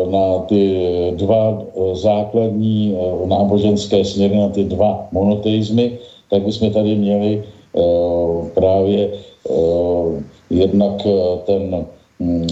na 0.07 0.39
ty 0.47 0.61
dva 1.15 1.59
eh, 1.59 1.95
základní 1.95 2.95
eh, 2.95 3.27
náboženské 3.27 4.05
směry, 4.05 4.35
na 4.37 4.49
ty 4.49 4.63
dva 4.63 5.07
monoteizmy, 5.11 5.99
tak 6.29 6.41
bychom 6.41 6.71
tady 6.71 6.95
měli 6.95 7.43
právě 8.53 9.09
jednak 10.49 11.07
ten, 11.45 11.85
mm, 12.19 12.47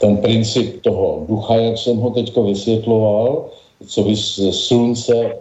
ten 0.00 0.16
princip 0.16 0.82
toho 0.82 1.24
ducha, 1.28 1.54
jak 1.56 1.78
jsem 1.78 1.96
ho 1.96 2.10
teď 2.10 2.36
vysvětloval, 2.36 3.44
co 3.86 4.02
by 4.02 4.16
slunce 4.50 5.36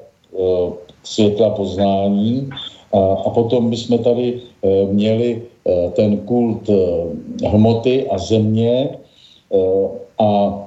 světla 1.04 1.50
poznání, 1.50 2.50
a, 2.94 3.30
potom 3.30 3.70
bychom 3.70 3.98
tady 3.98 4.40
měli 4.92 5.42
Eh, 5.66 5.90
ten 5.98 6.18
kult 6.30 6.70
eh, 6.70 7.48
hmoty 7.50 8.06
a 8.10 8.18
země 8.18 8.90
eh, 9.54 9.88
a 10.22 10.62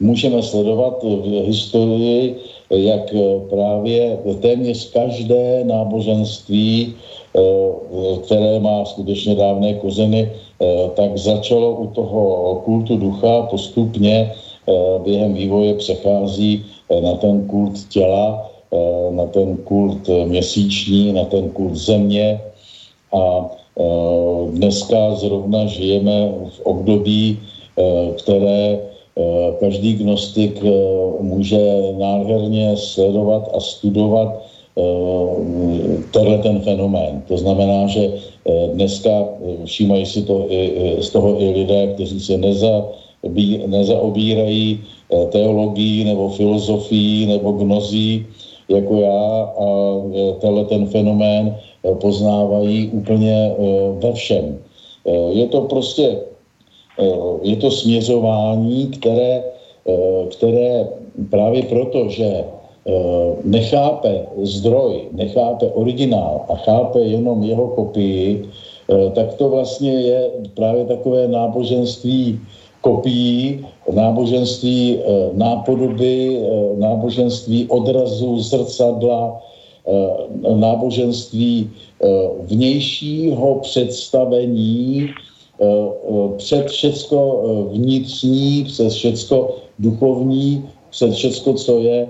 můžeme 0.00 0.42
sledovat 0.42 1.02
v 1.02 1.46
historii, 1.46 2.36
jak 2.70 3.14
právě 3.50 4.18
téměř 4.40 4.90
každé 4.90 5.64
náboženství, 5.64 6.94
které 8.24 8.60
má 8.60 8.84
skutečně 8.84 9.34
dávné 9.34 9.74
kořeny, 9.74 10.32
tak 10.94 11.18
začalo 11.18 11.74
u 11.74 11.86
toho 11.86 12.54
kultu 12.64 12.96
ducha 12.96 13.42
postupně 13.42 14.32
během 15.04 15.34
vývoje 15.34 15.74
přechází 15.74 16.64
na 17.00 17.14
ten 17.14 17.46
kult 17.46 17.88
těla, 17.88 18.50
na 19.10 19.26
ten 19.26 19.56
kult 19.56 20.10
měsíční, 20.24 21.12
na 21.12 21.24
ten 21.24 21.50
kult 21.50 21.76
země. 21.76 22.40
A 23.12 23.50
Eh, 23.76 24.50
dneska 24.56 25.14
zrovna 25.14 25.66
žijeme 25.66 26.32
v 26.48 26.60
období, 26.64 27.36
eh, 27.36 28.12
které 28.16 28.80
eh, 28.80 28.95
každý 29.60 29.94
gnostik 29.94 30.64
může 31.20 31.92
nádherně 31.98 32.76
sledovat 32.76 33.50
a 33.54 33.60
studovat 33.60 34.42
tenhle 36.12 36.38
ten 36.38 36.60
fenomén. 36.60 37.22
To 37.28 37.36
znamená, 37.36 37.86
že 37.86 38.12
dneska 38.72 39.24
všímají 39.64 40.06
si 40.06 40.22
to 40.22 40.46
i, 40.48 40.96
z 41.00 41.10
toho 41.10 41.42
i 41.42 41.50
lidé, 41.50 41.86
kteří 41.86 42.20
se 42.20 42.36
neza, 42.36 42.84
nezaobírají 43.66 44.80
teologií 45.30 46.04
nebo 46.04 46.28
filozofií 46.28 47.26
nebo 47.26 47.52
gnozí 47.52 48.26
jako 48.68 48.94
já 49.00 49.52
a 49.58 49.66
tenhle 50.40 50.64
ten 50.64 50.86
fenomén 50.86 51.56
poznávají 52.00 52.88
úplně 52.92 53.52
ve 53.98 54.12
všem. 54.12 54.58
Je 55.30 55.46
to 55.46 55.60
prostě 55.60 56.16
je 57.42 57.56
to 57.56 57.70
směřování, 57.70 58.86
které, 58.86 59.44
které 60.30 60.88
právě 61.30 61.62
proto, 61.62 62.08
že 62.08 62.44
nechápe 63.44 64.26
zdroj, 64.42 65.08
nechápe 65.12 65.66
originál 65.66 66.40
a 66.48 66.54
chápe 66.56 67.00
jenom 67.00 67.42
jeho 67.42 67.68
kopii, 67.68 68.48
tak 69.14 69.34
to 69.34 69.48
vlastně 69.48 69.92
je 69.92 70.30
právě 70.54 70.84
takové 70.84 71.28
náboženství 71.28 72.40
kopií, 72.80 73.66
náboženství 73.92 74.98
nápodoby, 75.32 76.40
náboženství 76.78 77.66
odrazu, 77.68 78.38
zrcadla, 78.38 79.42
náboženství 80.54 81.70
vnějšího 82.40 83.54
představení 83.54 85.10
před 86.36 86.66
všecko 86.66 87.42
vnitřní, 87.72 88.64
přes 88.64 88.94
všecko 88.94 89.56
duchovní, 89.78 90.64
před 90.90 91.12
všecko, 91.12 91.52
co 91.52 91.78
je, 91.78 92.08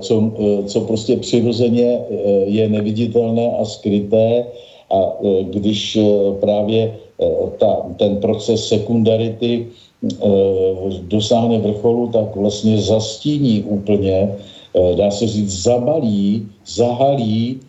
co, 0.00 0.32
co 0.66 0.80
prostě 0.80 1.16
přirozeně 1.16 1.98
je 2.44 2.68
neviditelné 2.68 3.56
a 3.56 3.64
skryté. 3.64 4.46
A 4.90 5.12
když 5.42 5.98
právě 6.40 6.96
ta, 7.58 7.82
ten 7.96 8.16
proces 8.16 8.68
sekundarity 8.68 9.66
dosáhne 11.02 11.58
vrcholu, 11.58 12.08
tak 12.08 12.36
vlastně 12.36 12.78
zastíní 12.78 13.62
úplně, 13.62 14.34
dá 14.94 15.10
se 15.10 15.26
říct, 15.26 15.62
zabalí, 15.62 16.46
zahalí 16.66 17.60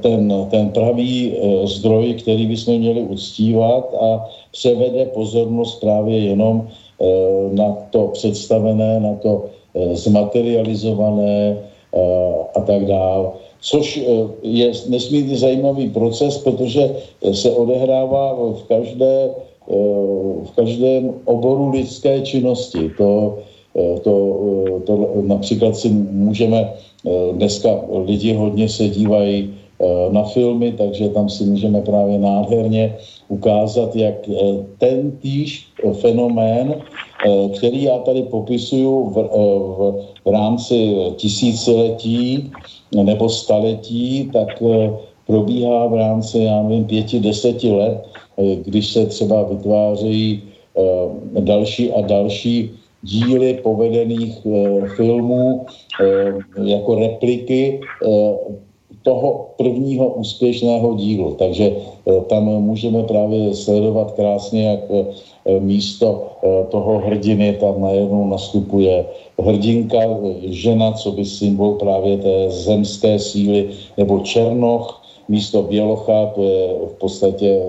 ten, 0.00 0.46
ten 0.50 0.68
pravý 0.68 1.34
zdroj, 1.64 2.14
který 2.14 2.46
bychom 2.46 2.78
měli 2.78 3.00
uctívat 3.00 3.94
a 4.00 4.28
převede 4.52 5.04
pozornost 5.04 5.80
právě 5.80 6.18
jenom 6.18 6.68
na 7.50 7.76
to 7.90 8.08
představené, 8.08 9.00
na 9.00 9.14
to 9.14 9.44
zmaterializované 9.92 11.56
a 12.54 12.60
tak 12.60 12.86
dále. 12.86 13.28
Což 13.60 14.00
je 14.42 14.72
nesmírně 14.88 15.36
zajímavý 15.36 15.88
proces, 15.90 16.38
protože 16.38 16.96
se 17.32 17.50
odehrává 17.50 18.34
v 18.34 18.62
každé 18.68 19.30
v 20.44 20.50
každém 20.56 21.14
oboru 21.24 21.70
lidské 21.70 22.20
činnosti. 22.20 22.90
To, 22.98 23.38
to, 23.74 24.12
to 24.86 25.22
například 25.22 25.76
si 25.76 25.88
můžeme, 26.10 26.72
dneska 27.32 27.80
lidi 28.04 28.34
hodně 28.34 28.68
se 28.68 28.88
dívají 28.88 29.54
na 30.10 30.24
filmy, 30.24 30.72
takže 30.72 31.08
tam 31.08 31.28
si 31.28 31.44
můžeme 31.44 31.80
právě 31.80 32.18
nádherně 32.18 32.96
ukázat, 33.28 33.96
jak 33.96 34.14
ten 34.78 35.10
týž 35.10 35.66
fenomén, 35.92 36.74
který 37.56 37.82
já 37.82 37.98
tady 37.98 38.22
popisuju 38.22 39.04
v, 39.04 39.14
v, 39.14 39.78
v 40.24 40.28
rámci 40.32 40.94
tisíciletí 41.16 42.50
nebo 42.92 43.28
staletí, 43.28 44.30
tak 44.32 44.62
probíhá 45.26 45.86
v 45.86 45.94
rámci, 45.94 46.38
já 46.38 46.62
nevím, 46.62 46.84
pěti, 46.84 47.20
deseti 47.20 47.72
let 47.72 48.10
když 48.62 48.92
se 48.92 49.06
třeba 49.06 49.42
vytvářejí 49.42 50.42
eh, 50.76 51.40
další 51.40 51.92
a 51.92 52.00
další 52.00 52.70
díly 53.02 53.60
povedených 53.62 54.34
eh, 54.46 54.88
filmů 54.96 55.66
eh, 56.00 56.32
jako 56.64 56.94
repliky 56.94 57.80
toho 59.02 59.56
prvního 59.56 60.08
úspěšného 60.08 60.94
dílu. 60.94 61.34
Takže 61.34 61.72
tam 62.28 62.44
můžeme 62.44 63.02
právě 63.02 63.54
sledovat 63.54 64.12
krásně, 64.12 64.64
jak 64.68 64.80
místo 65.58 66.28
toho 66.68 66.98
hrdiny 66.98 67.56
tam 67.60 67.80
najednou 67.80 68.28
nastupuje 68.28 69.04
hrdinka, 69.38 69.98
žena, 70.44 70.92
co 70.92 71.12
by 71.12 71.24
symbol 71.24 71.74
právě 71.80 72.16
té 72.16 72.50
zemské 72.50 73.18
síly, 73.18 73.68
nebo 73.96 74.20
černoch, 74.20 75.02
místo 75.28 75.62
bělocha, 75.62 76.26
to 76.26 76.42
je 76.42 76.68
v 76.86 76.94
podstatě 77.00 77.62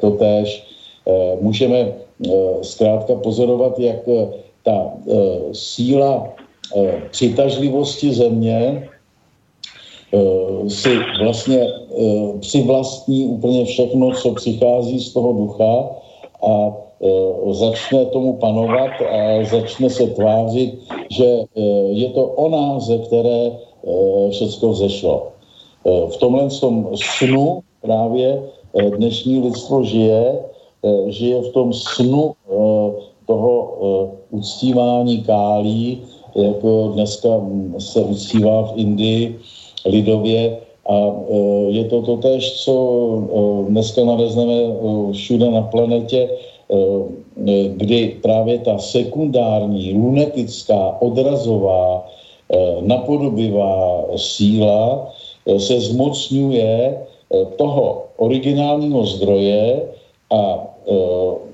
totéž. 0.00 0.64
Můžeme 1.40 1.92
zkrátka 2.62 3.14
pozorovat, 3.14 3.78
jak 3.78 4.08
ta 4.62 4.92
síla 5.52 6.28
přitažlivosti 7.10 8.14
země 8.14 8.88
si 10.68 10.88
vlastně 11.24 11.66
přivlastní 12.40 13.26
úplně 13.26 13.64
všechno, 13.64 14.10
co 14.10 14.34
přichází 14.34 15.00
z 15.00 15.12
toho 15.12 15.32
ducha 15.32 15.90
a 16.48 16.72
začne 17.50 18.06
tomu 18.06 18.32
panovat 18.32 18.90
a 19.10 19.44
začne 19.44 19.90
se 19.90 20.06
tvářit, 20.06 20.78
že 21.10 21.44
je 21.90 22.08
to 22.10 22.26
ona, 22.26 22.80
ze 22.80 22.98
které 22.98 23.50
všechno 24.30 24.74
zešlo. 24.74 25.28
Eh, 25.86 26.06
v 26.06 26.16
tomhle 26.16 26.48
tom 26.60 26.88
snu 26.94 27.60
právě 27.80 28.42
dnešní 28.96 29.42
lidstvo 29.42 29.84
žije, 29.84 30.38
žije 31.06 31.42
v 31.42 31.52
tom 31.52 31.72
snu 31.72 32.34
toho 33.26 33.52
uctívání 34.32 35.22
kálí, 35.22 36.02
jako 36.34 36.90
dneska 36.94 37.28
se 37.78 38.00
uctívá 38.00 38.62
v 38.62 38.72
Indii 38.76 39.38
lidově. 39.84 40.58
A 40.88 41.14
je 41.68 41.84
to 41.84 42.02
to 42.02 42.16
tež, 42.16 42.64
co 42.64 42.74
dneska 43.68 44.04
nalezneme 44.04 44.54
všude 45.12 45.50
na 45.50 45.62
planetě, 45.62 46.28
kdy 47.76 48.18
právě 48.22 48.58
ta 48.58 48.78
sekundární, 48.78 49.94
lunetická, 49.94 50.96
odrazová, 51.00 52.06
napodobivá 52.80 54.04
síla 54.16 55.12
se 55.58 55.80
zmocňuje 55.80 56.98
toho 57.56 58.02
originálního 58.16 59.06
zdroje 59.06 59.82
a 60.30 60.71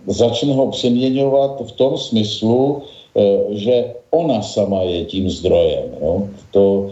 začne 0.06 0.54
ho 0.54 0.66
přeměňovat 0.66 1.60
v 1.60 1.72
tom 1.72 1.98
smyslu, 1.98 2.82
že 3.50 3.94
ona 4.10 4.42
sama 4.42 4.82
je 4.82 5.04
tím 5.04 5.30
zdrojem. 5.30 5.84
No? 6.02 6.28
To, 6.50 6.86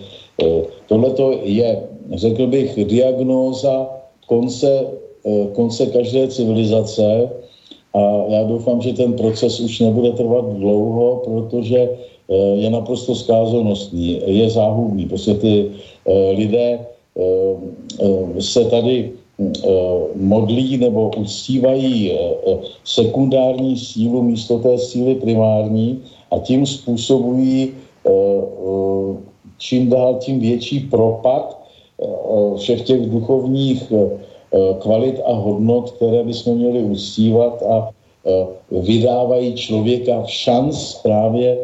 Tohle 0.88 1.10
je, 1.42 1.82
řekl 2.14 2.46
bych, 2.46 2.84
diagnóza 2.84 3.88
konce, 4.26 4.86
konce 5.52 5.86
každé 5.86 6.28
civilizace 6.28 7.30
a 7.94 8.24
já 8.28 8.44
doufám, 8.44 8.82
že 8.82 8.92
ten 8.92 9.12
proces 9.12 9.60
už 9.60 9.80
nebude 9.80 10.10
trvat 10.12 10.44
dlouho, 10.52 11.22
protože 11.24 11.88
je 12.54 12.70
naprosto 12.70 13.14
skázonostní, 13.14 14.20
je 14.26 14.50
záhubný. 14.50 15.06
Prostě 15.06 15.34
ty 15.34 15.70
lidé 16.30 16.86
se 18.38 18.64
tady 18.64 19.12
modlí 20.14 20.76
nebo 20.76 21.10
uctívají 21.16 22.12
sekundární 22.84 23.76
sílu 23.76 24.22
místo 24.22 24.58
té 24.58 24.78
síly 24.78 25.14
primární 25.14 26.02
a 26.30 26.38
tím 26.38 26.66
způsobují 26.66 27.70
čím 29.58 29.90
dál 29.90 30.14
tím 30.14 30.40
větší 30.40 30.80
propad 30.80 31.60
všech 32.56 32.82
těch 32.82 33.10
duchovních 33.10 33.92
kvalit 34.78 35.20
a 35.24 35.32
hodnot, 35.32 35.90
které 35.90 36.24
bychom 36.24 36.56
měli 36.56 36.82
uctívat 36.82 37.62
a 37.62 37.90
vydávají 38.70 39.54
člověka 39.54 40.22
v 40.22 40.30
šanc 40.30 40.94
právě 40.94 41.58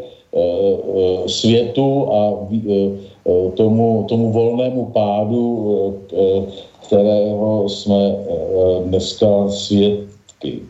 světu 1.26 2.12
a 2.12 2.48
Eh, 3.22 3.50
tomu, 3.54 4.04
tomu 4.08 4.32
volnému 4.32 4.86
pádu, 4.90 5.44
eh, 6.12 6.42
kterého 6.92 7.68
jsme 7.68 7.96
eh, 7.96 8.84
dneska 8.84 9.48
svědky. 9.48 10.60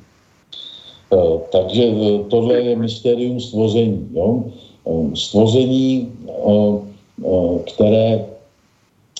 Takže 1.52 1.92
tohle 2.30 2.54
je 2.60 2.76
mysterium 2.76 3.40
stvoření. 3.40 4.08
Jo? 4.14 4.44
Stvoření, 5.14 6.08
které 7.74 8.24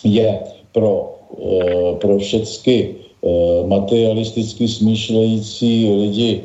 je 0.04 0.40
pro, 0.72 1.20
pro 2.00 2.18
všechny 2.18 2.94
materialisticky 3.66 4.68
smýšlející 4.68 5.92
lidi 5.92 6.42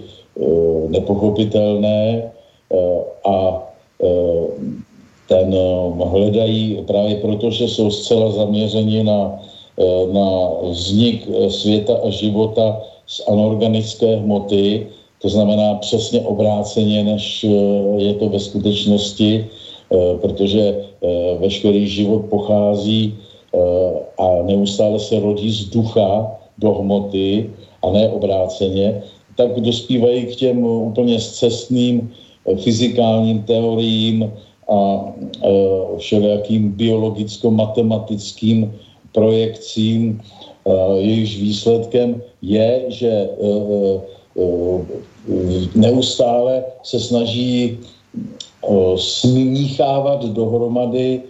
nepochopitelné 0.89 2.31
a 3.23 3.63
ten 5.27 5.55
hledají 6.03 6.83
právě 6.87 7.15
proto, 7.15 7.51
že 7.51 7.67
jsou 7.67 7.91
zcela 7.91 8.31
zaměřeni 8.31 9.03
na, 9.03 9.39
na 10.11 10.49
vznik 10.63 11.28
světa 11.49 11.97
a 12.03 12.09
života 12.09 12.82
z 13.07 13.21
anorganické 13.28 14.15
hmoty, 14.15 14.88
to 15.21 15.30
znamená 15.30 15.75
přesně 15.75 16.21
obráceně, 16.21 17.03
než 17.03 17.45
je 17.97 18.13
to 18.13 18.30
ve 18.30 18.39
skutečnosti, 18.39 19.47
protože 20.21 20.86
veškerý 21.39 21.88
život 21.88 22.25
pochází 22.30 23.15
a 24.19 24.41
neustále 24.43 24.99
se 24.99 25.19
rodí 25.19 25.51
z 25.51 25.69
ducha 25.69 26.32
do 26.57 26.73
hmoty 26.73 27.49
a 27.82 27.89
ne 27.89 28.09
obráceně, 28.09 29.01
tak 29.38 29.61
dospívají 29.61 30.25
k 30.25 30.36
těm 30.36 30.65
úplně 30.65 31.19
zcestným 31.19 32.11
fyzikálním 32.55 33.43
teoriím 33.43 34.34
a 34.69 35.05
všelijakým 35.97 36.73
biologicko-matematickým 36.73 38.73
projekcím. 39.11 40.21
Jejichž 40.97 41.37
výsledkem 41.37 42.21
je, 42.41 42.83
že 42.87 43.29
neustále 45.75 46.63
se 46.83 46.99
snaží 46.99 47.77
smíchávat 48.95 50.25
dohromady 50.25 51.21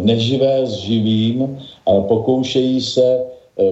neživé 0.00 0.66
s 0.66 0.72
živým, 0.72 1.58
ale 1.86 2.00
pokoušejí 2.00 2.80
se 2.80 3.24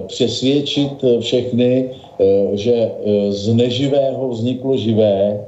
přesvědčit 0.07 0.91
všechny, 1.19 1.89
že 2.53 2.91
z 3.29 3.53
neživého 3.53 4.29
vzniklo 4.29 4.77
živé 4.77 5.47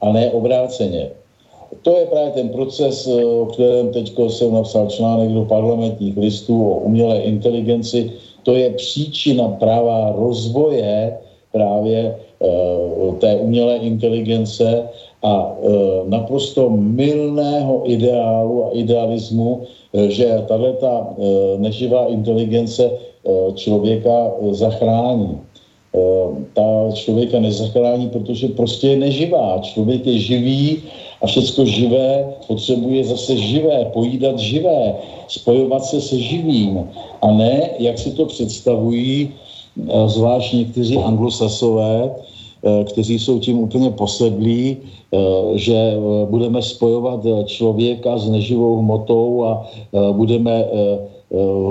a 0.00 0.12
ne 0.12 0.30
obráceně. 0.30 1.10
To 1.82 1.96
je 1.96 2.06
právě 2.06 2.30
ten 2.30 2.48
proces, 2.48 3.08
o 3.40 3.46
kterém 3.46 3.92
teď 3.92 4.12
jsem 4.28 4.52
napsal 4.52 4.86
článek 4.86 5.28
do 5.28 5.44
parlamentních 5.44 6.16
listů 6.16 6.70
o 6.70 6.76
umělé 6.76 7.18
inteligenci. 7.18 8.10
To 8.42 8.54
je 8.54 8.70
příčina 8.70 9.48
pravá 9.48 10.12
rozvoje 10.16 11.18
právě 11.52 12.16
té 13.18 13.36
umělé 13.36 13.76
inteligence 13.76 14.82
a 15.22 15.56
naprosto 16.04 16.70
milného 16.70 17.82
ideálu 17.84 18.64
a 18.64 18.70
idealismu, 18.72 19.60
že 20.08 20.44
tato 20.48 21.06
neživá 21.56 22.06
inteligence 22.06 22.90
člověka 23.54 24.32
zachrání. 24.50 25.40
Ta 26.52 26.90
člověka 26.92 27.40
nezachrání, 27.40 28.08
protože 28.08 28.48
prostě 28.48 28.88
je 28.88 28.96
neživá. 28.96 29.58
Člověk 29.62 30.06
je 30.06 30.18
živý 30.18 30.82
a 31.24 31.26
všecko 31.26 31.64
živé 31.64 32.36
potřebuje 32.48 33.04
zase 33.04 33.36
živé, 33.36 33.88
pojídat 33.96 34.38
živé, 34.38 34.94
spojovat 35.28 35.84
se 35.84 36.00
se 36.00 36.18
živým. 36.20 36.84
A 37.22 37.32
ne, 37.32 37.70
jak 37.78 37.98
si 37.98 38.12
to 38.12 38.26
představují, 38.26 39.32
zvlášť 40.06 40.52
někteří 40.52 40.98
anglosasové, 40.98 42.12
kteří 42.84 43.18
jsou 43.18 43.38
tím 43.38 43.58
úplně 43.58 43.90
posedlí, 43.90 44.76
že 45.54 45.96
budeme 46.30 46.62
spojovat 46.62 47.20
člověka 47.44 48.18
s 48.18 48.28
neživou 48.28 48.78
hmotou 48.78 49.44
a 49.44 49.66
budeme 50.12 50.64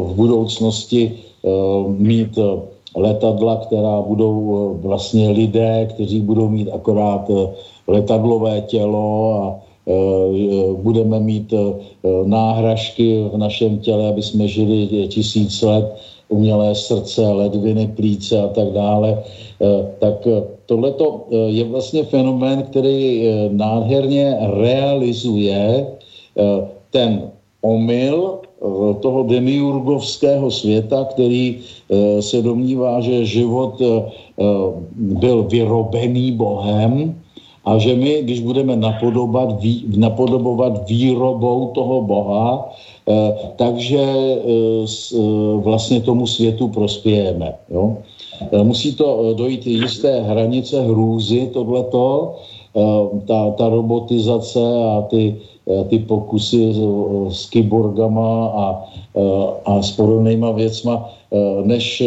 v 0.03 0.11
budoucnosti 0.15 1.13
mít 1.87 2.39
letadla, 2.95 3.55
která 3.55 4.01
budou 4.01 4.77
vlastně 4.81 5.29
lidé, 5.29 5.89
kteří 5.93 6.21
budou 6.21 6.49
mít 6.49 6.69
akorát 6.73 7.29
letadlové 7.87 8.61
tělo 8.61 9.33
a 9.33 9.59
budeme 10.73 11.19
mít 11.19 11.53
náhražky 12.25 13.23
v 13.33 13.37
našem 13.37 13.77
těle, 13.77 14.09
aby 14.09 14.21
jsme 14.21 14.47
žili 14.47 15.07
tisíc 15.07 15.61
let, 15.61 15.95
umělé 16.29 16.75
srdce, 16.75 17.21
ledviny, 17.27 17.87
plíce 17.87 18.41
a 18.41 18.47
tak 18.47 18.71
dále. 18.71 19.23
Tak 19.99 20.27
tohle 20.65 20.93
je 21.47 21.63
vlastně 21.63 22.03
fenomén, 22.03 22.63
který 22.63 23.27
nádherně 23.51 24.37
realizuje 24.39 25.87
ten 26.91 27.21
omyl 27.61 28.39
toho 28.99 29.23
demiurgovského 29.23 30.51
světa, 30.51 31.03
který 31.09 31.59
se 32.19 32.41
domnívá, 32.41 33.01
že 33.01 33.25
život 33.25 33.81
byl 34.95 35.43
vyrobený 35.43 36.31
Bohem 36.31 37.15
a 37.65 37.77
že 37.77 37.95
my, 37.95 38.21
když 38.21 38.39
budeme 38.39 38.75
napodobovat, 38.75 39.55
napodobovat 39.95 40.89
výrobou 40.89 41.71
toho 41.75 42.01
Boha, 42.01 42.71
takže 43.55 44.03
vlastně 45.57 46.01
tomu 46.01 46.27
světu 46.27 46.67
prospějeme. 46.67 47.53
Jo? 47.69 47.97
Musí 48.63 48.95
to 48.95 49.33
dojít 49.33 49.67
jisté 49.67 50.21
hranice 50.21 50.81
hrůzy, 50.81 51.49
tohleto, 51.53 52.35
ta, 53.27 53.51
ta 53.51 53.69
robotizace 53.69 54.59
a 54.83 55.01
ty, 55.01 55.35
ty 55.89 55.99
pokusy 55.99 56.73
s 57.29 57.49
kyborgama 57.49 58.47
a, 58.47 58.85
a 59.65 59.81
s 59.81 59.91
podobnýma 59.91 60.51
věcma, 60.51 61.09
než 61.63 62.03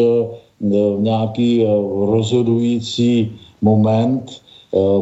nějaký 0.98 1.64
rozhodující 2.06 3.32
moment 3.62 4.45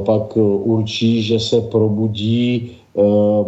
pak 0.04 0.38
určí, 0.64 1.22
že 1.22 1.40
se 1.40 1.60
probudí 1.60 2.70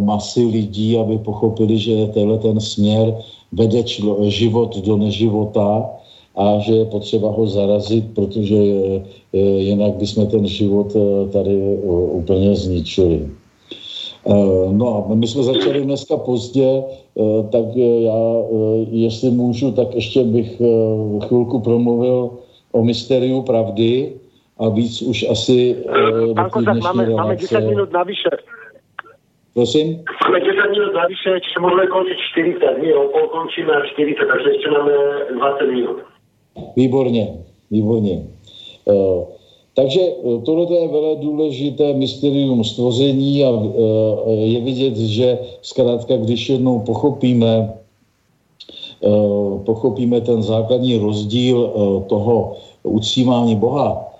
masy 0.00 0.44
lidí, 0.46 0.98
aby 0.98 1.18
pochopili, 1.18 1.78
že 1.78 2.06
tenhle 2.06 2.38
ten 2.38 2.60
směr 2.60 3.14
vede 3.52 3.82
člo, 3.82 4.16
život 4.30 4.76
do 4.78 4.96
neživota 4.96 5.90
a 6.36 6.58
že 6.58 6.72
je 6.72 6.84
potřeba 6.84 7.30
ho 7.30 7.46
zarazit, 7.46 8.04
protože 8.14 8.56
jinak 9.58 9.94
bychom 9.94 10.26
ten 10.26 10.46
život 10.46 10.96
tady 11.32 11.78
úplně 12.10 12.54
zničili. 12.54 13.28
No 14.72 14.86
a 14.94 15.14
my 15.14 15.26
jsme 15.26 15.42
začali 15.42 15.84
dneska 15.84 16.16
pozdě, 16.16 16.82
tak 17.50 17.76
já, 17.76 18.18
jestli 18.90 19.30
můžu, 19.30 19.70
tak 19.72 19.94
ještě 19.94 20.24
bych 20.24 20.62
chvilku 21.26 21.60
promluvil 21.60 22.30
o 22.72 22.84
mysteriu 22.84 23.42
pravdy, 23.42 24.12
a 24.58 24.68
víc 24.68 25.02
už 25.02 25.28
asi... 25.30 25.76
Pán 26.36 26.50
Kozak, 26.50 26.76
máme, 26.82 27.10
máme 27.10 27.36
10 27.36 27.60
minút 27.60 27.92
navyše. 27.92 28.30
Prosím? 29.54 30.04
Máme 30.24 30.40
10 30.40 30.70
minút 30.70 30.92
navyše, 30.94 31.30
čiže 31.44 31.58
môžeme 31.60 31.86
končiť 31.88 32.18
40. 32.60 32.80
My 32.80 32.88
o 32.92 33.08
pol 33.12 33.24
končíme 33.32 33.72
a 33.72 33.80
40, 33.84 34.16
takže 34.16 34.48
ešte 34.56 34.68
máme 34.72 34.92
20 35.36 35.76
minút. 35.76 35.98
Výborně, 36.76 37.24
výborně. 37.70 38.24
Uh, 38.84 39.24
takže 39.74 40.00
tohle 40.44 40.76
je 40.76 40.88
velmi 40.88 41.16
důležité 41.20 41.92
mysterium 41.92 42.64
stvoření 42.64 43.44
a 43.44 43.50
uh, 43.50 43.72
je 44.28 44.60
vidět, 44.60 44.96
že 44.96 45.38
zkrátka, 45.62 46.16
když 46.16 46.48
jednou 46.48 46.80
pochopíme, 46.80 47.72
uh, 49.00 49.64
pochopíme 49.64 50.20
ten 50.20 50.42
základní 50.42 50.98
rozdíl 50.98 51.72
toho 52.08 52.56
uctívání 52.82 53.56
Boha 53.56 54.15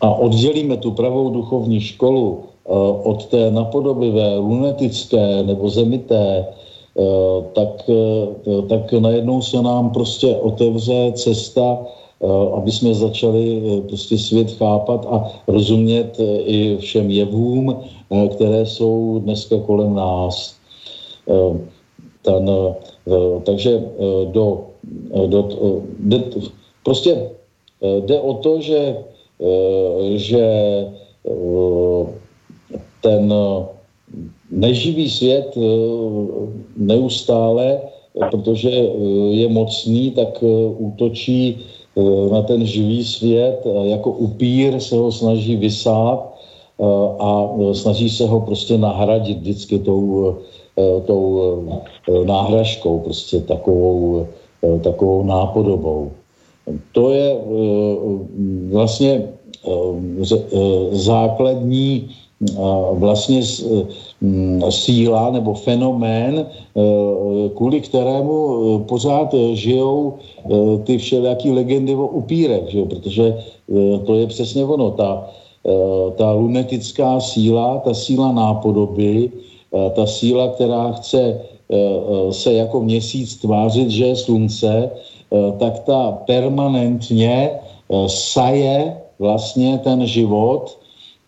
a 0.00 0.14
oddělíme 0.14 0.76
tu 0.76 0.90
pravou 0.90 1.30
duchovní 1.30 1.80
školu 1.80 2.38
od 3.04 3.26
té 3.26 3.50
napodobivé, 3.50 4.36
lunetické 4.36 5.42
nebo 5.42 5.68
zemité, 5.68 6.46
tak, 7.52 7.90
tak 8.68 8.92
najednou 8.92 9.42
se 9.42 9.62
nám 9.62 9.90
prostě 9.90 10.36
otevře 10.36 11.12
cesta, 11.14 11.78
aby 12.56 12.72
jsme 12.72 12.94
začali 12.94 13.62
prostě 13.88 14.18
svět 14.18 14.50
chápat 14.50 15.06
a 15.10 15.30
rozumět 15.48 16.20
i 16.44 16.76
všem 16.76 17.10
jevům, 17.10 17.76
které 18.30 18.66
jsou 18.66 19.20
dneska 19.24 19.56
kolem 19.66 19.94
nás. 19.94 20.56
Ten, 22.22 22.50
takže 23.42 23.84
do, 24.24 24.64
do, 25.26 25.48
do, 25.98 26.18
prostě 26.84 27.30
jde 28.00 28.20
o 28.20 28.34
to, 28.34 28.60
že, 28.60 28.96
že 30.14 30.46
ten 33.02 33.34
neživý 34.50 35.10
svět 35.10 35.58
neustále, 36.76 37.80
protože 38.30 38.70
je 39.30 39.48
mocný, 39.48 40.10
tak 40.10 40.44
útočí 40.78 41.58
na 42.32 42.42
ten 42.42 42.66
živý 42.66 43.04
svět, 43.04 43.66
jako 43.84 44.10
upír 44.10 44.80
se 44.80 44.96
ho 44.96 45.12
snaží 45.12 45.56
vysát 45.56 46.34
a 47.18 47.48
snaží 47.72 48.10
se 48.10 48.26
ho 48.26 48.40
prostě 48.40 48.78
nahradit 48.78 49.38
vždycky 49.38 49.78
tou, 49.78 50.36
tou 51.06 51.62
náhražkou, 52.24 52.98
prostě 52.98 53.40
takovou, 53.40 54.26
takovou 54.82 55.22
nápodobou. 55.22 56.10
To 56.92 57.10
je 57.10 57.36
vlastně 58.70 59.28
základní 60.92 62.08
vlastně 62.92 63.42
síla 64.70 65.30
nebo 65.30 65.54
fenomén, 65.54 66.46
kvůli 67.54 67.80
kterému 67.80 68.78
pořád 68.78 69.34
žijou 69.52 70.14
ty 70.84 70.98
všelijaký 70.98 71.50
legendy 71.50 71.94
o 71.94 72.06
upírech, 72.06 72.68
že? 72.68 72.84
protože 72.84 73.38
to 74.06 74.14
je 74.14 74.26
přesně 74.26 74.64
ono, 74.64 74.90
ta, 74.90 75.30
ta 76.16 76.32
lunetická 76.32 77.20
síla, 77.20 77.78
ta 77.84 77.94
síla 77.94 78.32
nápodoby, 78.32 79.30
ta 79.94 80.06
síla, 80.06 80.48
která 80.48 80.92
chce 80.92 81.40
se 82.30 82.52
jako 82.52 82.80
měsíc 82.80 83.36
tvářit, 83.36 83.90
že 83.90 84.04
je 84.06 84.16
slunce, 84.16 84.90
tak 85.58 85.78
ta 85.78 86.12
permanentně 86.26 87.50
saje 88.06 88.96
vlastně 89.18 89.78
ten 89.78 90.06
život 90.06 90.78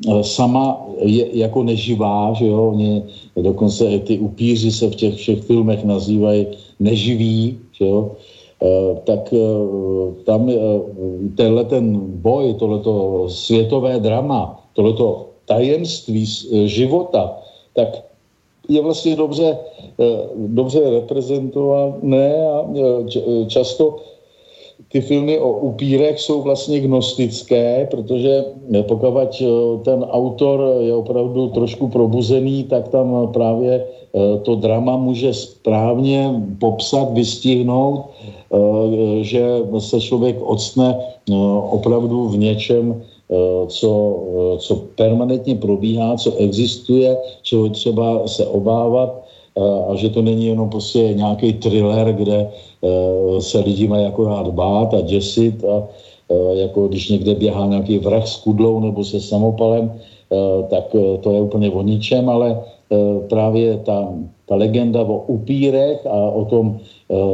Eh, 0.05 0.25
sama 0.25 0.85
je 1.01 1.25
jako 1.39 1.63
neživá, 1.63 2.33
že 2.33 2.47
jo, 2.47 2.73
Mě, 2.77 3.03
dokonce 3.37 3.89
i 3.89 4.01
ty 4.01 4.19
upíři 4.19 4.71
se 4.73 4.91
v 4.91 4.95
těch 4.95 5.15
všech 5.15 5.41
filmech 5.43 5.85
nazývají 5.85 6.47
neživí, 6.81 7.59
že 7.73 7.85
jo, 7.85 8.13
tak 9.05 9.35
tam 10.25 10.51
tenhle 11.37 11.65
ten 11.65 12.01
boj, 12.25 12.55
tohleto 12.55 13.25
světové 13.29 14.01
drama, 14.01 14.65
tohleto 14.73 15.29
tajemství 15.45 16.27
života, 16.65 17.37
tak 17.75 17.89
je 18.69 18.83
vlastně 18.83 19.17
dobře, 19.17 19.59
dobře 20.37 20.91
reprezentované 20.91 22.49
a 22.49 22.65
často 23.47 23.97
ty 24.89 25.01
filmy 25.01 25.39
o 25.39 25.53
upírech 25.53 26.21
jsou 26.21 26.43
vlastně 26.43 26.81
gnostické, 26.81 27.89
protože 27.91 28.45
pokud 28.89 29.15
eh, 29.41 29.47
ten 29.85 30.05
autor 30.05 30.81
je 30.81 30.95
opravdu 30.95 31.49
trošku 31.49 31.89
probuzený, 31.89 32.65
tak 32.65 32.89
tam 32.89 33.29
právě 33.33 33.85
eh, 33.85 34.39
to 34.39 34.55
drama 34.55 34.97
může 34.97 35.35
správně 35.35 36.43
popsat, 36.59 37.13
vystihnout, 37.13 38.05
eh, 38.09 39.25
že 39.25 39.45
se 39.79 40.01
člověk 40.01 40.37
odstne 40.43 40.99
opravdu 41.71 42.29
v 42.29 42.39
něčem, 42.39 43.03
co, 43.67 43.91
co 44.59 44.77
permanentně 44.95 45.55
probíhá, 45.55 46.17
co 46.17 46.37
existuje, 46.37 47.17
čeho 47.43 47.69
třeba 47.69 48.29
se 48.29 48.47
obávat 48.47 49.23
a 49.89 49.95
že 49.95 50.09
to 50.09 50.23
není 50.23 50.47
jenom 50.47 50.71
prostě 50.71 50.99
nějaký 50.99 51.53
thriller, 51.53 52.13
kde 52.13 52.51
Eh, 52.87 53.41
se 53.41 53.59
lidi 53.61 53.89
mají 53.89 54.05
jako 54.05 54.25
rád 54.29 54.49
bát 54.49 54.95
a 54.95 55.01
děsit 55.01 55.65
a 55.65 55.89
eh, 56.31 56.55
jako 56.55 56.89
když 56.89 57.09
někde 57.09 57.35
běhá 57.35 57.67
nějaký 57.67 57.99
vrah 57.99 58.27
s 58.27 58.37
kudlou 58.37 58.81
nebo 58.81 59.05
se 59.05 59.21
samopalem, 59.21 59.93
eh, 59.93 60.63
tak 60.71 60.85
to 61.21 61.29
je 61.33 61.41
úplně 61.41 61.71
o 61.71 61.83
ničem, 61.83 62.29
ale 62.29 62.63
právě 63.29 63.83
ta, 63.83 64.15
ta 64.47 64.55
legenda 64.55 65.03
o 65.03 65.27
upírech 65.27 66.07
a 66.07 66.31
o 66.31 66.45
tom, 66.45 66.79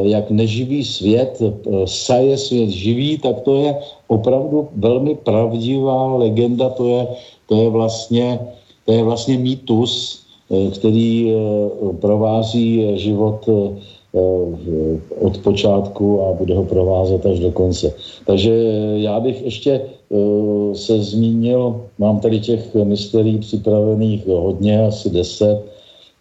jak 0.02 0.30
neživý 0.30 0.80
svět 0.80 1.42
saje 1.84 2.38
svět 2.40 2.72
živý, 2.72 3.18
tak 3.18 3.40
to 3.44 3.60
je 3.60 3.76
opravdu 4.12 4.68
velmi 4.76 5.14
pravdivá 5.14 6.16
legenda, 6.16 6.68
to 6.68 6.88
je, 6.88 7.06
to 7.48 7.54
je 7.62 7.68
vlastně 7.70 8.38
to 8.84 8.92
je 8.92 9.02
vlastně 9.02 9.38
mýtus, 9.38 10.22
který 10.74 11.32
provází 12.00 12.98
život 12.98 13.46
Eh, 14.12 15.00
od 15.24 15.38
počátku 15.38 16.20
a 16.20 16.32
bude 16.36 16.52
ho 16.52 16.64
provázet 16.64 17.26
až 17.26 17.38
do 17.38 17.50
konce. 17.52 17.92
Takže 18.26 18.52
já 18.96 19.20
bych 19.20 19.42
ještě 19.42 19.72
eh, 19.80 20.74
se 20.74 21.02
zmínil, 21.02 21.80
mám 21.98 22.20
tady 22.20 22.40
těch 22.40 22.74
mysterií 22.74 23.38
připravených 23.38 24.26
hodně, 24.26 24.84
asi 24.84 25.10
deset, 25.10 25.64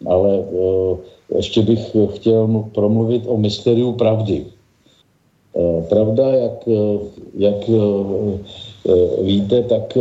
ale 0.06 0.40
eh, 0.40 0.96
ještě 1.36 1.62
bych 1.62 1.96
chtěl 2.14 2.64
promluvit 2.74 3.22
o 3.26 3.36
mysteriu 3.36 3.92
pravdy. 3.92 4.44
Pravda, 5.88 6.34
jak, 6.34 6.68
jak 7.34 7.70
víte, 9.22 9.62
tak 9.62 9.98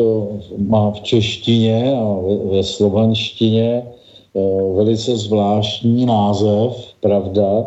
má 0.57 0.91
v 0.91 1.01
češtině 1.01 1.95
a 1.97 2.17
ve 2.51 2.63
slovanštině 2.63 3.87
velice 4.75 5.17
zvláštní 5.17 6.05
název, 6.05 6.93
pravda, 7.01 7.65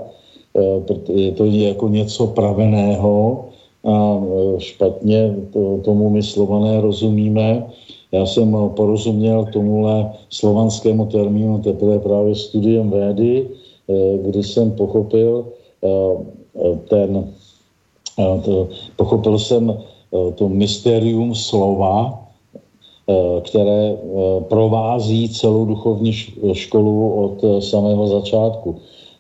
Eh, 0.55 1.13
je 1.13 1.33
to 1.33 1.45
jako 1.45 1.89
něco 1.89 2.27
praveného 2.27 3.45
a 3.85 3.95
eh, 4.23 4.61
špatně 4.61 5.35
to, 5.53 5.81
tomu 5.85 6.11
my 6.11 6.23
slované 6.23 6.81
rozumíme. 6.81 7.67
Já 8.13 8.27
jsem 8.27 8.57
porozuměl 8.77 9.51
tomuhle 9.53 10.13
slovanskému 10.31 11.07
termínu 11.07 11.59
teprve 11.59 11.99
právě 11.99 12.35
studiem 12.35 12.91
védy, 12.91 13.51
eh, 13.91 14.19
kdy 14.23 14.43
jsem 14.43 14.71
pochopil 14.71 15.47
ten, 16.89 17.29
to, 18.17 18.69
pochopil 18.97 19.39
jsem 19.39 19.79
to 20.35 20.49
mysterium 20.49 21.35
slova, 21.35 22.21
které 23.41 23.97
provází 24.49 25.29
celou 25.29 25.65
duchovní 25.65 26.13
školu 26.53 27.13
od 27.13 27.63
samého 27.63 28.07
začátku. 28.07 28.77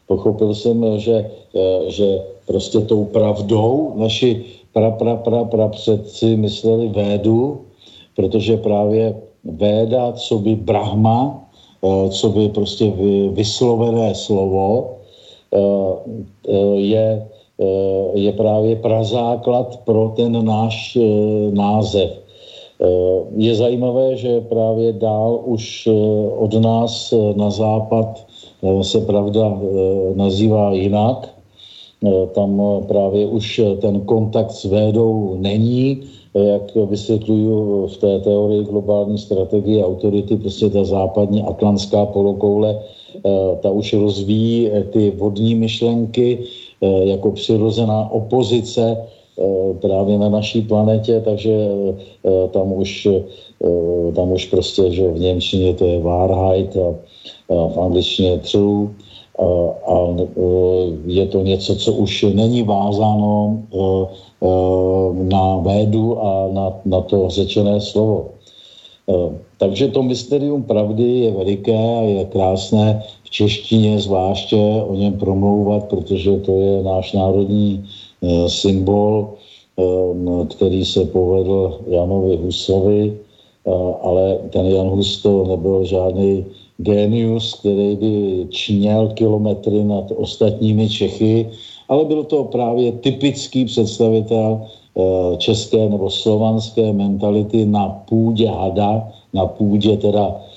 Pochopil 0.06 0.54
jsem, 0.54 0.84
že, 1.00 1.30
eh, 1.54 1.90
že 1.90 2.22
prostě 2.46 2.80
tou 2.80 3.04
pravdou 3.04 3.92
naši 3.96 4.44
pra, 4.72 4.90
pra, 4.90 5.16
pra, 5.16 5.44
pra 5.44 5.68
předci 5.68 6.36
mysleli 6.36 6.88
védu, 6.88 7.60
protože 8.16 8.56
právě 8.56 9.16
véda, 9.44 10.12
co 10.12 10.38
by 10.38 10.54
Brahma, 10.54 11.48
eh, 11.82 12.08
co 12.10 12.26
by 12.28 12.48
prostě 12.48 12.92
vyslovené 13.32 14.14
slovo, 14.14 15.00
eh, 15.52 15.58
je, 16.76 17.26
je 18.14 18.32
právě 18.32 18.76
prazáklad 18.76 19.80
pro 19.84 20.12
ten 20.16 20.44
náš 20.44 20.98
název. 21.50 22.10
Je 23.36 23.54
zajímavé, 23.54 24.16
že 24.16 24.40
právě 24.40 24.92
dál 24.92 25.40
už 25.44 25.88
od 26.38 26.54
nás 26.54 27.14
na 27.36 27.50
západ 27.50 28.26
se 28.82 29.00
pravda 29.00 29.60
nazývá 30.14 30.72
jinak. 30.72 31.34
Tam 32.32 32.62
právě 32.88 33.26
už 33.26 33.60
ten 33.80 34.00
kontakt 34.00 34.50
s 34.50 34.64
védou 34.64 35.36
není, 35.38 36.00
jak 36.34 36.74
vysvětluju 36.74 37.86
v 37.86 37.96
té 37.96 38.20
teorii 38.20 38.64
globální 38.64 39.18
strategie 39.18 39.84
autority, 39.84 40.36
prostě 40.36 40.70
ta 40.70 40.84
západní 40.84 41.42
atlantská 41.42 42.06
polokoule, 42.06 42.82
ta 43.60 43.70
už 43.70 43.92
rozvíjí 43.92 44.70
ty 44.90 45.10
vodní 45.10 45.54
myšlenky 45.54 46.38
jako 46.80 47.30
přirozená 47.30 48.10
opozice 48.10 48.96
právě 49.80 50.18
na 50.18 50.28
naší 50.28 50.62
planetě, 50.62 51.20
takže 51.24 51.68
tam 52.50 52.72
už, 52.72 53.08
tam 54.14 54.32
už 54.32 54.46
prostě, 54.46 54.90
že 54.90 55.08
v 55.08 55.18
Němčině 55.18 55.74
to 55.74 55.86
je 55.86 56.00
Wahrheit 56.00 56.76
a 56.76 56.94
v 57.68 57.78
angličtině 57.78 58.38
true, 58.38 58.88
a 59.86 60.16
je 61.06 61.26
to 61.26 61.40
něco, 61.42 61.76
co 61.76 61.92
už 61.92 62.26
není 62.34 62.62
vázáno 62.62 63.62
na 65.12 65.56
védu 65.56 66.22
a 66.22 66.48
na, 66.52 66.72
na 66.84 67.00
to 67.00 67.28
řečené 67.28 67.80
slovo. 67.80 68.30
Takže 69.58 69.88
to 69.88 70.02
mysterium 70.02 70.62
pravdy 70.62 71.18
je 71.18 71.30
veliké 71.30 71.76
a 71.98 72.00
je 72.00 72.24
krásné 72.24 73.02
češtině 73.34 73.98
zvláště 73.98 74.56
o 74.86 74.94
něm 74.94 75.18
promlouvat, 75.18 75.84
protože 75.90 76.36
to 76.46 76.52
je 76.54 76.82
náš 76.82 77.12
národní 77.12 77.84
symbol, 78.46 79.34
který 80.54 80.84
se 80.84 81.04
povedl 81.04 81.80
Janovi 81.90 82.36
Husovi, 82.36 83.18
ale 84.02 84.38
ten 84.50 84.66
Jan 84.66 84.88
Hus 84.88 85.22
to 85.22 85.44
nebyl 85.50 85.84
žádný 85.84 86.44
genius, 86.78 87.54
který 87.58 87.96
by 87.96 88.46
čněl 88.50 89.08
kilometry 89.18 89.84
nad 89.84 90.12
ostatními 90.16 90.88
Čechy, 90.88 91.50
ale 91.88 92.04
byl 92.04 92.24
to 92.24 92.44
právě 92.44 92.92
typický 92.92 93.64
představitel 93.64 94.62
eh, 94.62 95.36
české 95.36 95.88
nebo 95.88 96.10
slovanské 96.10 96.92
mentality 96.92 97.66
na 97.66 97.88
půdě 97.88 98.48
hada, 98.48 99.08
na 99.34 99.46
půdě 99.46 99.96
teda 99.96 100.36
eh, 100.38 100.53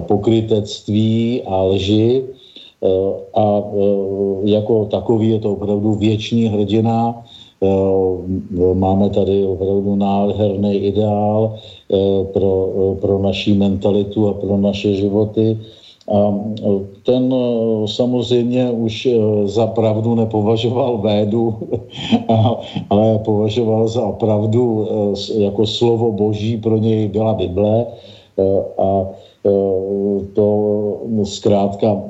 pokrytectví 0.00 1.42
a 1.46 1.62
lži. 1.62 2.24
Eh, 2.82 3.12
a 3.34 3.62
jako 4.44 4.84
takový 4.84 5.28
je 5.30 5.38
to 5.38 5.52
opravdu 5.52 5.94
věčný 5.94 6.44
hrdina. 6.44 7.24
Máme 8.74 9.10
tady 9.10 9.44
opravdu 9.46 9.96
nádherný 9.96 10.74
ideál, 10.76 11.60
Eh, 11.90 12.24
pro, 12.30 12.70
eh, 12.70 12.94
pro 13.02 13.18
naší 13.18 13.58
mentalitu 13.58 14.28
a 14.30 14.32
pro 14.38 14.54
naše 14.56 14.94
životy. 14.94 15.58
A 16.06 16.30
eh, 16.30 16.86
ten 17.02 17.34
samozřejmě 17.86 18.70
už 18.70 19.08
za 19.44 19.66
pravdu 19.66 20.14
nepovažoval 20.14 20.98
védu, 20.98 21.54
ale 22.90 23.18
považoval 23.26 23.88
za 23.88 24.06
pravdu 24.22 24.86
jako 25.34 25.66
slovo 25.66 26.12
boží, 26.12 26.62
pro 26.62 26.78
něj 26.78 27.08
byla 27.08 27.34
Bible, 27.34 27.86
a 28.78 28.86
to 30.32 31.00
zkrátka 31.24 32.02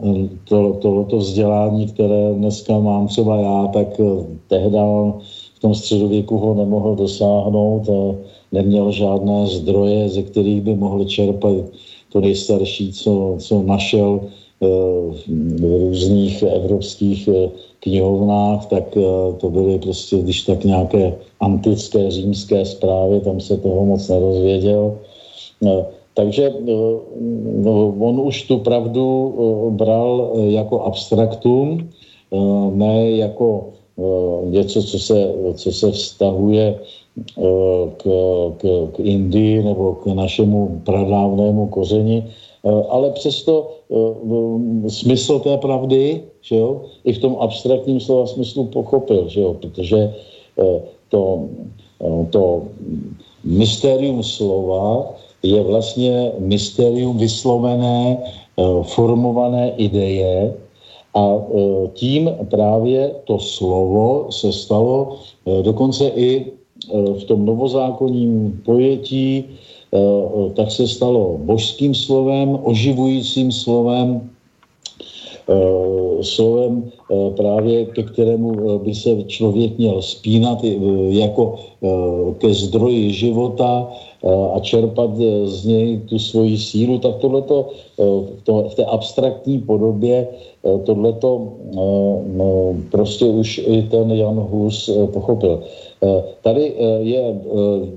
to, 0.45 0.73
tohleto 0.73 1.17
vzdělání, 1.17 1.87
které 1.87 2.35
dneska 2.35 2.79
mám 2.79 3.09
třeba 3.09 3.37
já, 3.37 3.67
tak 3.67 4.01
tehdy 4.49 4.79
v 5.55 5.61
tom 5.61 5.75
středověku 5.75 6.39
ho 6.39 6.55
nemohl 6.55 6.95
dosáhnout 6.95 7.89
a 7.89 8.17
neměl 8.53 8.93
žádné 8.93 9.47
zdroje, 9.47 10.09
ze 10.09 10.23
kterých 10.23 10.61
by 10.61 10.75
mohl 10.75 11.05
čerpat 11.05 11.55
to 12.13 12.21
nejstarší, 12.21 12.93
co, 12.93 13.35
co 13.39 13.63
našel 13.63 14.21
v 14.61 15.79
různých 15.81 16.43
evropských 16.43 17.29
knihovnách, 17.81 18.67
tak 18.67 18.85
to 19.41 19.51
byly 19.51 19.79
prostě, 19.79 20.17
když 20.17 20.43
tak 20.43 20.65
nějaké 20.65 21.15
antické 21.41 22.11
římské 22.11 22.65
zprávy, 22.65 23.21
tam 23.21 23.41
se 23.41 23.57
toho 23.57 23.85
moc 23.85 24.09
nerozvěděl. 24.09 24.99
Takže 26.21 26.53
no, 27.65 27.97
on 27.97 28.21
už 28.21 28.45
tu 28.45 28.61
pravdu 28.61 29.05
bral 29.73 30.37
jako 30.37 30.85
abstraktum, 30.85 31.89
ne 32.77 33.11
jako 33.11 33.73
něco, 34.45 34.83
co 34.83 34.99
se, 34.99 35.33
co 35.55 35.73
se 35.73 35.91
vztahuje 35.91 36.79
k, 37.97 38.03
k, 38.57 38.63
k 38.93 38.97
Indii 39.01 39.63
nebo 39.63 39.95
k 39.95 40.07
našemu 40.07 40.81
pradávnému 40.85 41.67
kořeni, 41.67 42.25
ale 42.89 43.11
přesto 43.11 43.81
smysl 44.89 45.39
té 45.41 45.57
pravdy, 45.57 46.21
že 46.43 46.57
jo, 46.57 46.81
i 47.05 47.13
v 47.13 47.19
tom 47.19 47.37
abstraktním 47.41 48.01
slova 48.01 48.27
smyslu 48.27 48.65
pochopil, 48.65 49.29
že 49.29 49.41
jo, 49.41 49.55
protože 49.55 50.15
to, 51.09 51.49
to 52.31 52.63
mystérium 53.45 54.23
slova 54.23 55.17
je 55.43 55.63
vlastně 55.63 56.33
mystérium 56.39 57.19
vyslovené, 57.19 58.19
formované 58.83 59.73
ideje, 59.77 60.55
a 61.15 61.27
tím 61.95 62.31
právě 62.51 63.11
to 63.25 63.39
slovo 63.39 64.27
se 64.31 64.53
stalo 64.53 65.17
dokonce 65.63 66.09
i 66.09 66.53
v 66.93 67.25
tom 67.25 67.47
novozákonním 67.47 68.63
pojetí, 68.65 69.45
tak 70.55 70.71
se 70.71 70.89
stalo 70.89 71.39
božským 71.39 71.95
slovem, 71.95 72.59
oživujícím 72.63 73.53
slovem, 73.53 74.31
slovem 76.21 76.91
právě 77.37 77.85
ke 77.85 78.03
kterému 78.03 78.79
by 78.79 78.95
se 78.95 79.23
člověk 79.27 79.79
měl 79.79 80.03
spínat 80.03 80.59
jako 81.09 81.55
ke 82.39 82.55
zdroji 82.55 83.13
života, 83.13 83.89
a 84.55 84.61
čerpat 84.61 85.11
z 85.45 85.65
něj 85.65 85.99
tu 86.09 86.19
svoji 86.19 86.59
sílu, 86.59 86.99
tak 86.99 87.17
tohleto 87.17 87.69
to, 88.45 88.69
v 88.69 88.75
té 88.75 88.85
abstraktní 88.85 89.59
podobě 89.59 90.29
tohleto 90.85 91.49
no, 92.37 92.75
prostě 92.91 93.25
už 93.25 93.61
i 93.67 93.83
ten 93.83 94.13
Jan 94.13 94.37
Hus 94.37 94.91
pochopil. 95.13 95.63
Tady 96.43 96.75
je 97.01 97.41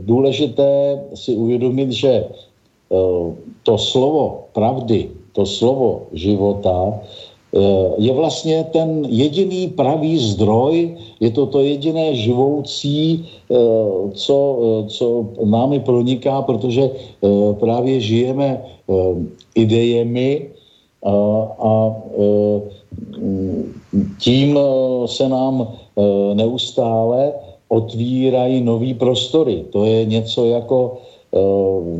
důležité 0.01 1.03
si 1.13 1.35
uvědomit, 1.35 1.91
že 1.91 2.25
to 3.63 3.77
slovo 3.77 4.47
pravdy, 4.53 5.09
to 5.35 5.45
slovo 5.45 6.01
života 6.13 6.99
je 7.97 8.13
vlastně 8.13 8.65
ten 8.73 9.05
jediný 9.09 9.67
pravý 9.67 10.17
zdroj, 10.17 10.97
je 11.19 11.29
to 11.29 11.45
to 11.45 11.61
jediné 11.61 12.15
živoucí, 12.15 13.25
eh, 13.51 13.55
co, 14.13 14.37
eh, 14.57 14.89
co 14.89 15.05
námi 15.45 15.79
proniká, 15.79 16.41
protože 16.41 16.89
eh, 16.89 17.53
právě 17.53 18.01
žijeme 18.01 18.65
idejemi 19.55 20.49
a, 21.05 21.13
a 21.59 21.73
tím 24.19 24.59
se 25.05 25.29
nám 25.29 25.67
neustále 26.33 27.33
otvírají 27.71 28.61
nový 28.61 28.93
prostory. 28.93 29.63
To 29.71 29.85
je 29.85 30.05
něco 30.05 30.45
jako, 30.45 30.97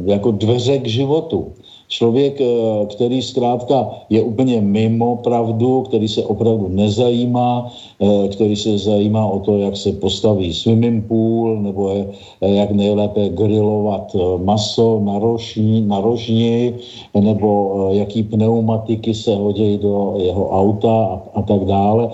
jako 0.06 0.32
dveře 0.32 0.78
k 0.84 0.88
životu. 0.88 1.56
Člověk, 1.88 2.42
eh, 2.42 2.86
který 2.86 3.22
zkrátka 3.22 3.90
je 4.10 4.22
úplně 4.22 4.62
mimo 4.62 5.16
pravdu, 5.16 5.82
který 5.82 6.08
se 6.08 6.26
opravdu 6.26 6.68
nezajímá, 6.68 7.70
eh, 8.02 8.28
který 8.28 8.56
se 8.56 8.78
zajímá 8.78 9.26
o 9.28 9.40
to, 9.40 9.58
jak 9.58 9.78
se 9.78 9.92
postaví 9.92 10.54
swimming 10.54 11.06
pool, 11.06 11.62
nebo 11.62 11.92
eh, 11.94 12.08
jak 12.42 12.72
nejlépe 12.72 13.30
grilovat 13.30 14.16
maso 14.42 15.00
na, 15.04 15.20
rožní, 15.20 15.82
na 15.86 16.02
rožni, 16.02 16.74
nebo 17.14 17.50
jaký 17.92 18.24
pneumatiky 18.24 19.14
se 19.14 19.36
hodí 19.36 19.78
do 19.78 20.18
jeho 20.18 20.50
auta 20.50 20.90
a, 20.90 21.16
a 21.34 21.42
tak 21.42 21.66
dále. 21.66 22.10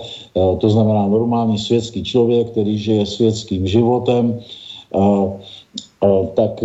To 0.58 0.66
znamená 0.70 1.08
normální 1.08 1.58
světský 1.58 2.04
člověk, 2.04 2.50
který 2.50 2.78
žije 2.78 3.06
světským 3.06 3.66
životem, 3.66 4.40
tak 6.34 6.64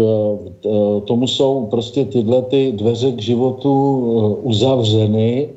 tomu 1.05 1.27
jsou 1.27 1.65
prostě 1.65 2.05
tyhle 2.05 2.41
ty 2.41 2.71
dveře 2.71 3.11
k 3.11 3.21
životu 3.21 3.71
uzavřeny 4.43 5.49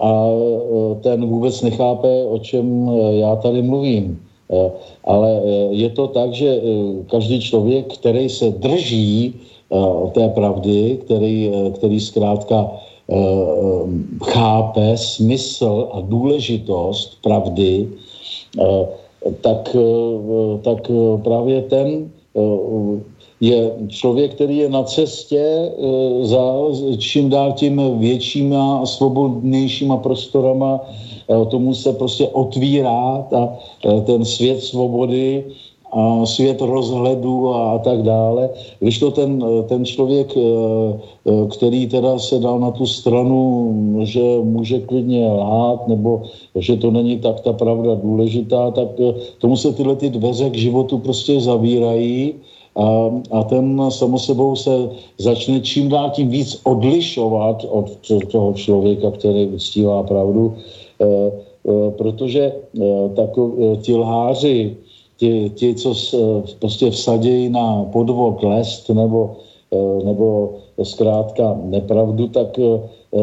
a 0.00 0.26
ten 1.00 1.26
vůbec 1.26 1.62
nechápe, 1.62 2.24
o 2.24 2.38
čem 2.38 2.90
já 3.10 3.36
tady 3.36 3.62
mluvím. 3.62 4.20
Ale 5.04 5.40
je 5.70 5.90
to 5.90 6.08
tak, 6.08 6.32
že 6.34 6.60
každý 7.10 7.40
člověk, 7.40 7.94
který 7.94 8.28
se 8.28 8.50
drží 8.50 9.34
té 10.12 10.28
pravdy, 10.28 10.98
který, 11.04 11.50
který 11.74 12.00
zkrátka 12.00 12.70
chápe 14.24 14.96
smysl 14.96 15.88
a 15.92 16.00
důležitost 16.00 17.22
pravdy, 17.22 17.88
tak, 19.40 19.76
tak 20.62 20.90
právě 21.22 21.62
ten 21.62 22.10
Eh, 22.14 22.21
je 23.40 23.72
člověk, 23.88 24.34
který 24.34 24.56
je 24.56 24.68
na 24.68 24.82
cestě 24.82 25.42
eh, 25.42 26.24
za 26.24 26.42
čím 26.98 27.30
dál 27.30 27.52
tím 27.52 27.98
většíma 27.98 28.78
a 28.78 28.86
svobodnějšíma 28.86 29.96
prostorama, 29.96 30.80
eh, 31.28 31.46
tomu 31.46 31.74
se 31.74 31.92
prostě 31.92 32.28
otvírá 32.28 33.26
ta, 33.30 33.58
ten 34.06 34.24
svět 34.24 34.62
svobody 34.62 35.44
a 35.92 36.26
svět 36.26 36.60
rozhledu 36.60 37.48
a, 37.54 37.72
a 37.72 37.78
tak 37.78 38.02
dále. 38.02 38.50
Když 38.80 38.98
to 38.98 39.10
ten, 39.10 39.44
ten 39.68 39.84
člověk, 39.84 40.34
který 41.50 41.86
teda 41.86 42.18
se 42.18 42.38
dal 42.38 42.58
na 42.60 42.70
tu 42.70 42.86
stranu, 42.86 43.74
že 44.02 44.20
může 44.42 44.80
klidně 44.80 45.28
lhát, 45.28 45.88
nebo 45.88 46.22
že 46.56 46.76
to 46.76 46.90
není 46.90 47.18
tak 47.18 47.40
ta 47.40 47.52
pravda 47.52 47.94
důležitá, 47.94 48.70
tak 48.70 48.88
tomu 49.38 49.56
se 49.56 49.72
tyhle 49.72 49.96
ty 49.96 50.10
dveře 50.10 50.50
k 50.50 50.56
životu 50.56 50.98
prostě 50.98 51.40
zavírají 51.40 52.34
a, 52.76 53.10
a 53.30 53.44
ten 53.44 53.82
samo 53.88 54.18
sebou 54.18 54.56
se 54.56 54.88
začne 55.18 55.60
čím 55.60 55.88
dál 55.88 56.10
tím 56.10 56.28
víc 56.28 56.60
odlišovat 56.64 57.64
od 57.68 57.90
toho 58.32 58.52
člověka, 58.52 59.10
který 59.10 59.46
uctívá 59.46 60.02
pravdu, 60.02 60.54
protože 61.96 62.52
tako, 63.16 63.52
ti 63.82 63.94
lháři, 63.94 64.76
ti, 65.22 65.50
ti, 65.54 65.74
co 65.74 65.94
s, 65.94 66.10
prostě 66.58 66.90
vsadějí 66.90 67.48
na 67.48 67.86
podvod 67.94 68.42
lest 68.42 68.90
nebo, 68.90 69.38
nebo 70.04 70.58
zkrátka 70.82 71.54
nepravdu, 71.62 72.28
tak, 72.28 72.58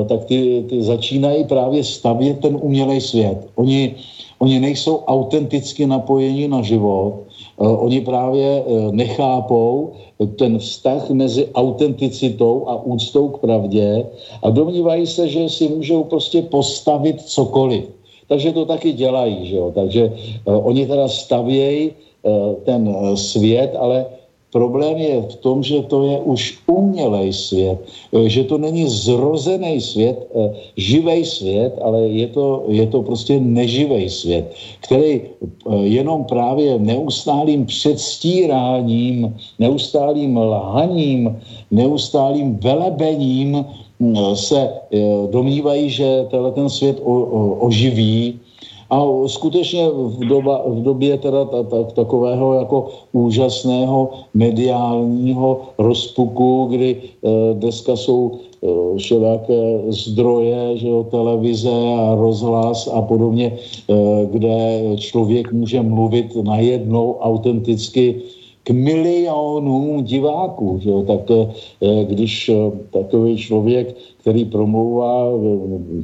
tak 0.07 0.26
ty, 0.26 0.63
ty 0.69 0.84
začínají 0.84 1.43
právě 1.43 1.84
stavět 1.84 2.39
ten 2.39 2.55
umělej 2.61 3.01
svět. 3.01 3.47
Oni, 3.55 3.95
oni 4.39 4.59
nejsou 4.59 5.03
autenticky 5.11 5.84
napojeni 5.88 6.47
na 6.47 6.61
život, 6.61 7.27
Eh, 7.59 7.67
oni 7.67 8.01
právě 8.01 8.63
eh, 8.63 8.91
nechápou 8.91 9.91
ten 10.35 10.59
vztah 10.59 11.09
mezi 11.09 11.47
autenticitou 11.55 12.67
a 12.67 12.84
úctou 12.84 13.27
k 13.27 13.38
pravdě 13.38 14.05
a 14.43 14.49
domnívají 14.49 15.07
se, 15.07 15.27
že 15.27 15.49
si 15.49 15.67
můžou 15.67 16.03
prostě 16.03 16.41
postavit 16.41 17.21
cokoliv. 17.21 17.98
Takže 18.30 18.51
to 18.51 18.65
taky 18.65 18.93
dělají, 18.93 19.45
že 19.49 19.56
jo? 19.56 19.72
Takže 19.76 20.03
uh, 20.45 20.68
oni 20.68 20.88
teda 20.88 21.07
stavějí 21.07 21.91
uh, 22.23 22.53
ten 22.64 22.88
uh, 22.88 23.14
svět, 23.15 23.76
ale 23.80 24.06
Problém 24.49 24.97
je 24.97 25.22
v 25.22 25.35
tom, 25.45 25.61
že 25.64 25.81
to 25.85 26.03
je 26.10 26.18
už 26.26 26.41
umělej 26.65 27.34
svět, 27.34 27.77
eh, 28.14 28.30
že 28.30 28.43
to 28.49 28.57
není 28.57 28.89
zrozený 28.89 29.77
svět, 29.81 30.26
eh, 30.34 30.53
živej 30.77 31.22
svět, 31.26 31.77
ale 31.81 32.10
je 32.10 32.27
to, 32.34 32.65
je 32.68 32.85
to 32.89 33.06
prostě 33.06 33.38
neživej 33.38 34.10
svět, 34.10 34.45
který 34.81 35.22
eh, 35.22 35.85
jenom 35.85 36.26
právě 36.26 36.81
neustálým 36.81 37.69
předstíráním, 37.69 39.38
neustálým 39.61 40.34
lhaním, 40.38 41.38
neustálým 41.69 42.57
velebením 42.57 43.65
se 44.34 44.69
domnívají, 45.31 45.89
že 45.89 46.27
tenhle 46.31 46.51
ten 46.51 46.69
svět 46.69 47.01
oživí. 47.59 48.39
A 48.89 49.05
skutečně 49.27 49.89
v, 49.89 50.26
doba, 50.26 50.63
v 50.65 50.81
době 50.81 51.17
teda 51.17 51.45
ta, 51.45 51.63
ta, 51.63 51.84
takového 51.84 52.53
jako 52.53 52.88
úžasného 53.13 54.09
mediálního 54.34 55.61
rozpuku, 55.77 56.67
kdy 56.69 56.97
e, 56.97 57.53
dneska 57.53 57.95
jsou 57.95 58.31
e, 58.34 58.97
všelijaké 58.97 59.80
zdroje, 59.89 60.77
že 60.77 60.88
jo, 60.88 61.05
televize 61.11 61.69
a 61.69 62.15
rozhlas 62.15 62.89
a 62.93 63.01
podobně, 63.01 63.53
e, 63.53 64.26
kde 64.26 64.81
člověk 64.97 65.53
může 65.53 65.81
mluvit 65.81 66.35
najednou 66.41 67.17
autenticky 67.21 68.21
k 68.69 68.71
milionům 68.71 70.03
diváků. 70.03 70.79
Že 70.81 70.89
jo? 70.89 71.01
Tak 71.01 71.21
když 72.05 72.51
takový 72.93 73.37
člověk, 73.37 73.97
který 74.21 74.45
promlouvá 74.45 75.25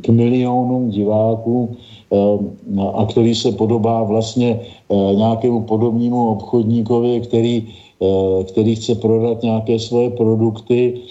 k 0.01 0.09
milionům 0.09 0.89
diváků, 0.89 1.77
Eh, 2.15 2.87
a 2.93 3.05
který 3.05 3.35
se 3.35 3.51
podobá 3.51 4.03
vlastně 4.03 4.59
eh, 4.59 5.15
nějakému 5.15 5.61
podobnému 5.61 6.29
obchodníkovi, 6.29 7.21
který, 7.21 7.67
eh, 8.01 8.43
který 8.43 8.75
chce 8.75 8.95
prodat 8.95 9.43
nějaké 9.43 9.79
svoje 9.79 10.09
produkty, 10.09 11.01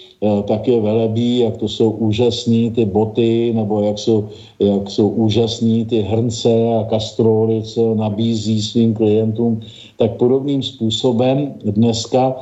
tak 0.47 0.67
je 0.67 0.81
velebí, 0.81 1.39
jak 1.39 1.57
to 1.57 1.67
jsou 1.67 1.91
úžasný 1.91 2.71
ty 2.71 2.85
boty, 2.85 3.53
nebo 3.55 3.81
jak 3.81 3.99
jsou, 3.99 4.27
jak 4.59 4.89
jsou 4.89 5.09
úžasný 5.09 5.85
ty 5.85 6.01
hrnce 6.01 6.49
a 6.79 6.83
kastroly, 6.89 7.61
co 7.61 7.95
nabízí 7.95 8.61
svým 8.61 8.93
klientům, 8.93 9.61
tak 9.97 10.17
podobným 10.17 10.63
způsobem 10.63 11.53
dneska 11.63 12.35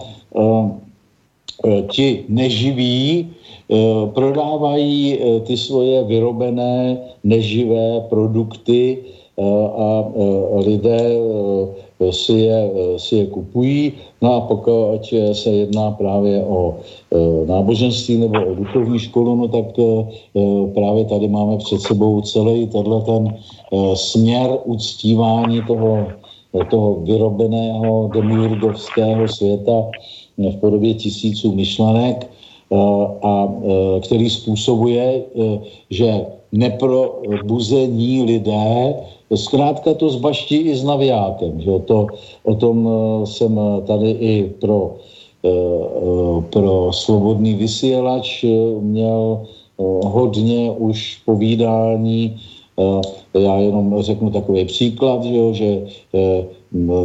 ti 1.89 2.25
neživí 2.29 3.29
Eh, 3.73 4.07
prodávají 4.13 5.17
eh, 5.17 5.39
ty 5.47 5.57
svoje 5.57 6.03
vyrobené 6.03 6.97
neživé 7.23 8.05
produkty 8.11 8.99
eh, 8.99 9.41
a 9.77 9.87
lidé 10.67 11.15
si 12.11 12.33
je, 12.33 12.71
si 12.97 13.15
je 13.15 13.25
kupují. 13.25 13.93
No 14.21 14.33
a 14.33 14.41
pokud 14.41 15.13
se 15.33 15.49
jedná 15.49 15.91
právě 15.91 16.43
o 16.43 16.75
náboženství 17.45 18.17
nebo 18.17 18.45
o 18.45 18.55
duchovní 18.55 18.99
školu, 18.99 19.35
no 19.35 19.47
tak 19.47 19.65
právě 20.73 21.05
tady 21.05 21.27
máme 21.27 21.57
před 21.57 21.81
sebou 21.81 22.21
celý 22.21 22.67
tenhle 22.67 23.01
ten 23.01 23.37
směr 23.93 24.57
uctívání 24.65 25.61
toho, 25.67 26.07
toho 26.69 26.93
vyrobeného 26.93 28.09
demiurgovského 28.13 29.27
světa 29.27 29.89
v 30.37 30.55
podobě 30.55 30.93
tisíců 30.93 31.55
myšlenek, 31.55 32.29
a 33.23 33.53
který 34.01 34.29
způsobuje, 34.29 35.23
že 35.89 36.25
neprobuzení 36.53 38.23
lidé 38.23 38.95
zkrátka 39.35 39.93
to 39.93 40.09
zbaští 40.09 40.69
i 40.69 40.75
s 40.75 40.83
navijákem. 40.83 41.61
Že? 41.61 41.79
To, 41.89 42.07
o 42.43 42.55
tom 42.55 42.89
jsem 43.25 43.59
tady 43.87 44.09
i 44.11 44.33
pro, 44.61 44.95
pro 46.49 46.93
svobodný 46.93 47.53
vysílač 47.53 48.45
měl 48.79 49.41
hodně 50.05 50.71
už 50.71 51.21
povídání. 51.25 52.37
Já 53.33 53.55
jenom 53.57 54.01
řeknu 54.01 54.29
takový 54.29 54.65
příklad, 54.65 55.23
že, 55.51 55.81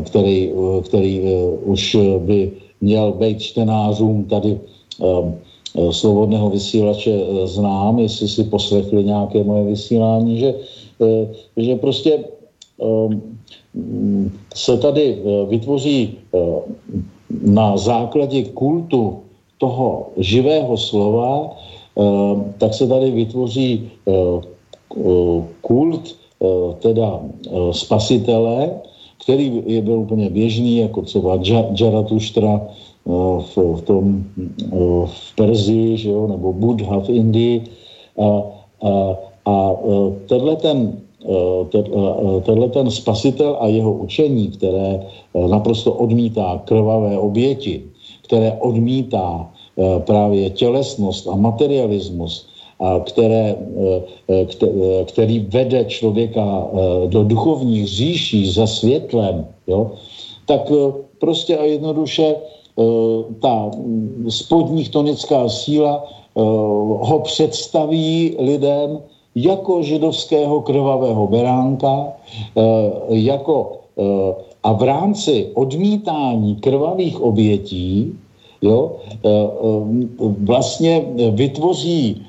který, 0.04 0.52
který 0.84 1.22
už 1.64 1.96
by 2.18 2.52
měl 2.80 3.12
být 3.12 3.40
čtenářům 3.40 4.24
tady 4.24 4.60
Eh, 4.98 5.32
svobodného 5.90 6.50
vysílače 6.50 7.12
eh, 7.12 7.46
znám, 7.46 7.98
jestli 7.98 8.28
si 8.28 8.44
poslechli 8.44 9.04
nějaké 9.04 9.44
moje 9.44 9.64
vysílání, 9.64 10.38
že, 10.38 10.54
eh, 11.02 11.24
že 11.56 11.76
prostě 11.76 12.24
se 14.54 14.78
tady 14.78 15.22
vytvoří 15.48 16.18
na 17.42 17.76
základě 17.76 18.44
kultu 18.56 19.18
toho 19.58 20.06
živého 20.16 20.76
slova, 20.76 21.54
tak 22.58 22.74
se 22.74 22.88
tady 22.88 23.10
vytvoří 23.10 23.90
kult 25.60 26.16
teda 26.80 27.20
spasitele, 27.72 28.70
který 29.22 29.62
je 29.66 29.82
byl 29.82 29.98
úplně 29.98 30.30
běžný, 30.30 30.76
jako 30.76 31.02
třeba 31.02 31.38
Jaratuštra, 31.80 32.60
v, 33.08 33.56
v, 33.56 33.80
tom, 33.82 34.24
v 35.06 35.36
Perzii, 35.36 35.96
že 35.96 36.10
jo, 36.10 36.26
nebo 36.26 36.52
Buddha 36.52 37.00
v 37.00 37.08
Indii. 37.08 37.64
A, 38.20 38.42
a, 38.84 38.90
a 39.44 39.54
tenhle 40.26 40.56
ten, 40.56 41.00
tenhle 42.42 42.68
ten 42.68 42.90
spasitel 42.90 43.56
a 43.60 43.66
jeho 43.66 43.92
učení, 43.92 44.48
které 44.48 45.06
naprosto 45.48 45.92
odmítá 45.92 46.62
krvavé 46.64 47.18
oběti, 47.18 47.82
které 48.22 48.52
odmítá 48.60 49.50
právě 49.98 50.50
tělesnost 50.50 51.28
a 51.28 51.36
materialismus, 51.36 52.48
a 52.80 53.00
které, 53.00 53.56
který 55.04 55.38
vede 55.40 55.84
člověka 55.84 56.66
do 57.06 57.24
duchovních 57.24 57.86
říší 57.86 58.50
za 58.50 58.66
světlem, 58.66 59.46
jo, 59.66 59.90
tak 60.46 60.72
prostě 61.18 61.58
a 61.58 61.64
jednoduše 61.64 62.34
Eh, 62.34 62.57
ta 63.40 63.70
spodní 64.28 64.84
tonická 64.84 65.48
síla 65.48 66.04
eh, 66.04 66.40
ho 67.00 67.20
představí 67.24 68.36
lidem 68.38 68.98
jako 69.34 69.82
židovského 69.82 70.60
krvavého 70.62 71.26
beránka, 71.26 72.12
eh, 72.56 72.62
jako 73.08 73.72
a 74.62 74.72
v 74.72 74.82
rámci 74.82 75.50
odmítání 75.54 76.56
krvavých 76.62 77.20
obětí 77.20 78.14
jo, 78.62 78.96
vlastně 80.46 81.02
vytvoří 81.30 82.22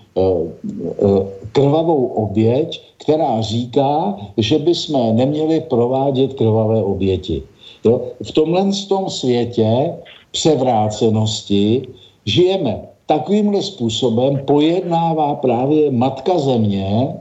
krvavou 1.51 2.05
oběť, 2.05 2.81
která 2.97 3.41
říká, 3.41 4.17
že 4.37 4.59
bychom 4.59 5.15
neměli 5.15 5.61
provádět 5.61 6.33
krvavé 6.33 6.83
oběti. 6.83 7.43
Jo? 7.85 8.01
V 8.23 8.31
tomhle 8.31 8.65
tom 8.89 9.09
světě 9.09 9.93
převrácenosti 10.31 11.87
žijeme. 12.25 12.87
Takovýmhle 13.05 13.61
způsobem 13.61 14.41
pojednává 14.45 15.35
právě 15.35 15.91
Matka 15.91 16.39
Země 16.39 17.15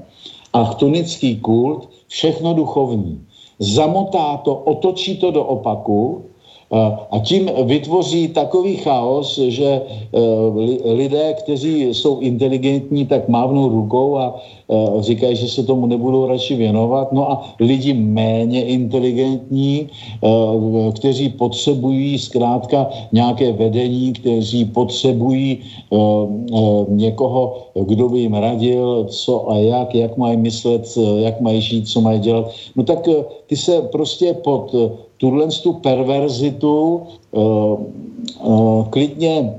a 0.52 0.64
chtonický 0.64 1.36
kult 1.36 1.88
všechno 2.08 2.54
duchovní. 2.54 3.24
Zamotá 3.58 4.36
to, 4.36 4.54
otočí 4.54 5.16
to 5.16 5.30
do 5.30 5.44
opaku 5.44 6.24
a 7.10 7.18
tím 7.18 7.50
vytvoří 7.64 8.28
takový 8.28 8.76
chaos, 8.76 9.38
že 9.38 9.80
eh, 9.80 10.92
lidé, 10.92 11.34
kteří 11.38 11.82
jsou 11.82 12.20
inteligentní, 12.20 13.06
tak 13.06 13.28
mávnou 13.28 13.68
rukou 13.68 14.16
a 14.16 14.36
eh, 14.36 15.02
říkají, 15.02 15.36
že 15.36 15.48
se 15.48 15.62
tomu 15.62 15.86
nebudou 15.86 16.26
radši 16.26 16.56
věnovat. 16.56 17.12
No 17.12 17.30
a 17.32 17.54
lidi 17.60 17.92
méně 17.94 18.64
inteligentní, 18.64 19.88
eh, 19.88 20.92
kteří 20.92 21.28
potřebují 21.28 22.18
zkrátka 22.18 22.88
nějaké 23.12 23.52
vedení, 23.52 24.12
kteří 24.12 24.64
potřebují 24.64 25.58
někoho, 26.88 27.56
kdo 27.74 28.08
by 28.08 28.18
jim 28.18 28.34
radil, 28.34 29.04
co 29.04 29.50
a 29.50 29.56
jak, 29.56 29.94
jak 29.94 30.16
mají 30.16 30.36
myslet, 30.36 30.98
jak 31.18 31.40
mají 31.40 31.60
žít, 31.60 31.88
co 31.88 32.00
mají 32.00 32.20
dělat. 32.20 32.50
No 32.76 32.84
tak 32.84 33.08
ty 33.46 33.56
se 33.56 33.82
prostě 33.82 34.34
pod 34.34 34.74
tuhle 35.18 35.46
tu 35.62 35.72
perverzitu 35.72 37.02
uh, 37.30 37.80
uh, 38.42 38.88
klidně 38.88 39.54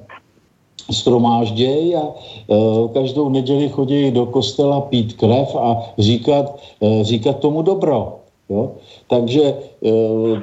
stromáždějí 0.91 1.95
a 1.95 2.03
uh, 2.47 2.89
každou 2.91 3.29
neděli 3.29 3.69
chodí 3.69 4.11
do 4.11 4.25
kostela 4.25 4.81
pít 4.81 5.13
krev 5.13 5.55
a 5.55 5.77
říkat, 5.97 6.59
uh, 6.79 7.01
říkat 7.01 7.39
tomu 7.39 7.61
dobro. 7.61 8.15
Jo? 8.49 8.71
Takže 9.07 9.53
uh, 9.53 10.37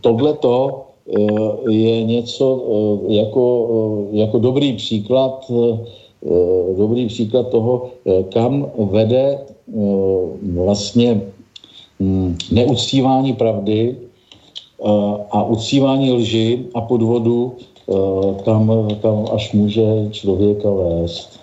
tohleto 0.00 0.84
uh, 1.06 1.70
je 1.70 2.04
něco 2.04 2.46
jako, 3.08 3.44
jako 4.12 4.38
dobrý 4.38 4.72
příklad 4.72 5.50
dobrý 6.76 7.06
příklad 7.06 7.48
toho, 7.48 7.90
kam 8.32 8.66
vede 8.90 9.38
vlastně 10.54 11.20
hm, 12.00 12.36
neuctívání 12.50 13.32
pravdy 13.32 13.96
a 15.30 15.44
uctívání 15.44 16.12
lži 16.12 16.64
a 16.74 16.80
podvodu 16.80 17.56
tam, 18.44 18.88
tam 19.02 19.24
až 19.32 19.52
může 19.52 20.08
člověka 20.10 20.70
vést. 20.70 21.40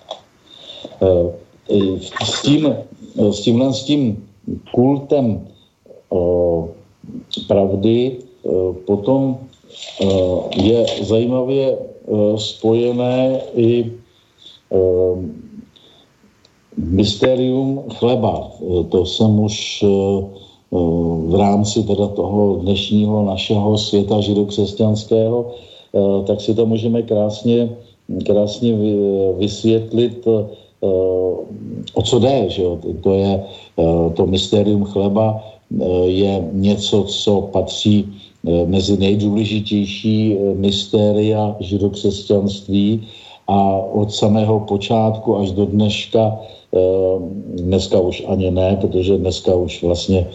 S 2.23 2.41
tím, 2.41 2.76
s 3.31 3.41
tímhle 3.41 3.73
s 3.73 3.84
tím 3.84 4.27
kultem 4.72 5.47
pravdy 7.47 8.18
potom 8.85 9.38
je 10.55 10.85
zajímavě 11.01 11.77
spojené 12.35 13.41
i 13.55 13.91
Mystérium 16.77 17.84
chleba, 17.89 18.51
to 18.89 19.05
jsem 19.05 19.39
už 19.39 19.85
v 21.27 21.35
rámci 21.37 21.83
teda 21.83 22.07
toho 22.07 22.55
dnešního 22.55 23.23
našeho 23.23 23.77
světa 23.77 24.21
židokřesťanského, 24.21 25.51
tak 26.25 26.41
si 26.41 26.53
to 26.53 26.65
můžeme 26.65 27.01
krásně, 27.01 27.69
krásně 28.25 28.73
vysvětlit, 29.37 30.27
o 31.93 32.01
co 32.03 32.19
jde. 32.19 32.49
Že 32.49 32.63
jo? 32.63 32.77
To 33.01 33.13
je 33.13 33.43
to 34.13 34.25
mystérium 34.25 34.83
chleba, 34.83 35.43
je 36.03 36.49
něco, 36.51 37.03
co 37.03 37.41
patří 37.41 38.09
mezi 38.65 38.97
nejdůležitější 38.97 40.37
mystéria 40.53 41.55
židokřesťanství 41.59 43.01
a 43.47 43.77
od 43.93 44.11
samého 44.11 44.59
počátku 44.59 45.37
až 45.37 45.51
do 45.51 45.65
dneška, 45.65 46.39
dneska 47.55 47.99
už 47.99 48.23
ani 48.27 48.51
ne, 48.51 48.77
protože 48.81 49.17
dneska 49.17 49.55
už 49.55 49.83
vlastně 49.83 50.27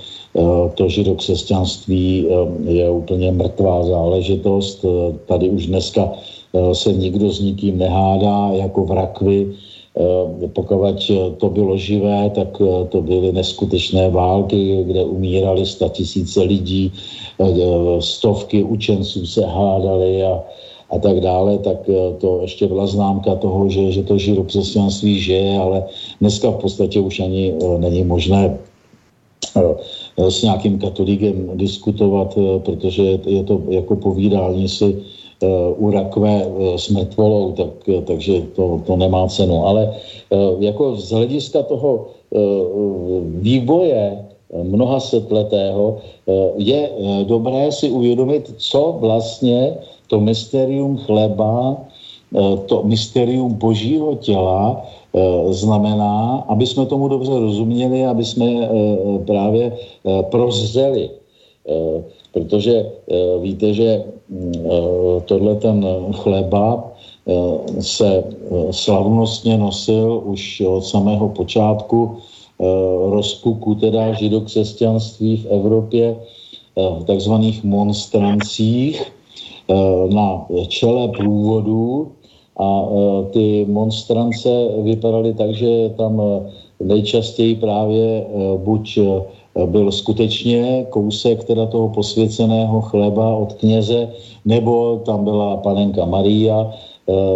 to 0.75 0.89
židokřesťanství 0.89 2.27
je 2.65 2.91
úplně 2.91 3.33
mrtvá 3.33 3.85
záležitost. 3.85 4.85
Tady 5.27 5.51
už 5.51 5.67
dneska 5.67 6.13
se 6.73 6.93
nikdo 6.93 7.31
s 7.31 7.41
nikým 7.41 7.79
nehádá 7.79 8.51
jako 8.53 8.85
v 8.85 8.93
rakvi. 8.93 9.53
Pokud 10.53 11.11
to 11.37 11.49
bylo 11.49 11.77
živé, 11.77 12.31
tak 12.31 12.63
to 12.89 13.03
byly 13.03 13.33
neskutečné 13.33 14.11
války, 14.11 14.85
kde 14.87 15.05
umírali 15.05 15.63
tisíce 15.89 16.43
lidí, 16.43 16.93
stovky 18.01 18.63
učenců 18.63 19.27
se 19.27 19.47
hádali 19.47 20.23
a, 20.23 20.43
a 20.91 20.99
tak 20.99 21.21
dále, 21.21 21.59
tak 21.59 21.91
to 22.19 22.39
ještě 22.43 22.67
byla 22.67 22.87
známka 22.87 23.35
toho, 23.35 23.69
že, 23.69 23.93
že 23.93 24.03
to 24.03 24.19
židokřesťanství 24.19 25.21
žije, 25.21 25.59
ale 25.59 25.85
dneska 26.21 26.51
v 26.51 26.57
podstatě 26.57 27.01
už 27.01 27.21
ani 27.21 27.55
není 27.79 28.05
možné 28.05 28.59
Eh, 29.57 29.75
s 30.19 30.43
nějakým 30.43 30.79
katolíkem 30.79 31.51
diskutovat, 31.55 32.35
eh, 32.39 32.59
protože 32.59 33.03
je 33.27 33.45
to 33.45 33.63
jako 33.69 33.97
povídání 33.97 34.69
si 34.69 34.97
eh, 35.43 35.47
u 35.79 35.91
rakve 35.91 36.47
s 36.77 36.91
metvolou, 36.91 37.53
tak, 37.53 37.71
takže 38.05 38.43
to, 38.59 38.83
to 38.87 38.97
nemá 38.97 39.29
cenu. 39.29 39.67
Ale 39.67 39.95
jako 40.59 40.97
z 40.97 41.11
hlediska 41.11 41.63
toho 41.63 42.07
vývoje 43.41 44.27
mnoha 44.53 45.01
setletého 45.01 45.97
je 46.57 46.91
dobré 47.25 47.73
si 47.73 47.91
uvědomit, 47.91 48.55
co 48.57 48.99
vlastně 49.01 49.75
to 50.07 50.21
mysterium 50.21 50.99
chleba, 50.99 51.77
to 52.67 52.83
mysterium 52.83 53.55
božího 53.55 54.15
těla 54.21 54.83
Eh, 54.83 54.98
znamená, 55.51 56.45
aby 56.49 56.67
jsme 56.67 56.87
tomu 56.87 57.09
dobře 57.09 57.31
rozuměli, 57.31 58.07
aby 58.07 58.25
jsme 58.25 58.45
eh, 58.45 58.69
právě 59.27 59.73
eh, 59.73 60.23
prozřeli. 60.23 61.11
Protože 62.33 62.93
víte, 63.41 63.75
že 63.75 64.05
mm, 64.29 64.53
tohle 65.25 65.55
ten 65.55 65.87
chleba 66.13 66.93
se 67.81 68.25
slavnostně 68.71 69.59
nosil 69.59 70.23
už 70.25 70.61
od 70.61 70.81
samého 70.81 71.29
počátku 71.29 72.17
rozpuku 73.11 73.75
teda 73.75 74.13
židokřesťanství 74.13 75.37
v 75.37 75.47
Evropě 75.47 76.17
v 76.77 77.05
takzvaných 77.05 77.65
monstrancích 77.65 79.13
na 80.09 80.47
čele 80.69 81.09
průvodu 81.09 82.13
a 82.59 82.69
e, 82.83 83.25
ty 83.31 83.67
monstrance 83.69 84.51
vypadaly 84.83 85.35
tak, 85.35 85.55
že 85.55 85.91
tam 85.97 86.21
e, 86.21 86.25
nejčastěji 86.85 87.55
právě 87.55 88.05
e, 88.05 88.25
buď 88.59 88.99
byl 89.67 89.93
skutečně 89.93 90.87
kousek 90.91 91.45
teda 91.45 91.67
toho 91.67 91.89
posvěceného 91.89 92.81
chleba 92.81 93.37
od 93.37 93.53
kněze, 93.53 94.09
nebo 94.45 95.03
tam 95.07 95.25
byla 95.25 95.57
panenka 95.57 96.05
Maria, 96.05 96.71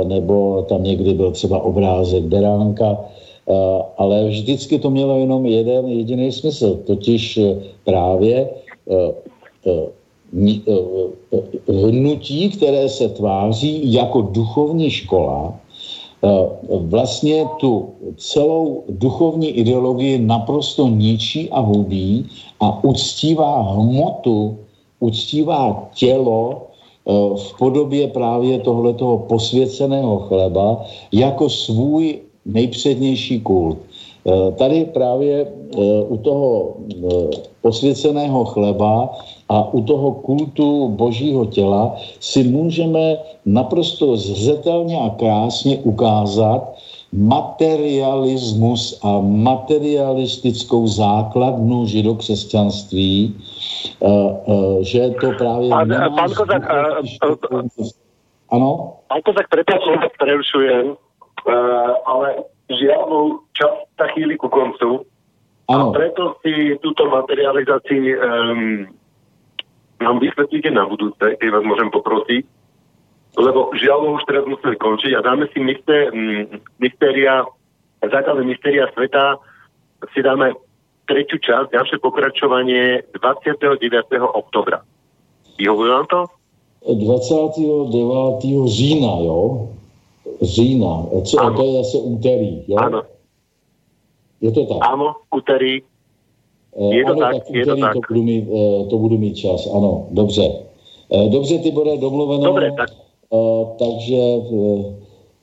nebo 0.05 0.63
tam 0.69 0.85
někdy 0.85 1.15
byl 1.15 1.31
třeba 1.31 1.63
obrázek 1.63 2.25
beránka, 2.25 2.99
ale 3.99 4.29
vždycky 4.29 4.79
to 4.79 4.91
mělo 4.91 5.19
jenom 5.19 5.47
jeden 5.47 5.89
jediný 5.89 6.33
smysl, 6.33 6.79
totiž 6.87 7.41
právě 7.85 8.51
hnutí, 11.69 12.51
které 12.51 12.89
se 12.89 13.09
tváří 13.09 13.93
jako 13.93 14.21
duchovní 14.21 14.91
škola, 14.91 15.55
eh, 16.25 16.29
vlastně 16.81 17.45
tu 17.61 17.89
celou 18.17 18.85
duchovní 18.89 19.49
ideologii 19.49 20.19
naprosto 20.19 20.89
ničí 20.89 21.51
a 21.51 21.61
hubí 21.61 22.27
a 22.61 22.85
uctívá 22.85 23.63
hmotu, 23.63 24.57
uctívá 25.01 25.89
tělo 25.95 26.73
v 27.37 27.59
podobě 27.59 28.09
právě 28.09 28.59
tohletoho 28.59 29.19
posvěceného 29.19 30.19
chleba 30.19 30.85
jako 31.13 31.49
svůj 31.49 32.21
nejpřednější 32.47 33.41
kult. 33.41 33.79
Tady 34.57 34.85
právě 34.85 35.47
u 36.09 36.17
toho 36.17 36.75
posvěceného 37.63 38.45
chleba 38.45 39.19
a 39.53 39.69
u 39.73 39.85
toho 39.85 40.11
kultu 40.25 40.89
božího 40.89 41.47
těla 41.47 41.97
si 42.21 42.45
můžeme 42.45 43.17
naprosto 43.47 44.17
zřetelně 44.17 44.97
a 44.97 45.09
krásně 45.21 45.77
ukázat 45.79 46.63
materialismus 47.13 49.01
a 49.05 49.21
materialistickou 49.21 50.87
základnu 50.87 51.87
židokřesťanství, 51.87 53.37
uh, 54.01 54.09
uh, 54.09 54.83
že 54.83 55.11
to 55.21 55.33
právě... 55.33 55.69
Pán, 55.69 55.89
pán 56.17 56.31
Kozak, 56.33 56.63
ano? 58.51 58.97
Pán 59.09 59.21
Kozak, 59.25 59.49
prepáčte, 59.49 60.09
prerušujem, 60.19 60.97
ale 62.07 62.29
žiaľ, 62.73 63.45
čas 63.53 63.73
sa 64.01 64.07
chýli 64.17 64.41
ku 64.41 64.49
koncu. 64.49 65.05
Ano. 65.69 65.93
A 65.93 65.93
preto 65.93 66.41
si 66.41 66.79
túto 66.81 67.05
materializácii 67.13 68.17
um, 68.17 68.89
nám 70.03 70.19
vysvetlíte 70.19 70.71
na 70.71 70.85
budúce, 70.87 71.39
keď 71.39 71.49
vás 71.49 71.65
môžem 71.65 71.89
poprosiť, 71.91 72.43
lebo 73.39 73.73
žiaľ 73.79 74.21
už 74.21 74.23
teraz 74.29 74.45
musíme 74.45 74.77
končiť 74.77 75.13
a 75.17 75.25
dáme 75.25 75.49
si 75.55 75.59
mysté, 75.65 76.13
mystéria, 76.83 77.49
základné 78.05 78.45
mystéria 78.45 78.91
sveta, 78.93 79.41
si 80.13 80.21
dáme 80.21 80.53
tretiu 81.09 81.39
časť, 81.39 81.73
ďalšie 81.73 81.99
pokračovanie 82.03 83.07
29. 83.17 83.79
oktobra. 84.21 84.85
Vyhovuje 85.57 85.91
vám 85.91 86.07
to? 86.11 86.21
29. 86.83 88.69
října, 88.69 89.13
jo? 89.25 89.69
Října. 90.43 90.93
Co, 91.25 91.35
ano. 91.41 91.57
to 91.57 91.63
je 91.65 91.73
zase 91.73 91.97
úterý, 91.99 92.65
jo? 92.69 92.77
Ano. 92.77 93.03
Je 94.43 94.51
to 94.51 94.67
tak? 94.67 94.79
Áno, 94.83 95.23
úterý 95.31 95.87
je 96.77 97.05
to 97.05 97.13
ano, 97.13 97.21
tak, 97.21 97.35
tak 97.35 97.55
je 97.55 97.67
to 97.67 97.77
tak. 97.77 97.93
To 97.93 98.01
budu, 98.09 98.23
mít, 98.23 98.45
eh, 98.49 98.87
to 98.91 98.99
budu 98.99 99.19
mít 99.19 99.35
čas, 99.35 99.69
ano, 99.77 100.07
dobře. 100.11 100.43
Eh, 101.13 101.29
dobře, 101.29 101.59
ty 101.59 101.71
bude 101.71 101.97
domluveno. 101.97 102.45
Dobře, 102.45 102.73
tak. 102.77 102.89
Eh, 103.33 103.65
takže 103.79 104.21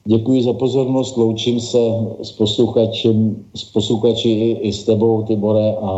děkuji 0.06 0.44
za 0.44 0.54
pozornost, 0.54 1.18
loučím 1.18 1.60
se 1.60 1.78
s 2.22 2.32
posluchačem, 2.32 3.46
s 3.56 3.64
posluchači 3.64 4.30
i, 4.30 4.68
i 4.68 4.74
s 4.74 4.86
tebou, 4.86 5.24
Tibore, 5.24 5.76
a 5.82 5.90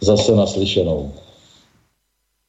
zase 0.00 0.32
naslyšenou. 0.32 1.12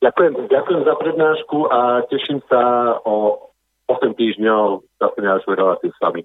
Ďakujem, 0.04 0.48
ďakujem 0.48 0.84
za 0.86 0.96
prednášku 0.96 1.74
a 1.74 2.02
teším 2.02 2.40
sa 2.46 2.94
o 3.04 3.42
8 3.88 4.14
týždňov 4.14 4.86
zase 5.02 5.18
na 5.18 5.28
ďalšiu 5.34 5.52
reláciu 5.56 5.92
s 5.92 6.00
vami. 6.02 6.22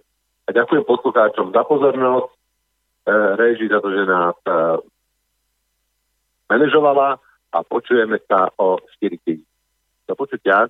A 0.47 0.53
ďakujem 0.53 0.85
poslucháčom 0.85 1.51
za 1.55 1.63
pozornosť, 1.65 2.29
režii 3.41 3.73
za 3.73 3.81
to, 3.81 3.89
že 3.89 4.05
nás 4.05 4.37
manažovala 6.51 7.23
a 7.55 7.59
počujeme 7.63 8.19
sa 8.27 8.51
o 8.59 8.83
4 8.99 9.15
týždni. 9.23 9.47
Do 10.11 10.19
počutia. 10.19 10.67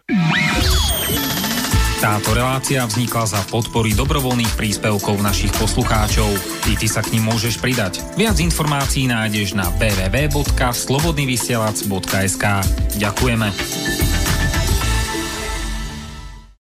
Táto 2.01 2.33
relácia 2.33 2.81
vznikla 2.89 3.29
za 3.29 3.45
podpory 3.53 3.93
dobrovoľných 3.93 4.57
príspevkov 4.57 5.21
našich 5.21 5.53
poslucháčov. 5.61 6.33
I 6.73 6.81
ty 6.81 6.89
sa 6.89 7.05
k 7.05 7.13
ním 7.17 7.25
môžeš 7.29 7.61
pridať. 7.61 8.01
Viac 8.17 8.41
informácií 8.41 9.05
nájdeš 9.05 9.53
na 9.53 9.69
www.slobodnyvysielac.sk 9.77 12.45
Ďakujeme. 12.97 14.30